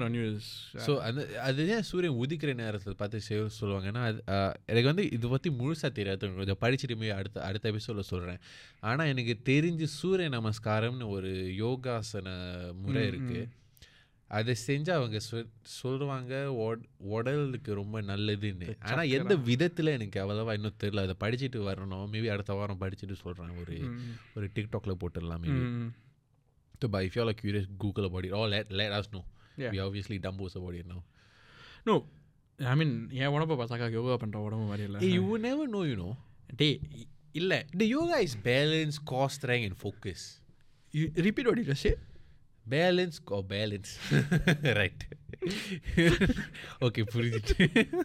on 0.02 0.14
you 0.14 0.36
is 0.36 0.46
uh, 0.74 0.84
so 0.86 0.98
அந்த 0.98 1.40
அது 1.40 1.68
ஏன் 1.68 1.82
சூரியன் 1.82 2.16
உதிக்கிற 2.16 2.54
நேரத்தில் 2.54 2.96
பார்த்து 2.96 3.20
செய்ய 3.20 3.46
சொல்லுவாங்கன்னா 3.60 4.02
அது 4.10 4.22
எனக்கு 4.66 4.82
வந்து 4.82 5.10
இது 5.10 5.28
பற்றி 5.28 5.50
முழுசாக 5.50 5.92
தெரியாது. 5.92 6.34
கொஞ்சம் 6.34 6.60
படிச்சுட்டு 6.60 6.96
போய் 6.96 7.10
அடுத்த 7.10 7.42
அடுத்த 7.42 7.68
எபிசோடில் 7.68 8.02
சொல்கிறேன் 8.02 8.38
ஆனால் 8.80 9.06
எனக்கு 9.06 9.36
தெரிஞ்சு 9.44 9.84
சூரிய 9.84 10.28
நமஸ்காரம்னு 10.28 11.08
ஒரு 11.08 11.30
யோகாசன 11.58 12.28
முறை 12.82 13.08
இருக்குது. 13.08 13.48
அதை 14.31 14.53
செஞ்சு 14.67 14.91
அவங்க 14.91 15.19
சொல் 15.19 15.47
சொல்லுவாங்க 15.73 16.33
உட- 16.61 16.85
உடலுக்கு 17.13 17.73
ரொம்ப 17.73 18.01
நல்லதுன்னு 18.01 18.67
ஆனால் 18.89 19.09
எந்த 19.09 19.33
சக்கரா. 19.33 19.45
விதத்தில் 19.45 19.87
எனக்கு 19.87 20.19
அவ்வளோவா 20.19 20.53
இன்னும் 20.53 20.77
தெரியல 20.79 21.01
அதை 21.01 21.15
படிச்சுட்டு 21.19 21.59
வரணும் 21.65 22.05
மேபி 22.13 22.29
அடுத்த 22.31 22.53
வாரம் 22.53 22.81
படிச்சுட்டு 22.81 23.17
சொல்கிறேன் 23.21 23.57
ஒரு 23.61 23.75
mm, 23.87 23.97
ஒரு 24.35 24.47
டிக்டாக்ல 24.55 24.95
போட்டுடலாம் 25.01 25.43
maybe 25.45 25.63
mm, 25.65 25.89
So, 26.81 26.87
but 26.87 27.03
if 27.03 27.15
you're 27.15 27.25
like 27.25 27.41
curious, 27.41 27.65
Google 27.79 28.05
about 28.05 28.25
it 28.25 28.31
or 28.31 28.47
let, 28.49 28.71
let 28.71 28.91
us 28.91 29.07
know. 29.11 29.21
Yeah. 29.57 29.71
We 29.71 29.79
are 29.79 29.85
obviously 29.85 30.17
dumbos 30.19 30.55
about 30.55 30.73
it 30.73 30.87
now. 30.87 31.01
no, 31.85 31.95
I 32.59 32.75
mean 32.75 32.91
என் 33.19 33.33
உடம்ப 33.35 33.57
பார்த்தாக்கா 33.57 33.91
யோகா 33.91 34.15
பண்ற 34.17 34.39
உடம்பு 34.39 34.65
மாதிரி 34.65 34.83
இல்லை 34.83 34.99
Hey, 34.99 35.11
you 35.11 35.23
will 35.23 35.41
never 35.41 35.67
know, 35.67 35.83
you 35.83 35.95
know. 35.95 36.13
டே 36.55 36.69
இல்லை 37.35 37.59
The 37.75 37.87
yoga 37.87 38.17
is 38.19 38.33
balance, 38.45 38.97
core 39.11 39.29
strength, 39.29 39.67
and 39.67 39.77
focus. 39.77 40.21
repeat 41.19 41.45
what 41.47 41.59
you 41.61 41.67
just 42.65 42.65
said. 42.65 42.69
Balance 42.69 43.21
or 43.27 43.43
balance. 43.43 43.99
right. 44.63 45.05
okay, 46.81 47.03
புரிஞ்சிட்டு 47.03 48.03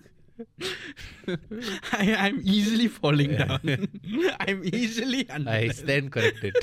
I, 1.92 2.14
I'm 2.14 2.42
easily 2.44 2.88
falling 2.88 3.37
down. 3.37 3.88
I'm 4.40 4.62
easily 4.64 5.30
under. 5.30 5.50
I 5.50 5.68
stand 5.68 6.12
corrected. 6.12 6.54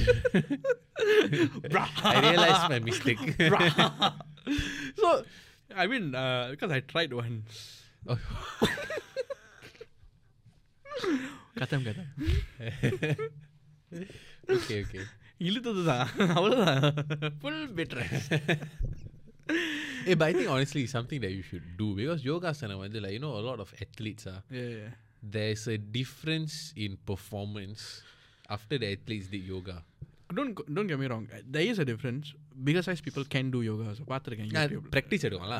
I 2.04 2.30
realized 2.30 2.69
my 2.69 2.80
mistake. 2.80 3.41
so, 4.96 5.24
I 5.76 5.88
mean, 5.88 6.13
uh, 6.13 6.50
because 6.52 6.72
I 6.72 6.82
tried 6.82 7.13
once. 7.13 7.82
Oh. 8.08 8.19
கதம் 11.60 11.84
கதம் 11.84 12.12
okay, 14.56 14.78
okay. 14.84 15.04
இழுத்தது 15.39 15.84
தான் 15.86 16.08
அவ்வளோதான் 16.36 16.82
full 17.41 17.63
better 17.76 18.06
Hey, 20.06 20.15
but 20.15 20.26
I 20.26 20.34
think 20.34 20.50
honestly, 20.50 20.84
it's 20.84 20.91
something 20.91 21.22
that 21.22 21.32
you 21.32 21.41
should 21.41 21.78
do 21.78 21.96
because 21.96 22.24
yoga 22.26 22.54
sana, 22.54 22.76
like 22.78 22.93
you 23.10 23.19
know, 23.19 23.34
a 23.34 23.41
lot 23.41 23.60
of 23.60 23.74
athletes 23.82 24.26
are. 24.28 24.41
there's 25.32 25.67
a 25.67 25.78
difference 25.98 26.56
in 26.78 26.98
performance 27.06 27.82
after 28.50 28.78
the 28.78 28.91
athletes 28.91 29.28
did 29.28 29.46
yoga. 29.48 29.76
don't 30.30 30.54
go- 30.54 30.65
don't 30.76 30.88
get 30.88 31.00
me 31.00 31.08
wrong 31.08 31.26
there 31.48 31.65
is 31.72 31.78
a 31.78 31.86
difference 31.86 32.28
bigger 32.63 32.82
size 32.82 33.02
people 33.02 33.26
can 33.34 33.48
do 33.56 33.60
yoga 33.63 33.86
so 33.98 34.04
பார்த்துருக்கேன் 34.12 34.48
யூடியூப்ல 34.52 34.91
practice 34.96 35.26
எடுக்கலாம்ல 35.28 35.58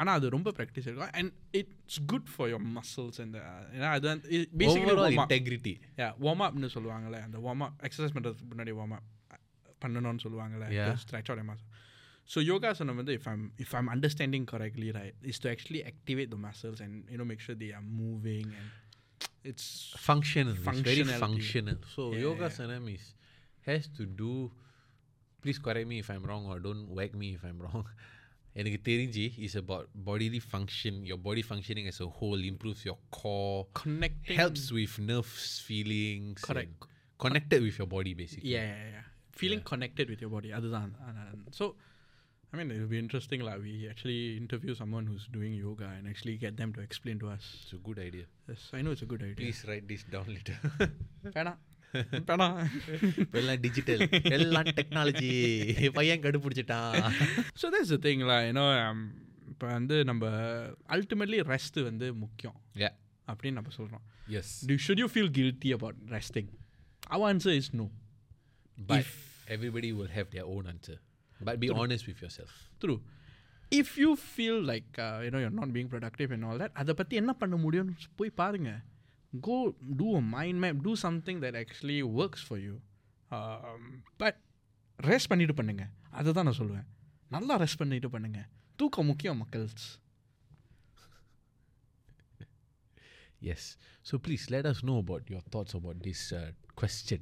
ஆனால் 0.00 0.14
அது 0.18 0.26
ரொம்ப 0.34 0.50
practice 0.58 0.86
இருக்கும் 0.88 1.14
and 1.20 1.30
it's 1.60 1.98
good 2.12 2.28
for 2.34 2.50
your 2.52 2.64
muscles 2.76 3.18
அந்த 3.24 3.38
ஏன்னா 3.76 3.88
அது 3.96 4.12
basically 4.60 4.92
overall 4.92 5.16
integrity 5.18 5.74
யா 6.00 6.08
வார்ம் 6.26 6.44
அப்னு 6.48 6.70
சொல்லுவாங்கல்ல 6.76 7.20
அந்த 7.28 7.40
வார்ம் 7.46 7.64
அப் 7.68 7.80
எக்ஸசைஸ் 7.88 8.14
பண்ணுறதுக்கு 8.16 8.50
முன்னாடி 8.52 8.74
வார்ம் 8.80 8.94
அப் 8.98 9.08
பண்ணணும்னு 9.82 10.22
சொல்லுவாங்கல்ல 10.26 10.66
Yeah. 10.78 10.92
ஸ்ட்ரெச் 11.04 11.30
ஆட 11.34 11.42
மசில் 11.50 11.68
ஸோ 12.32 12.40
யோகாசனம் 12.52 12.98
வந்து 13.00 13.14
if 13.18 13.28
I'm 13.32 13.44
if 13.64 13.74
I'm 13.78 13.88
understanding 13.94 14.46
correctly 14.52 14.90
right 14.98 15.16
is 15.32 15.40
to 15.44 15.48
actually 15.54 15.82
activate 15.92 16.30
the 16.34 16.38
muscles 16.46 16.82
and 16.86 16.98
you know 17.14 17.26
make 17.32 17.42
sure 17.46 17.58
they 17.64 17.70
are 17.78 17.86
moving 18.02 18.52
and 18.60 18.70
it's 19.50 19.70
functional. 20.08 20.54
It's 20.54 20.64
very 20.64 20.72
Functionality. 20.72 21.22
functional. 21.26 21.78
So 21.94 22.02
Yeah, 22.12 22.22
yoga 22.26 22.46
yeah. 22.46 22.56
sanam 22.58 22.84
is 22.96 23.04
has 23.68 23.84
to 23.98 24.04
do. 24.22 24.32
Please 25.42 25.58
correct 25.66 25.88
me 25.92 25.96
if 26.02 26.08
I'm 26.14 26.24
wrong 26.30 26.44
or 26.52 26.56
don't 26.66 26.84
whack 26.96 27.12
me 27.22 27.28
if 27.38 27.44
I'm 27.48 27.60
wrong. 27.64 27.84
எனக்கு 28.60 28.78
தெரிஞ்சு 28.88 29.24
is 29.46 29.54
about 29.60 29.84
bodily 30.08 30.40
function, 30.54 30.94
your 31.10 31.18
body 31.28 31.42
functioning 31.50 31.86
as 31.92 31.98
a 32.06 32.10
whole 32.18 32.40
improves 32.50 32.82
your 32.88 32.96
core, 33.18 33.60
connecting 33.82 34.38
helps 34.40 34.64
with 34.78 34.94
nerves, 35.10 35.44
feelings, 35.68 36.40
Correct. 36.48 36.74
and 36.76 36.90
connected 37.24 37.60
with 37.66 37.76
your 37.80 37.88
body 37.96 38.12
basically. 39.36 39.48
yeah, 39.48 39.60
yeah, 39.60 39.60
yeah. 39.60 39.60
feeling 39.60 39.62
connected 39.62 40.08
with 40.08 40.20
your 40.20 40.30
body 40.30 40.50
அதுதான் 40.50 40.92
so 41.58 41.74
I 42.54 42.58
mean, 42.58 42.70
it'll 42.70 42.86
be 42.86 42.98
interesting. 42.98 43.40
Like, 43.40 43.62
we 43.62 43.88
actually 43.88 44.36
interview 44.36 44.74
someone 44.74 45.06
who's 45.06 45.26
doing 45.26 45.54
yoga 45.54 45.86
and 45.96 46.06
actually 46.06 46.36
get 46.36 46.54
them 46.54 46.74
to 46.74 46.82
explain 46.82 47.18
to 47.20 47.30
us. 47.30 47.56
It's 47.62 47.72
a 47.72 47.76
good 47.76 47.98
idea. 47.98 48.24
Yes, 48.46 48.70
I 48.74 48.82
know 48.82 48.90
it's 48.90 49.00
a 49.00 49.06
good 49.06 49.22
idea. 49.22 49.36
Please 49.36 49.64
write 49.68 49.88
this 49.88 50.04
down 50.04 50.26
later. 50.28 50.56
வேணாம் 51.36 51.58
வேணாம் 52.28 52.58
எல்லாம் 53.32 53.60
digital 53.60 54.02
எல்லாம் 54.36 54.64
technology 54.64 55.30
பையன் 55.98 56.22
கண்டுபிடிச்சிட்டான் 56.26 56.98
so 57.62 57.66
that's 57.74 57.92
the 57.94 57.98
thing 58.08 58.24
lah 58.32 58.46
you 58.48 58.52
know 58.52 58.68
um, 58.84 59.00
இப்போ 59.52 59.66
வந்து 59.66 60.04
நம்ம 60.04 60.28
ultimately 60.96 61.40
rest 61.54 61.80
வந்து 61.88 62.14
முக்கியம் 62.24 62.58
Yeah. 62.84 62.94
அப்படின்னு 63.28 63.58
நம்ம 63.60 63.72
சொல்கிறோம் 63.80 64.04
S 64.28 64.66
Do 64.70 64.76
should 64.78 65.00
you 65.04 65.08
feel 65.16 65.28
guilty 65.40 65.72
about 65.78 65.96
resting? 66.16 66.48
Our 67.14 67.28
answer 67.32 67.54
is 67.62 67.72
no. 67.80 67.90
But 68.78 69.00
If- 69.00 69.25
everybody 69.48 69.90
will 69.92 70.12
have 70.18 70.28
their 70.30 70.46
own 70.54 70.66
answer. 70.66 70.98
But 71.40 71.58
be 71.64 71.70
honest 71.82 72.06
with 72.06 72.20
yourself. 72.22 72.52
True. 72.80 73.00
If 73.72 73.96
you 73.96 74.10
feel 74.16 74.58
like 74.62 74.98
uh, 74.98 75.20
you 75.24 75.30
know 75.32 75.38
you're 75.38 75.58
not 75.62 75.72
being 75.72 75.88
productive 75.88 76.30
and 76.36 76.44
all 76.44 76.58
that, 76.62 76.72
அதை 76.80 76.94
பற்றி 77.00 77.14
என்ன 77.22 77.32
பண்ண 77.42 77.56
முடியும்னு 77.64 77.94
போய் 78.20 78.38
பாருங்க 78.42 78.72
go 79.48 79.58
do 80.00 80.08
a 80.16 80.22
mind 80.34 80.58
map 80.62 80.76
do 80.88 80.94
something 81.04 81.38
that 81.44 81.54
actually 81.62 82.00
works 82.20 82.40
for 82.48 82.58
you 82.66 82.74
um, 83.36 83.84
but 84.22 84.34
rest 85.10 85.30
பண்ணிட்டு 85.30 85.54
பண்ணுங்க 85.60 85.84
அதை 86.18 86.32
தான் 86.32 86.46
நான் 86.48 86.58
சொல்லுவேன் 86.60 86.86
நல்லா 87.36 87.54
ரெஸ்ட் 87.62 87.80
பண்ணிட்டு 87.82 88.08
பண்ணுங்க 88.16 88.40
தூக்கம் 88.80 89.10
முக்கியம் 89.12 89.40
மக்கள்ஸ் 89.42 89.86
Yes. 93.42 93.62
So 94.02 94.18
please 94.18 94.44
let 94.54 94.66
us 94.66 94.80
know 94.84 94.98
about 94.98 95.28
your 95.28 95.40
thoughts 95.52 95.74
about 95.74 96.00
this 96.00 96.20
uh, 96.32 96.50
question. 96.80 97.20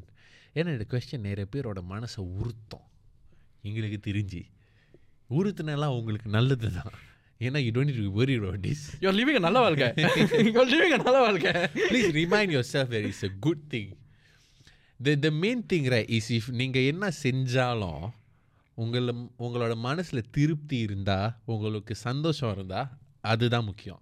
ஏன்னா 0.56 0.68
இந்த 0.68 0.86
கொஸ்டின் 0.90 1.20
நிறைய 1.20 1.48
பேரோட 1.56 1.84
மனசை 1.90 2.18
உறுத்தும். 2.18 2.86
எங்களுக்கு 3.62 4.12
தெரிஞ்சு. 4.12 4.44
உறுத்துனெல்லாம் 5.30 6.00
உங்களுக்கு 6.00 6.30
நல்லது 6.30 6.72
தான். 6.72 6.94
ஏன்னா 7.40 7.64
you 7.64 7.72
don't 7.72 8.02
to 8.02 8.22
worry 8.22 8.40
about 8.40 8.68
this. 8.68 8.98
You're 9.00 9.16
living 9.16 9.40
நல்ல 9.40 9.60
வாழ்க்கை. 9.60 9.88
லிவிங் 10.48 11.04
நல்ல 11.04 11.20
வாழ்க்கை. 11.20 11.52
Please 11.52 12.14
remind 12.14 12.56
yourself 12.74 12.92
there 12.94 13.08
is 13.08 13.26
a 13.26 13.30
good 13.40 13.62
thing 13.70 13.92
the 15.04 15.16
the 15.16 15.30
main 15.30 15.66
thing 15.74 16.10
is 16.10 16.34
if 16.34 16.54
நீங்கள் 16.54 16.86
என்ன 16.86 17.10
செஞ்சாலும் 17.24 18.10
உங்களை 18.74 19.16
உங்களோட 19.40 19.76
மனசில் 19.76 20.30
திருப்தி 20.32 20.78
இருந்தால் 20.78 21.38
உங்களுக்கு 21.46 21.96
சந்தோஷம் 21.96 22.52
இருந்தால் 22.52 22.90
அதுதான் 23.22 23.64
முக்கியம். 23.64 24.02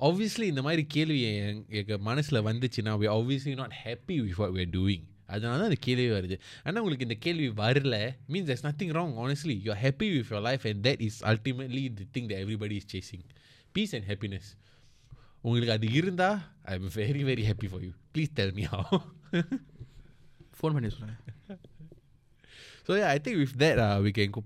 ஆப்வியஸ்லி 0.00 0.42
இந்த 0.42 0.62
மாதிரி 0.62 0.84
கேள்வி 0.84 1.22
எங்கள் 1.68 1.96
மனசில் 1.96 2.42
வந்துச்சுன்னா 2.42 2.98
we 2.98 3.08
obviously 3.08 3.54
not 3.54 3.70
happy 3.84 4.20
with 4.20 4.32
what 4.38 4.52
we're 4.52 4.70
doing. 4.72 5.04
அதனால 5.33 5.57
தான் 5.59 5.69
அந்த 5.71 5.79
கேள்வி 5.87 6.07
வருது 6.15 6.35
ஆனால் 6.65 6.81
உங்களுக்கு 6.83 7.07
இந்த 7.09 7.17
கேள்வி 7.25 7.47
வரல 7.61 7.95
means 8.33 8.49
there's 8.49 8.65
nothing 8.69 8.89
wrong 8.95 9.11
honestly 9.23 9.55
you're 9.65 9.81
happy 9.87 10.09
with 10.17 10.29
your 10.33 10.41
life 10.49 10.65
and 10.71 10.79
that 10.87 10.99
is 11.07 11.15
ultimately 11.31 11.85
the 11.99 12.07
thing 12.15 12.25
that 12.31 12.39
everybody 12.45 12.77
is 12.81 12.85
chasing 12.93 13.23
peace 13.75 13.93
and 13.99 14.05
happiness 14.11 14.47
உங்களுக்கு 15.45 15.73
அது 15.77 15.87
இருந்தால் 15.99 16.37
I 16.71 16.75
am 16.79 16.89
very 17.01 17.23
very 17.31 17.45
happy 17.51 17.69
for 17.71 17.83
you 17.87 17.91
please 18.13 18.33
tell 18.39 18.53
me 18.59 18.65
how 18.73 18.91
phone 20.59 20.75
பண்ணி 20.77 20.91
சொல்லுங்கள் 20.97 21.21
So 22.87 22.95
yeah, 22.95 23.09
I 23.15 23.19
think 23.25 23.37
with 23.37 23.53
that 23.59 23.77
uh, 23.79 23.97
we 24.05 24.11
can 24.11 24.29
co- 24.29 24.43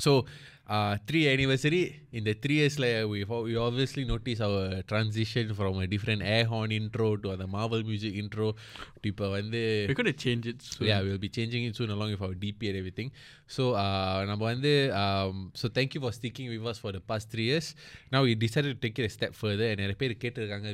so, 0.00 0.24
uh, 0.70 0.96
three 1.06 1.28
anniversary. 1.28 2.00
In 2.12 2.24
the 2.24 2.34
three 2.34 2.56
years, 2.56 2.78
like, 2.78 3.06
we 3.06 3.24
we 3.24 3.56
obviously 3.56 4.04
notice 4.04 4.40
our 4.40 4.82
transition 4.82 5.52
from 5.54 5.78
a 5.78 5.86
different 5.86 6.22
air 6.22 6.44
horn 6.44 6.72
intro 6.72 7.16
to 7.16 7.36
the 7.36 7.46
Marvel 7.46 7.82
music 7.82 8.14
intro. 8.14 8.54
People 9.02 9.32
when 9.32 9.50
they 9.50 9.86
we're 9.88 9.94
gonna 9.94 10.12
change 10.12 10.46
it. 10.46 10.62
Soon. 10.62 10.88
Yeah, 10.88 11.02
we'll 11.02 11.18
be 11.18 11.28
changing 11.28 11.64
it 11.64 11.76
soon 11.76 11.90
along 11.90 12.12
with 12.12 12.22
our 12.22 12.34
DP 12.34 12.70
and 12.70 12.78
everything. 12.78 13.10
So, 13.46 13.74
uh, 13.74 14.24
number 14.26 14.44
one, 14.44 14.60
day, 14.60 14.90
um, 14.90 15.50
so 15.54 15.68
thank 15.68 15.94
you 15.94 16.00
for 16.00 16.12
sticking 16.12 16.48
with 16.48 16.64
us 16.66 16.78
for 16.78 16.92
the 16.92 17.00
past 17.00 17.30
three 17.30 17.50
years. 17.50 17.74
Now 18.12 18.22
we 18.22 18.34
decided 18.34 18.80
to 18.80 18.88
take 18.88 18.98
it 18.98 19.04
a 19.04 19.08
step 19.08 19.34
further 19.34 19.64
and 19.64 19.80
repair 19.80 20.14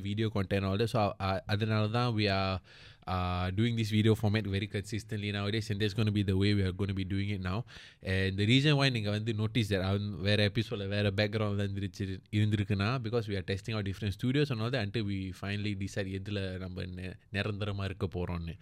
video 0.00 0.30
content 0.30 0.64
all 0.64 0.76
that. 0.76 0.88
So, 0.88 1.14
uh, 1.18 1.40
uh 1.48 2.12
we 2.12 2.28
are 2.28 2.60
uh, 3.07 3.49
doing 3.51 3.75
this 3.75 3.89
video 3.89 4.13
format 4.15 4.45
very 4.45 4.67
consistently 4.67 5.31
nowadays 5.31 5.69
and 5.71 5.79
that's 5.81 5.95
going 5.99 6.05
to 6.05 6.11
be 6.11 6.23
the 6.23 6.37
way 6.41 6.53
we 6.53 6.63
are 6.63 6.71
going 6.71 6.87
to 6.87 6.93
be 6.93 7.03
doing 7.03 7.29
it 7.29 7.41
now 7.41 7.59
and 8.03 8.37
the 8.37 8.45
reason 8.45 8.75
why 8.79 8.87
நீங்கள் 8.97 9.15
வந்து 9.17 9.33
notice 9.33 9.67
that 9.73 9.83
அவன் 9.89 10.07
வேறு 10.27 10.43
எபிசோடில் 10.49 10.87
வேறு 10.87 11.11
background 11.19 11.63
இருந்துருச்சு 11.65 12.05
இருந்திருக்குன்னா 12.37 12.89
because 13.07 13.27
we 13.31 13.37
are 13.39 13.45
testing 13.53 13.75
out 13.77 13.85
different 13.91 14.15
studios 14.19 14.49
and 14.51 14.61
all 14.61 14.71
that 14.75 14.83
until 14.87 15.05
we 15.13 15.19
finally 15.43 15.73
decide 15.83 16.09
எதில் 16.19 16.41
நம்ம 16.63 16.85
நெ 16.97 17.07
நிரந்தரமாக 17.37 17.89
இருக்க 17.89 18.07
போகிறோம்னு 18.17 18.55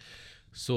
so 0.63 0.76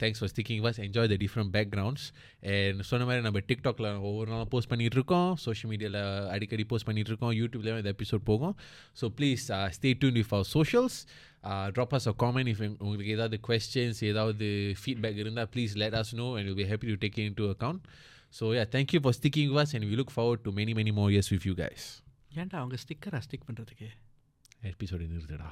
thanks 0.00 0.20
for 0.20 0.30
sticking 0.32 0.62
was 0.64 0.78
enjoy 0.86 1.08
the 1.12 1.16
different 1.22 1.52
backgrounds 1.56 2.06
and 2.52 2.80
சொன்ன 2.88 3.04
மாதிரி 3.08 3.24
நம்ம 3.26 3.40
டிக்டாக்ல 3.50 3.88
ஒவ்வொரு 4.08 4.28
நாளும் 4.30 4.50
போஸ்ட் 4.54 4.70
பண்ணிட்டு 4.72 4.98
இருக்கோம் 4.98 5.30
சோஷியல் 5.44 5.70
மீடியாவில் 5.72 6.00
அடிக்கடி 6.34 6.64
போஸ்ட் 6.72 6.88
பண்ணிட்டு 6.88 7.12
இருக்கோம் 7.12 7.34
யூடியூப்லேயும் 7.40 7.80
இந்த 7.82 7.92
எபிசோட் 7.96 8.24
போகும் 8.30 8.54
so 9.00 9.08
please 9.18 9.44
stay 9.76 9.92
tune 10.00 10.18
with 10.20 10.32
our 10.32 10.48
socials 10.54 10.98
drop 11.76 11.94
us 11.98 12.08
a 12.12 12.16
comment 12.24 12.50
if 12.52 12.62
உங்களுக்கு 12.84 13.12
ஏதாவது 13.16 13.38
கொஸ்டின்ஸ் 13.48 14.02
ஏதாவது 14.12 14.48
ஃபீட்பேக் 14.82 15.20
இருந்தால் 15.24 15.50
please 15.54 15.74
let 15.76 15.94
us 15.94 16.10
know 16.18 16.30
and 16.36 16.44
we'll 16.46 16.60
be 16.62 16.68
happy 16.72 16.88
to 16.92 16.98
take 17.04 17.16
it 17.20 17.26
into 17.30 17.46
account 17.46 17.80
so 18.34 18.44
yeah 18.52 18.66
thank 18.74 18.88
you 18.94 19.00
for 19.00 19.12
sticking 19.12 19.48
with 19.50 19.62
us 19.62 19.72
and 19.74 19.84
we 19.84 19.96
look 19.96 20.10
forward 20.10 20.42
to 20.46 20.52
many 20.52 20.74
many 20.74 20.92
more 20.92 21.10
years 21.10 21.30
with 21.34 21.46
you 21.50 21.56
guys 21.56 21.84
ஏன்டா 22.42 22.56
அவங்க 22.60 22.76
ஸ்டிக்கரா 22.84 23.18
stick 23.26 23.46
பண்ணுறதுக்கு 23.48 23.88
episode 24.72 25.04
நிறுத்துடா 25.10 25.50